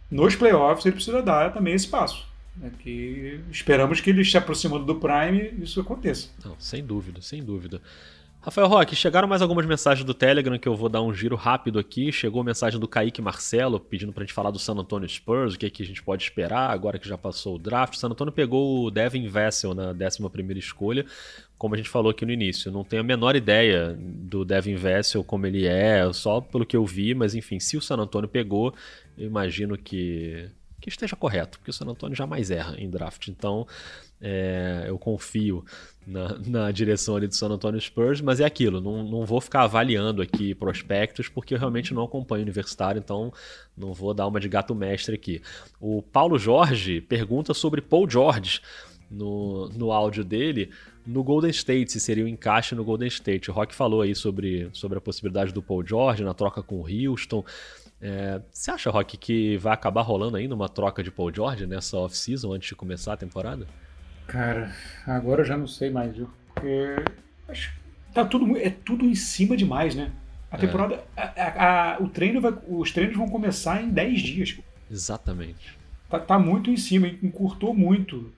nos 0.10 0.36
playoffs, 0.36 0.86
ele 0.86 0.96
precisa 0.96 1.22
dar 1.22 1.52
também 1.54 1.74
esse 1.74 1.88
passo. 1.88 2.28
Né, 2.56 2.72
que 2.80 3.40
esperamos 3.50 4.00
que 4.00 4.12
ele 4.12 4.24
se 4.24 4.38
aproximando 4.38 4.86
do 4.86 4.96
Prime 4.96 5.54
isso 5.64 5.80
aconteça. 5.82 6.30
Não, 6.46 6.56
sem 6.60 6.86
dúvida, 6.86 7.22
sem 7.22 7.44
dúvida. 7.44 7.82
Rafael 8.44 8.68
Roque, 8.68 8.94
chegaram 8.94 9.26
mais 9.26 9.42
algumas 9.42 9.66
mensagens 9.66 10.06
do 10.06 10.14
Telegram 10.14 10.60
que 10.60 10.68
eu 10.68 10.76
vou 10.76 10.90
dar 10.90 11.02
um 11.02 11.14
giro 11.14 11.34
rápido 11.34 11.80
aqui. 11.80 12.12
Chegou 12.12 12.42
a 12.42 12.44
mensagem 12.44 12.78
do 12.78 12.90
Kaique 12.90 13.22
Marcelo 13.22 13.80
pedindo 13.80 14.12
pra 14.12 14.26
gente 14.26 14.34
falar 14.34 14.52
do 14.52 14.60
San 14.60 14.74
Antonio 14.74 15.08
Spurs, 15.08 15.54
o 15.54 15.58
que, 15.58 15.66
é 15.66 15.70
que 15.70 15.82
a 15.82 15.86
gente 15.86 16.04
pode 16.04 16.24
esperar 16.24 16.70
agora 16.70 17.00
que 17.00 17.08
já 17.08 17.18
passou 17.18 17.56
o 17.56 17.58
draft. 17.58 17.94
O 17.94 17.98
San 17.98 18.10
Antonio 18.10 18.34
pegou 18.34 18.84
o 18.84 18.92
Devin 18.92 19.26
Vessel 19.30 19.74
na 19.74 19.92
11 19.94 20.60
escolha, 20.60 21.06
como 21.58 21.74
a 21.74 21.78
gente 21.78 21.88
falou 21.88 22.12
aqui 22.12 22.26
no 22.26 22.34
início. 22.34 22.70
Não 22.70 22.84
tenho 22.84 23.02
a 23.02 23.06
menor 23.06 23.34
ideia 23.34 23.98
do 23.98 24.44
Devin 24.44 24.76
Vessel, 24.76 25.24
como 25.24 25.48
ele 25.48 25.66
é, 25.66 26.12
só 26.12 26.42
pelo 26.42 26.66
que 26.66 26.76
eu 26.76 26.86
vi, 26.86 27.16
mas 27.16 27.36
enfim, 27.36 27.62
se 27.62 27.78
o 27.78 27.82
San 27.82 27.96
Antonio 27.96 28.28
pegou, 28.28 28.76
eu 29.18 29.26
imagino 29.26 29.78
que, 29.78 30.50
que 30.82 30.90
esteja 30.90 31.16
correto, 31.16 31.60
porque 31.60 31.72
o 31.72 31.74
San 31.74 31.86
Antonio 31.86 32.14
jamais 32.14 32.52
erra 32.52 32.76
em 32.78 32.90
draft. 32.90 33.30
Então, 33.30 33.66
é, 34.26 34.86
eu 34.88 34.98
confio 34.98 35.66
na, 36.08 36.38
na, 36.48 36.72
direção 36.72 37.18
ali 37.18 37.28
do 37.28 37.36
San 37.36 37.50
Antonio 37.50 37.80
Spurs, 37.80 38.22
mas 38.22 38.40
é 38.40 38.46
aquilo, 38.46 38.80
não, 38.80 39.04
não 39.04 39.26
vou 39.26 39.42
ficar 39.42 39.64
avaliando 39.64 40.22
aqui 40.22 40.56
prospectos, 40.56 41.28
porque 41.28 41.54
eu 41.54 41.60
realmente 41.60 41.94
não 41.94 42.04
acompanho 42.04 42.42
universitário, 42.42 43.00
então 43.00 43.34
não 43.76 43.94
vou 43.94 44.14
dar 44.14 44.26
uma 44.26 44.40
de 44.40 44.48
gato 44.48 44.74
mestre 44.74 45.16
aqui. 45.16 45.42
O 45.80 46.02
Paulo 46.02 46.40
Jorge 46.40 47.02
pergunta 47.02 47.54
sobre 47.54 47.82
Paul 47.82 48.10
George 48.10 48.62
no, 49.12 49.68
no 49.70 49.92
áudio 49.92 50.24
dele, 50.24 50.70
no 51.06 51.22
Golden 51.22 51.52
State, 51.52 51.92
se 51.92 52.00
seria 52.00 52.24
o 52.24 52.28
um 52.28 52.30
encaixe 52.30 52.74
no 52.76 52.84
Golden 52.86 53.10
State. 53.10 53.52
O 53.52 53.54
Rock 53.54 53.76
falou 53.76 54.02
aí 54.02 54.16
sobre, 54.16 54.70
sobre 54.72 54.98
a 54.98 55.02
possibilidade 55.02 55.52
do 55.52 55.62
Paul 55.62 55.86
George 55.86 56.24
na 56.24 56.34
troca 56.34 56.64
com 56.64 56.80
o 56.80 56.86
Houston. 56.88 57.44
É, 58.02 58.42
você 58.50 58.72
acha, 58.72 58.90
Rock, 58.90 59.18
que 59.18 59.58
vai 59.58 59.74
acabar 59.74 60.02
rolando 60.02 60.38
ainda 60.38 60.56
uma 60.56 60.70
troca 60.70 61.04
de 61.04 61.12
Paul 61.12 61.34
George 61.34 61.68
nessa 61.68 61.98
off-season 61.98 62.54
antes 62.54 62.70
de 62.70 62.76
começar 62.76 63.14
a 63.14 63.18
temporada? 63.18 63.68
Cara, 64.28 64.72
agora 65.06 65.42
eu 65.42 65.46
já 65.46 65.58
não 65.58 65.68
sei 65.68 65.90
mais, 65.90 66.16
viu? 66.16 66.30
Porque 66.54 66.96
acho 67.48 67.84
tá 68.14 68.24
tudo 68.24 68.58
é 68.58 68.70
tudo 68.70 69.06
em 69.06 69.16
cima 69.16 69.58
demais, 69.58 69.96
né? 69.96 70.12
A 70.52 70.56
é. 70.56 70.60
temporada, 70.60 71.04
é. 71.18 71.42
a, 71.42 71.96
a, 71.96 72.00
o 72.00 72.08
treino 72.08 72.40
vai, 72.40 72.54
os 72.68 72.92
treinos 72.92 73.18
vão 73.18 73.28
começar 73.28 73.82
em 73.82 73.90
10 73.90 74.22
dias. 74.22 74.58
Exatamente. 74.90 75.78
Tá, 76.10 76.20
tá, 76.20 76.38
muito 76.38 76.70
em 76.70 76.78
cima, 76.78 77.08
encurtou 77.08 77.74
muito. 77.74 78.32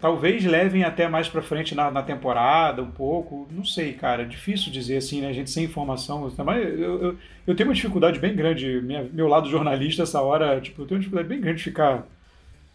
Talvez 0.00 0.44
levem 0.44 0.82
até 0.82 1.06
mais 1.06 1.28
para 1.28 1.42
frente 1.42 1.74
na, 1.74 1.90
na, 1.90 2.02
temporada, 2.02 2.82
um 2.82 2.90
pouco. 2.90 3.46
Não 3.52 3.64
sei, 3.64 3.92
cara. 3.92 4.24
Difícil 4.24 4.72
dizer 4.72 4.96
assim, 4.96 5.20
né? 5.20 5.28
A 5.28 5.32
gente 5.32 5.50
sem 5.50 5.64
informação. 5.64 6.32
Mas 6.38 6.64
eu, 6.64 7.02
eu, 7.02 7.18
eu 7.46 7.54
tenho 7.54 7.68
uma 7.68 7.74
dificuldade 7.74 8.18
bem 8.18 8.34
grande. 8.34 8.80
Minha, 8.80 9.04
meu 9.04 9.28
lado 9.28 9.48
jornalista, 9.48 10.02
essa 10.02 10.20
hora, 10.22 10.60
tipo, 10.60 10.82
eu 10.82 10.86
tenho 10.86 10.96
uma 10.96 11.00
dificuldade 11.00 11.28
bem 11.28 11.40
grande 11.40 11.58
de 11.58 11.64
ficar 11.64 12.06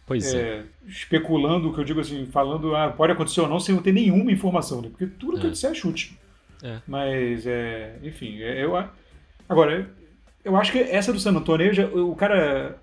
Pois 0.06 0.32
é, 0.32 0.38
é. 0.38 0.62
Especulando, 0.86 1.68
o 1.68 1.74
que 1.74 1.80
eu 1.80 1.84
digo 1.84 2.00
assim, 2.00 2.26
falando, 2.26 2.76
ah, 2.76 2.88
pode 2.88 3.12
acontecer 3.12 3.40
ou 3.40 3.48
não, 3.48 3.58
sem 3.58 3.74
eu 3.74 3.82
ter 3.82 3.92
nenhuma 3.92 4.30
informação, 4.30 4.80
né? 4.80 4.88
Porque 4.88 5.06
tudo 5.06 5.36
é. 5.36 5.40
que 5.40 5.46
eu 5.48 5.50
disser 5.50 5.72
é 5.72 5.74
chute. 5.74 6.16
É. 6.62 6.78
Mas, 6.86 7.44
é, 7.44 7.96
enfim, 8.02 8.40
é, 8.40 8.64
eu. 8.64 8.72
Agora, 9.48 9.90
eu 10.44 10.56
acho 10.56 10.70
que 10.70 10.78
essa 10.78 11.12
do 11.12 11.18
San 11.18 11.32
Antonio, 11.32 11.74
já, 11.74 11.86
o 11.86 12.14
cara. 12.14 12.78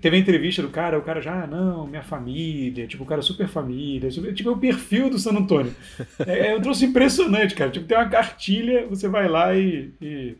Teve 0.00 0.16
a 0.16 0.20
entrevista 0.20 0.62
do 0.62 0.70
cara, 0.70 0.98
o 0.98 1.02
cara 1.02 1.20
já, 1.20 1.42
ah, 1.42 1.46
não, 1.46 1.86
minha 1.86 2.02
família, 2.02 2.86
tipo, 2.86 3.02
o 3.02 3.06
cara 3.06 3.20
super 3.20 3.46
família, 3.46 4.10
super, 4.10 4.32
tipo, 4.32 4.48
é 4.48 4.52
o 4.52 4.56
perfil 4.56 5.10
do 5.10 5.18
San 5.18 5.32
Antonio. 5.32 5.74
é, 6.26 6.52
é 6.52 6.56
um 6.56 6.60
troço 6.62 6.86
impressionante, 6.86 7.54
cara. 7.54 7.70
Tipo, 7.70 7.86
tem 7.86 7.98
uma 7.98 8.08
cartilha, 8.08 8.86
você 8.86 9.08
vai 9.08 9.28
lá 9.28 9.54
e, 9.54 9.92
e 10.00 10.36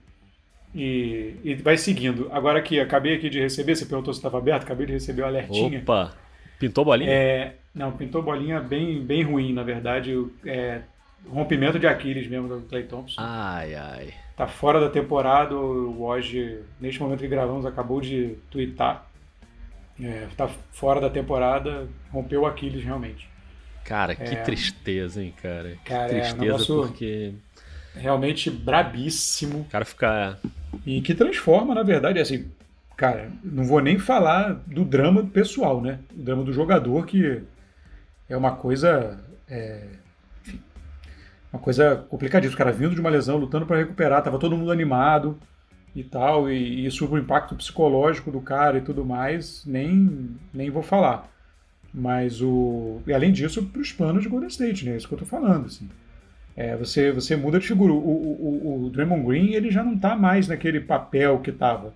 e, 0.74 1.34
e, 1.42 1.54
vai 1.56 1.76
seguindo. 1.76 2.28
Agora 2.32 2.62
que 2.62 2.78
acabei 2.78 3.16
aqui 3.16 3.28
de 3.28 3.40
receber, 3.40 3.74
você 3.74 3.86
perguntou 3.86 4.14
se 4.14 4.18
estava 4.18 4.38
aberto, 4.38 4.62
acabei 4.62 4.86
de 4.86 4.92
receber 4.92 5.22
o 5.22 5.26
alertinha. 5.26 5.80
Opa! 5.80 6.14
Pintou 6.58 6.84
bolinha? 6.84 7.10
É, 7.10 7.54
não, 7.74 7.92
pintou 7.92 8.22
bolinha 8.22 8.60
bem, 8.60 9.02
bem 9.02 9.22
ruim, 9.22 9.52
na 9.52 9.62
verdade. 9.62 10.14
É, 10.44 10.82
rompimento 11.28 11.78
de 11.78 11.86
Aquiles 11.86 12.26
mesmo 12.28 12.48
do 12.48 12.60
Clay 12.68 12.84
Thompson. 12.84 13.20
Ai, 13.20 13.74
ai. 13.74 14.14
Tá 14.36 14.46
fora 14.46 14.80
da 14.80 14.88
temporada. 14.88 15.56
O 15.56 16.02
Woj, 16.02 16.60
neste 16.80 17.00
momento 17.00 17.20
que 17.20 17.28
gravamos, 17.28 17.66
acabou 17.66 18.00
de 18.00 18.36
twittar. 18.50 19.06
É, 20.02 20.28
tá 20.36 20.48
fora 20.72 21.00
da 21.00 21.10
temporada, 21.10 21.86
rompeu 22.10 22.42
o 22.42 22.46
Aquiles 22.46 22.82
realmente. 22.82 23.28
Cara, 23.84 24.14
que 24.14 24.34
é, 24.34 24.42
tristeza, 24.42 25.22
hein, 25.22 25.34
cara. 25.42 25.70
Que 25.70 25.90
cara, 25.90 26.08
tristeza 26.08 26.72
é 26.72 26.74
um 26.74 26.86
porque. 26.86 27.34
Realmente 27.94 28.50
brabíssimo. 28.50 29.60
O 29.60 29.64
cara 29.64 29.84
fica. 29.84 30.38
E 30.86 31.00
que 31.00 31.14
transforma, 31.14 31.74
na 31.74 31.82
verdade, 31.82 32.18
assim, 32.20 32.46
cara, 32.96 33.30
não 33.42 33.64
vou 33.64 33.80
nem 33.80 33.98
falar 33.98 34.54
do 34.66 34.84
drama 34.84 35.24
pessoal, 35.24 35.80
né? 35.80 35.98
O 36.14 36.22
drama 36.22 36.44
do 36.44 36.52
jogador, 36.52 37.06
que 37.06 37.42
é 38.28 38.36
uma 38.36 38.52
coisa. 38.52 39.18
É, 39.48 39.86
uma 41.52 41.60
coisa 41.60 41.96
complicadíssima. 42.08 42.54
O 42.54 42.58
cara 42.58 42.72
vindo 42.72 42.94
de 42.94 43.00
uma 43.00 43.10
lesão, 43.10 43.36
lutando 43.36 43.66
para 43.66 43.78
recuperar, 43.78 44.22
tava 44.22 44.38
todo 44.38 44.56
mundo 44.56 44.70
animado 44.70 45.38
e 45.94 46.04
tal, 46.04 46.48
e, 46.48 46.86
e 46.86 46.90
sobre 46.90 47.18
o 47.18 47.22
impacto 47.22 47.56
psicológico 47.56 48.30
do 48.30 48.40
cara 48.40 48.78
e 48.78 48.80
tudo 48.80 49.04
mais, 49.04 49.64
nem, 49.66 50.36
nem 50.54 50.70
vou 50.70 50.82
falar. 50.82 51.28
Mas 51.92 52.40
o. 52.40 53.02
E 53.06 53.12
além 53.12 53.32
disso, 53.32 53.64
para 53.66 53.82
os 53.82 53.92
planos 53.92 54.22
de 54.22 54.28
Golden 54.28 54.48
State, 54.48 54.84
né? 54.84 54.92
É 54.92 54.96
isso 54.96 55.08
que 55.08 55.14
eu 55.14 55.18
tô 55.18 55.26
falando, 55.26 55.66
assim. 55.66 55.88
É, 56.56 56.76
você, 56.76 57.12
você 57.12 57.36
muda 57.36 57.58
de 57.58 57.66
figura. 57.66 57.92
O, 57.92 57.96
o, 57.96 58.86
o, 58.86 58.90
Draymond 58.90 59.26
Green 59.26 59.54
ele 59.54 59.70
já 59.70 59.82
não 59.82 59.94
está 59.94 60.16
mais 60.16 60.48
naquele 60.48 60.80
papel 60.80 61.38
que 61.40 61.50
estava. 61.50 61.94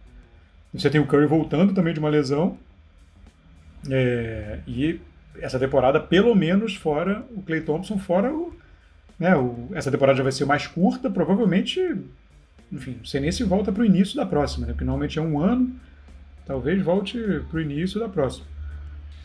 Você 0.72 0.90
tem 0.90 1.00
o 1.00 1.06
Curry 1.06 1.26
voltando 1.26 1.74
também 1.74 1.92
de 1.92 2.00
uma 2.00 2.08
lesão. 2.08 2.56
É, 3.90 4.60
e 4.66 5.00
essa 5.40 5.58
temporada, 5.58 6.00
pelo 6.00 6.34
menos, 6.34 6.76
fora 6.76 7.24
o 7.30 7.42
Clay 7.42 7.60
Thompson, 7.60 7.98
fora 7.98 8.32
o. 8.32 8.54
Né, 9.18 9.36
o 9.36 9.68
essa 9.74 9.90
temporada 9.90 10.16
já 10.16 10.22
vai 10.22 10.32
ser 10.32 10.44
mais 10.44 10.66
curta, 10.66 11.10
provavelmente. 11.10 11.80
Enfim, 12.72 12.96
não 12.98 13.04
sei 13.04 13.20
nem 13.20 13.30
se 13.30 13.44
volta 13.44 13.70
para 13.70 13.82
o 13.82 13.86
início 13.86 14.16
da 14.16 14.26
próxima, 14.26 14.66
né, 14.66 14.72
porque 14.72 14.84
normalmente 14.84 15.18
é 15.18 15.22
um 15.22 15.38
ano. 15.38 15.72
Talvez 16.46 16.82
volte 16.82 17.18
para 17.50 17.58
o 17.58 17.60
início 17.60 18.00
da 18.00 18.08
próxima. 18.08 18.46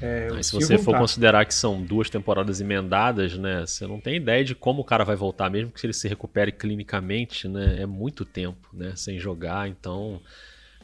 É, 0.02 0.30
se 0.42 0.54
você 0.54 0.78
voltar. 0.78 0.92
for 0.92 0.98
considerar 0.98 1.46
que 1.46 1.54
são 1.54 1.82
duas 1.82 2.10
temporadas 2.10 2.62
emendadas, 2.62 3.38
né? 3.38 3.66
Você 3.66 3.86
não 3.86 4.00
tem 4.00 4.16
ideia 4.16 4.44
de 4.44 4.56
como 4.56 4.82
o 4.82 4.86
cara 4.86 5.04
vai 5.04 5.16
voltar, 5.16 5.50
mesmo 5.50 5.72
que 5.72 5.86
ele 5.86 5.94
se 5.94 6.08
recupere 6.08 6.52
clinicamente, 6.52 7.48
né? 7.48 7.82
É 7.82 7.86
muito 7.86 8.24
tempo, 8.24 8.70
né? 8.74 8.94
Sem 8.96 9.20
jogar, 9.20 9.68
então. 9.68 10.22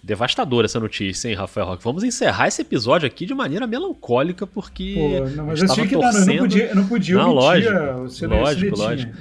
Devastadora 0.03 0.65
essa 0.65 0.79
notícia, 0.79 1.29
hein, 1.29 1.33
Rafael 1.33 1.65
Roque? 1.65 1.83
Vamos 1.83 2.03
encerrar 2.03 2.47
esse 2.47 2.61
episódio 2.61 3.07
aqui 3.07 3.25
de 3.25 3.33
maneira 3.33 3.65
melancólica, 3.65 4.45
porque. 4.45 4.93
Pô, 4.95 5.29
não, 5.29 5.45
mas 5.47 5.61
eu 5.61 5.73
tinha 5.73 5.87
que 5.87 5.95
torcendo... 5.95 6.25
dar, 6.25 6.31
eu 6.31 6.35
não 6.35 6.43
podia, 6.43 6.75
não 6.75 6.87
podia 6.87 7.15
não, 7.15 7.31
lógico, 7.31 8.27
lógico, 8.27 8.77
lógico. 8.77 9.13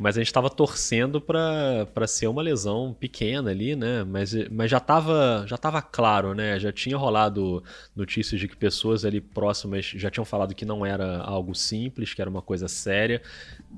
Mas 0.00 0.16
a 0.16 0.20
gente 0.20 0.28
estava 0.28 0.48
torcendo 0.48 1.20
para 1.20 2.06
ser 2.06 2.26
uma 2.26 2.40
lesão 2.40 2.96
pequena 2.98 3.50
ali, 3.50 3.76
né? 3.76 4.02
Mas, 4.02 4.32
mas 4.50 4.70
já 4.70 4.78
estava 4.78 5.44
já 5.46 5.58
tava 5.58 5.82
claro, 5.82 6.34
né? 6.34 6.58
Já 6.58 6.72
tinha 6.72 6.96
rolado 6.96 7.62
notícias 7.94 8.40
de 8.40 8.48
que 8.48 8.56
pessoas 8.56 9.04
ali 9.04 9.20
próximas 9.20 9.84
já 9.84 10.10
tinham 10.10 10.24
falado 10.24 10.54
que 10.54 10.64
não 10.64 10.86
era 10.86 11.18
algo 11.18 11.54
simples, 11.54 12.14
que 12.14 12.22
era 12.22 12.30
uma 12.30 12.40
coisa 12.40 12.66
séria 12.66 13.20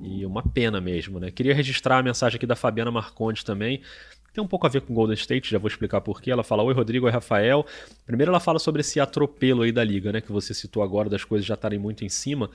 e 0.01 0.25
uma 0.25 0.41
pena 0.41 0.79
mesmo, 0.79 1.19
né? 1.19 1.29
Queria 1.29 1.53
registrar 1.53 1.97
a 1.97 2.03
mensagem 2.03 2.37
aqui 2.37 2.47
da 2.47 2.55
Fabiana 2.55 2.89
Marcondes 2.89 3.43
também. 3.43 3.81
Tem 4.33 4.43
um 4.43 4.47
pouco 4.47 4.65
a 4.65 4.69
ver 4.69 4.81
com 4.81 4.95
Golden 4.95 5.13
State, 5.13 5.51
já 5.51 5.59
vou 5.59 5.67
explicar 5.67 6.01
por 6.01 6.19
quê. 6.19 6.31
Ela 6.31 6.43
fala: 6.43 6.63
Oi, 6.63 6.73
Rodrigo, 6.73 7.05
oi, 7.05 7.11
Rafael. 7.11 7.63
Primeiro, 8.03 8.31
ela 8.31 8.39
fala 8.39 8.57
sobre 8.57 8.81
esse 8.81 8.99
atropelo 8.99 9.61
aí 9.61 9.71
da 9.71 9.83
liga, 9.83 10.11
né? 10.11 10.21
Que 10.21 10.31
você 10.31 10.55
citou 10.55 10.81
agora, 10.81 11.07
das 11.07 11.23
coisas 11.23 11.45
já 11.45 11.53
estarem 11.53 11.77
muito 11.77 12.03
em 12.03 12.09
cima. 12.09 12.49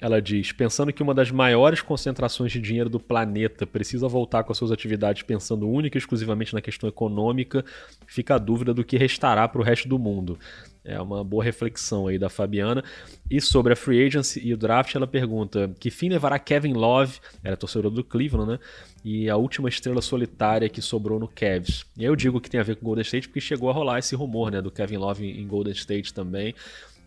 Ela 0.00 0.20
diz: 0.20 0.52
pensando 0.52 0.92
que 0.92 1.02
uma 1.02 1.14
das 1.14 1.30
maiores 1.30 1.80
concentrações 1.80 2.52
de 2.52 2.60
dinheiro 2.60 2.90
do 2.90 3.00
planeta 3.00 3.66
precisa 3.66 4.06
voltar 4.08 4.44
com 4.44 4.52
as 4.52 4.58
suas 4.58 4.70
atividades 4.70 5.22
pensando 5.22 5.68
única 5.68 5.96
e 5.96 6.00
exclusivamente 6.00 6.52
na 6.52 6.60
questão 6.60 6.88
econômica, 6.88 7.64
fica 8.06 8.34
a 8.34 8.38
dúvida 8.38 8.74
do 8.74 8.84
que 8.84 8.98
restará 8.98 9.48
para 9.48 9.60
o 9.60 9.64
resto 9.64 9.88
do 9.88 9.98
mundo. 9.98 10.38
É 10.84 11.00
uma 11.00 11.24
boa 11.24 11.42
reflexão 11.42 12.06
aí 12.06 12.18
da 12.18 12.28
Fabiana. 12.28 12.84
E 13.28 13.40
sobre 13.40 13.72
a 13.72 13.76
free 13.76 14.06
agency 14.06 14.40
e 14.40 14.52
o 14.52 14.56
draft, 14.56 14.94
ela 14.94 15.06
pergunta: 15.06 15.72
que 15.80 15.90
fim 15.90 16.10
levará 16.10 16.38
Kevin 16.38 16.74
Love, 16.74 17.18
era 17.42 17.56
torcedor 17.56 17.90
do 17.90 18.04
Cleveland, 18.04 18.52
né? 18.52 18.58
E 19.02 19.30
a 19.30 19.36
última 19.36 19.68
estrela 19.68 20.02
solitária 20.02 20.68
que 20.68 20.82
sobrou 20.82 21.18
no 21.18 21.26
Cavs. 21.26 21.86
E 21.96 22.04
eu 22.04 22.14
digo 22.14 22.40
que 22.40 22.50
tem 22.50 22.60
a 22.60 22.62
ver 22.62 22.76
com 22.76 22.84
Golden 22.84 23.02
State 23.02 23.28
porque 23.28 23.40
chegou 23.40 23.70
a 23.70 23.72
rolar 23.72 23.98
esse 23.98 24.14
rumor, 24.14 24.50
né, 24.50 24.60
do 24.60 24.70
Kevin 24.70 24.96
Love 24.96 25.24
em 25.24 25.46
Golden 25.46 25.72
State 25.72 26.12
também 26.12 26.54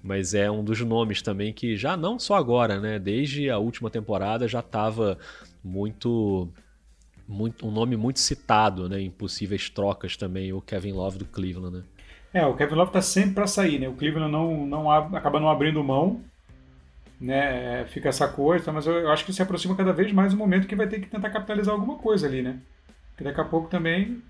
mas 0.04 0.34
é 0.34 0.50
um 0.50 0.64
dos 0.64 0.80
nomes 0.82 1.22
também 1.22 1.52
que 1.52 1.76
já 1.76 1.98
não 1.98 2.18
só 2.18 2.36
agora, 2.36 2.80
né? 2.80 2.98
Desde 2.98 3.50
a 3.50 3.58
última 3.58 3.90
temporada 3.90 4.48
já 4.48 4.60
estava 4.60 5.18
muito, 5.64 6.48
muito 7.28 7.68
um 7.68 7.72
nome 7.72 7.98
muito 7.98 8.20
citado, 8.20 8.88
né? 8.88 9.02
Em 9.02 9.12
possíveis 9.12 9.70
trocas 9.70 10.16
também 10.16 10.54
o 10.54 10.62
Kevin 10.62 10.94
Love 10.94 11.18
do 11.18 11.26
Cleveland, 11.26 11.78
né? 11.78 11.84
É, 12.34 12.46
o 12.46 12.56
Kevin 12.56 12.76
Love 12.76 12.90
está 12.90 13.02
sempre 13.02 13.36
para 13.36 13.48
sair, 13.48 13.80
né? 13.80 13.90
O 13.90 13.94
Cleveland 13.94 14.32
não, 14.32 14.66
não 14.66 14.92
acaba 14.92 15.40
não 15.40 15.50
abrindo 15.50 15.84
mão, 15.84 16.22
né? 17.20 17.82
É, 17.82 17.86
fica 17.86 18.10
essa 18.10 18.28
coisa, 18.28 18.72
mas 18.72 18.86
eu, 18.86 18.94
eu 18.94 19.12
acho 19.12 19.26
que 19.26 19.34
se 19.34 19.42
aproxima 19.42 19.76
cada 19.76 19.92
vez 19.92 20.12
mais 20.14 20.34
o 20.34 20.38
momento 20.38 20.68
que 20.68 20.76
vai 20.76 20.88
ter 20.88 21.00
que 21.00 21.10
tentar 21.10 21.30
capitalizar 21.30 21.74
alguma 21.74 21.98
coisa 21.98 22.28
ali, 22.28 22.42
né? 22.42 22.60
Porque 23.10 23.24
daqui 23.24 23.42
a 23.42 23.46
pouco 23.46 23.68
também 23.68 24.22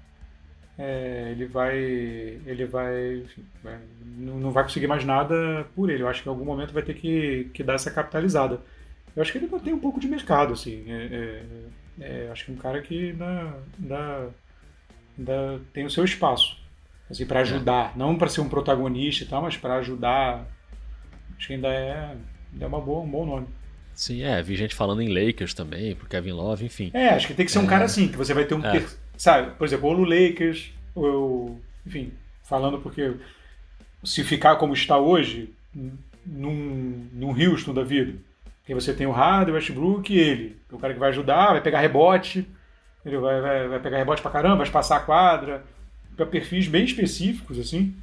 é, 0.81 1.27
ele 1.31 1.45
vai, 1.45 1.77
ele 1.77 2.65
vai, 2.65 3.17
enfim, 3.17 3.45
vai 3.61 3.77
não, 4.01 4.49
vai 4.49 4.63
conseguir 4.63 4.87
mais 4.87 5.03
nada 5.03 5.67
por 5.75 5.89
ele. 5.89 6.03
Eu 6.03 6.07
acho 6.07 6.23
que 6.23 6.29
em 6.29 6.31
algum 6.31 6.45
momento 6.45 6.73
vai 6.73 6.81
ter 6.81 6.93
que, 6.93 7.51
que 7.53 7.61
dar 7.61 7.73
essa 7.73 7.91
capitalizada. 7.91 8.61
Eu 9.13 9.21
acho 9.21 9.31
que 9.33 9.37
ele 9.37 9.47
tem 9.59 9.73
um 9.73 9.79
pouco 9.79 9.99
de 9.99 10.07
mercado, 10.07 10.53
assim. 10.53 10.85
É, 10.87 11.43
é, 11.99 12.05
é 12.05 12.31
acho 12.31 12.45
que 12.45 12.51
é 12.51 12.53
um 12.53 12.57
cara 12.57 12.81
que 12.81 13.09
ainda, 13.09 13.55
ainda, 13.77 14.29
ainda 15.17 15.61
tem 15.73 15.85
o 15.85 15.89
seu 15.89 16.05
espaço, 16.05 16.57
assim, 17.09 17.25
para 17.25 17.41
ajudar, 17.41 17.97
não 17.97 18.17
para 18.17 18.29
ser 18.29 18.39
um 18.39 18.47
protagonista 18.47 19.25
e 19.25 19.27
tal, 19.27 19.41
mas 19.41 19.57
para 19.57 19.75
ajudar. 19.75 20.47
Acho 21.37 21.47
que 21.47 21.53
ainda 21.55 21.67
é, 21.67 22.15
ainda 22.53 22.65
é 22.65 22.67
uma 22.67 22.79
boa, 22.79 23.01
um 23.01 23.09
bom 23.09 23.25
nome. 23.25 23.47
Sim, 23.93 24.23
é, 24.23 24.41
vi 24.41 24.55
gente 24.55 24.73
falando 24.73 25.01
em 25.01 25.09
Lakers 25.09 25.53
também, 25.53 25.93
pro 25.93 26.07
Kevin 26.07 26.31
Love, 26.31 26.65
enfim. 26.65 26.89
É, 26.93 27.09
acho 27.09 27.27
que 27.27 27.33
tem 27.33 27.45
que 27.45 27.51
ser 27.51 27.59
um 27.59 27.67
cara 27.67 27.83
assim, 27.83 28.07
que 28.07 28.15
você 28.15 28.33
vai 28.33 28.45
ter 28.45 28.55
um. 28.55 28.65
É. 28.65 28.71
Ter 28.71 28.87
sabe, 29.19 29.51
por 29.57 29.67
exemplo, 29.67 29.89
ou 29.89 29.97
no 29.97 30.03
Lakers, 30.05 30.71
ou, 30.95 31.61
enfim, 31.85 32.11
falando 32.41 32.79
porque 32.79 33.13
se 34.03 34.23
ficar 34.23 34.55
como 34.55 34.73
está 34.73 34.97
hoje, 34.97 35.53
num, 36.25 37.07
num 37.11 37.29
Houston 37.29 37.73
da 37.73 37.83
vida, 37.83 38.13
que 38.65 38.73
você 38.73 38.93
tem 38.93 39.05
o 39.05 39.11
Harden, 39.11 39.53
o 39.53 39.55
Westbrook 39.55 40.13
e 40.13 40.17
ele, 40.17 40.57
é 40.71 40.75
o 40.75 40.79
cara 40.79 40.93
que 40.93 40.99
vai 40.99 41.09
ajudar, 41.09 41.51
vai 41.51 41.61
pegar 41.61 41.81
rebote, 41.81 42.47
ele 43.05 43.17
vai, 43.17 43.41
vai, 43.41 43.67
vai 43.67 43.79
pegar 43.79 43.97
rebote 43.97 44.21
pra 44.21 44.31
caramba, 44.31 44.57
vai 44.57 44.65
espaçar 44.65 44.99
a 44.99 45.03
quadra, 45.03 45.65
para 46.15 46.25
perfis 46.25 46.67
bem 46.67 46.85
específicos, 46.85 47.59
assim. 47.59 47.93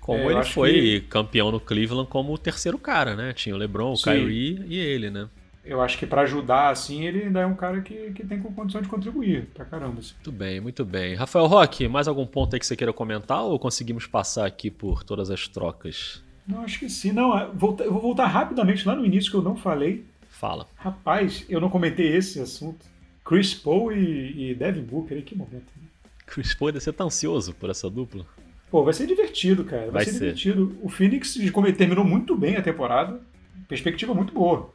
Como 0.00 0.30
é, 0.30 0.34
ele 0.34 0.44
foi 0.44 0.72
que... 0.72 1.00
campeão 1.02 1.52
no 1.52 1.60
Cleveland 1.60 2.08
como 2.08 2.32
o 2.32 2.38
terceiro 2.38 2.78
cara, 2.78 3.14
né? 3.14 3.32
Tinha 3.32 3.54
o 3.54 3.58
LeBron, 3.58 3.92
o 3.92 3.96
Sim. 3.96 4.10
Kyrie 4.10 4.64
e 4.68 4.78
ele, 4.78 5.10
né? 5.10 5.28
Eu 5.66 5.82
acho 5.82 5.98
que 5.98 6.06
para 6.06 6.22
ajudar, 6.22 6.70
assim, 6.70 7.04
ele 7.04 7.24
ainda 7.24 7.40
é 7.40 7.46
um 7.46 7.54
cara 7.54 7.80
que, 7.80 8.12
que 8.12 8.24
tem 8.24 8.40
condição 8.40 8.80
de 8.80 8.88
contribuir 8.88 9.46
pra 9.52 9.64
caramba. 9.64 9.98
Assim. 9.98 10.14
Muito 10.14 10.32
bem, 10.32 10.60
muito 10.60 10.84
bem. 10.84 11.14
Rafael 11.14 11.46
Roque, 11.46 11.88
mais 11.88 12.06
algum 12.06 12.24
ponto 12.24 12.54
aí 12.54 12.60
que 12.60 12.66
você 12.66 12.76
queira 12.76 12.92
comentar 12.92 13.42
ou 13.42 13.58
conseguimos 13.58 14.06
passar 14.06 14.46
aqui 14.46 14.70
por 14.70 15.02
todas 15.02 15.30
as 15.30 15.48
trocas? 15.48 16.22
Não, 16.46 16.62
acho 16.62 16.78
que 16.78 16.88
sim. 16.88 17.10
Não, 17.10 17.36
eu 17.36 17.52
vou 17.52 18.00
voltar 18.00 18.26
rapidamente 18.26 18.86
lá 18.86 18.94
no 18.94 19.04
início 19.04 19.30
que 19.30 19.36
eu 19.36 19.42
não 19.42 19.56
falei. 19.56 20.04
Fala. 20.30 20.68
Rapaz, 20.76 21.44
eu 21.48 21.60
não 21.60 21.68
comentei 21.68 22.14
esse 22.14 22.38
assunto. 22.40 22.86
Chris 23.24 23.52
Paul 23.52 23.92
e, 23.92 24.50
e 24.50 24.54
Devin 24.54 24.82
Booker, 24.82 25.20
que 25.22 25.34
momento. 25.34 25.66
Né? 25.76 25.88
Chris 26.24 26.54
Paul 26.54 26.70
deve 26.70 26.84
ser 26.84 26.92
tão 26.92 27.08
ansioso 27.08 27.52
por 27.54 27.70
essa 27.70 27.90
dupla. 27.90 28.24
Pô, 28.70 28.84
vai 28.84 28.94
ser 28.94 29.06
divertido, 29.06 29.64
cara. 29.64 29.84
Vai, 29.84 29.90
vai 29.90 30.04
ser, 30.04 30.12
ser, 30.12 30.18
divertido. 30.18 30.78
O 30.80 30.88
Phoenix 30.88 31.36
terminou 31.76 32.04
muito 32.04 32.36
bem 32.36 32.56
a 32.56 32.62
temporada. 32.62 33.20
Perspectiva 33.68 34.14
muito 34.14 34.32
boa. 34.32 34.70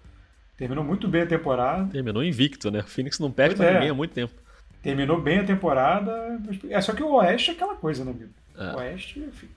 Terminou 0.61 0.83
muito 0.83 1.07
bem 1.07 1.23
a 1.23 1.25
temporada. 1.25 1.89
Terminou 1.91 2.23
invicto, 2.23 2.69
né? 2.69 2.81
O 2.81 2.83
Phoenix 2.83 3.17
não 3.17 3.31
perde 3.31 3.55
pra 3.55 3.65
é. 3.65 3.73
ninguém 3.73 3.89
há 3.89 3.93
muito 3.95 4.13
tempo. 4.13 4.31
Terminou 4.83 5.19
bem 5.19 5.39
a 5.39 5.43
temporada. 5.43 6.39
É 6.69 6.79
só 6.79 6.93
que 6.93 7.01
o 7.01 7.13
Oeste 7.15 7.49
é 7.49 7.53
aquela 7.55 7.73
coisa, 7.73 8.05
né, 8.05 8.11
amigo? 8.11 8.29
É. 8.55 8.75
O 8.75 8.77
Oeste, 8.77 9.19
enfim. 9.21 9.47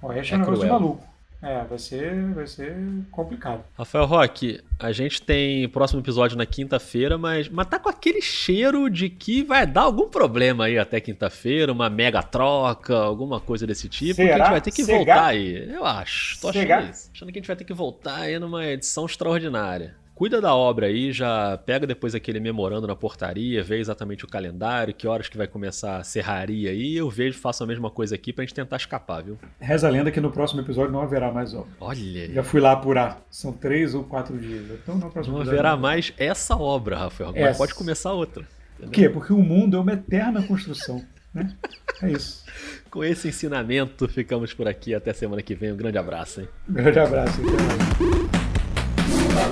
O 0.00 0.06
Oeste 0.06 0.32
é, 0.32 0.36
é 0.36 0.38
um 0.38 0.40
negócio 0.42 0.68
maluco. 0.68 1.04
É, 1.46 1.62
vai 1.62 1.78
ser, 1.78 2.34
vai 2.34 2.44
ser 2.44 2.76
complicado. 3.12 3.62
Rafael 3.78 4.04
Roque, 4.04 4.60
a 4.80 4.90
gente 4.90 5.22
tem 5.22 5.68
próximo 5.68 6.00
episódio 6.00 6.36
na 6.36 6.44
quinta-feira, 6.44 7.16
mas, 7.16 7.48
mas 7.48 7.68
tá 7.68 7.78
com 7.78 7.88
aquele 7.88 8.20
cheiro 8.20 8.90
de 8.90 9.08
que 9.08 9.44
vai 9.44 9.64
dar 9.64 9.82
algum 9.82 10.08
problema 10.08 10.64
aí 10.64 10.76
até 10.76 11.00
quinta-feira, 11.00 11.70
uma 11.70 11.88
mega 11.88 12.20
troca, 12.20 12.96
alguma 12.96 13.38
coisa 13.38 13.64
desse 13.64 13.88
tipo, 13.88 14.16
Será? 14.16 14.26
que 14.26 14.32
a 14.32 14.38
gente 14.38 14.50
vai 14.50 14.60
ter 14.60 14.70
que 14.72 14.82
voltar 14.82 15.26
aí. 15.26 15.72
Eu 15.72 15.84
acho, 15.84 16.40
tô 16.40 16.48
achando 16.48 16.90
isso. 16.90 17.10
Achando 17.14 17.32
que 17.32 17.38
a 17.38 17.40
gente 17.40 17.46
vai 17.46 17.56
ter 17.56 17.64
que 17.64 17.74
voltar 17.74 18.16
aí 18.22 18.40
numa 18.40 18.66
edição 18.66 19.06
extraordinária 19.06 19.94
cuida 20.16 20.40
da 20.40 20.54
obra 20.54 20.86
aí, 20.86 21.12
já 21.12 21.58
pega 21.58 21.86
depois 21.86 22.14
aquele 22.14 22.40
memorando 22.40 22.86
na 22.86 22.96
portaria, 22.96 23.62
vê 23.62 23.78
exatamente 23.78 24.24
o 24.24 24.28
calendário, 24.28 24.94
que 24.94 25.06
horas 25.06 25.28
que 25.28 25.36
vai 25.36 25.46
começar 25.46 25.98
a 25.98 26.04
serraria 26.04 26.70
aí, 26.70 26.96
eu 26.96 27.10
vejo, 27.10 27.38
faço 27.38 27.62
a 27.62 27.66
mesma 27.66 27.90
coisa 27.90 28.14
aqui 28.14 28.32
pra 28.32 28.42
gente 28.42 28.54
tentar 28.54 28.76
escapar, 28.76 29.22
viu? 29.22 29.38
Reza 29.60 29.86
a 29.86 29.90
lenda 29.90 30.10
que 30.10 30.20
no 30.20 30.32
próximo 30.32 30.62
episódio 30.62 30.90
não 30.90 31.02
haverá 31.02 31.30
mais 31.30 31.52
obra. 31.52 31.68
Olha. 31.78 32.32
Já 32.32 32.42
fui 32.42 32.60
lá 32.60 32.72
apurar. 32.72 33.20
São 33.30 33.52
três 33.52 33.94
ou 33.94 34.04
quatro 34.04 34.38
dias. 34.38 34.64
Então 34.82 34.96
no 34.96 35.10
próximo 35.10 35.36
Não 35.36 35.42
haverá 35.42 35.72
não. 35.72 35.80
mais 35.82 36.14
essa 36.16 36.56
obra, 36.56 36.96
Rafael. 36.96 37.28
Agora 37.28 37.50
essa. 37.50 37.58
pode 37.58 37.74
começar 37.74 38.12
outra. 38.12 38.48
Entendeu? 38.78 38.88
Por 38.88 38.94
quê? 38.94 39.08
Porque 39.10 39.32
o 39.34 39.42
mundo 39.42 39.76
é 39.76 39.80
uma 39.80 39.92
eterna 39.92 40.42
construção. 40.42 41.04
Né? 41.34 41.54
É 42.02 42.10
isso. 42.10 42.42
Com 42.90 43.04
esse 43.04 43.28
ensinamento, 43.28 44.08
ficamos 44.08 44.54
por 44.54 44.66
aqui. 44.66 44.94
Até 44.94 45.12
semana 45.12 45.42
que 45.42 45.54
vem. 45.54 45.72
Um 45.72 45.76
grande 45.76 45.98
abraço, 45.98 46.40
hein? 46.40 46.48
Um 46.68 46.72
grande 46.72 46.98
abraço. 46.98 47.38
Até 47.42 47.52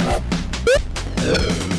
mais. 0.04 0.33
Hello. 1.24 1.73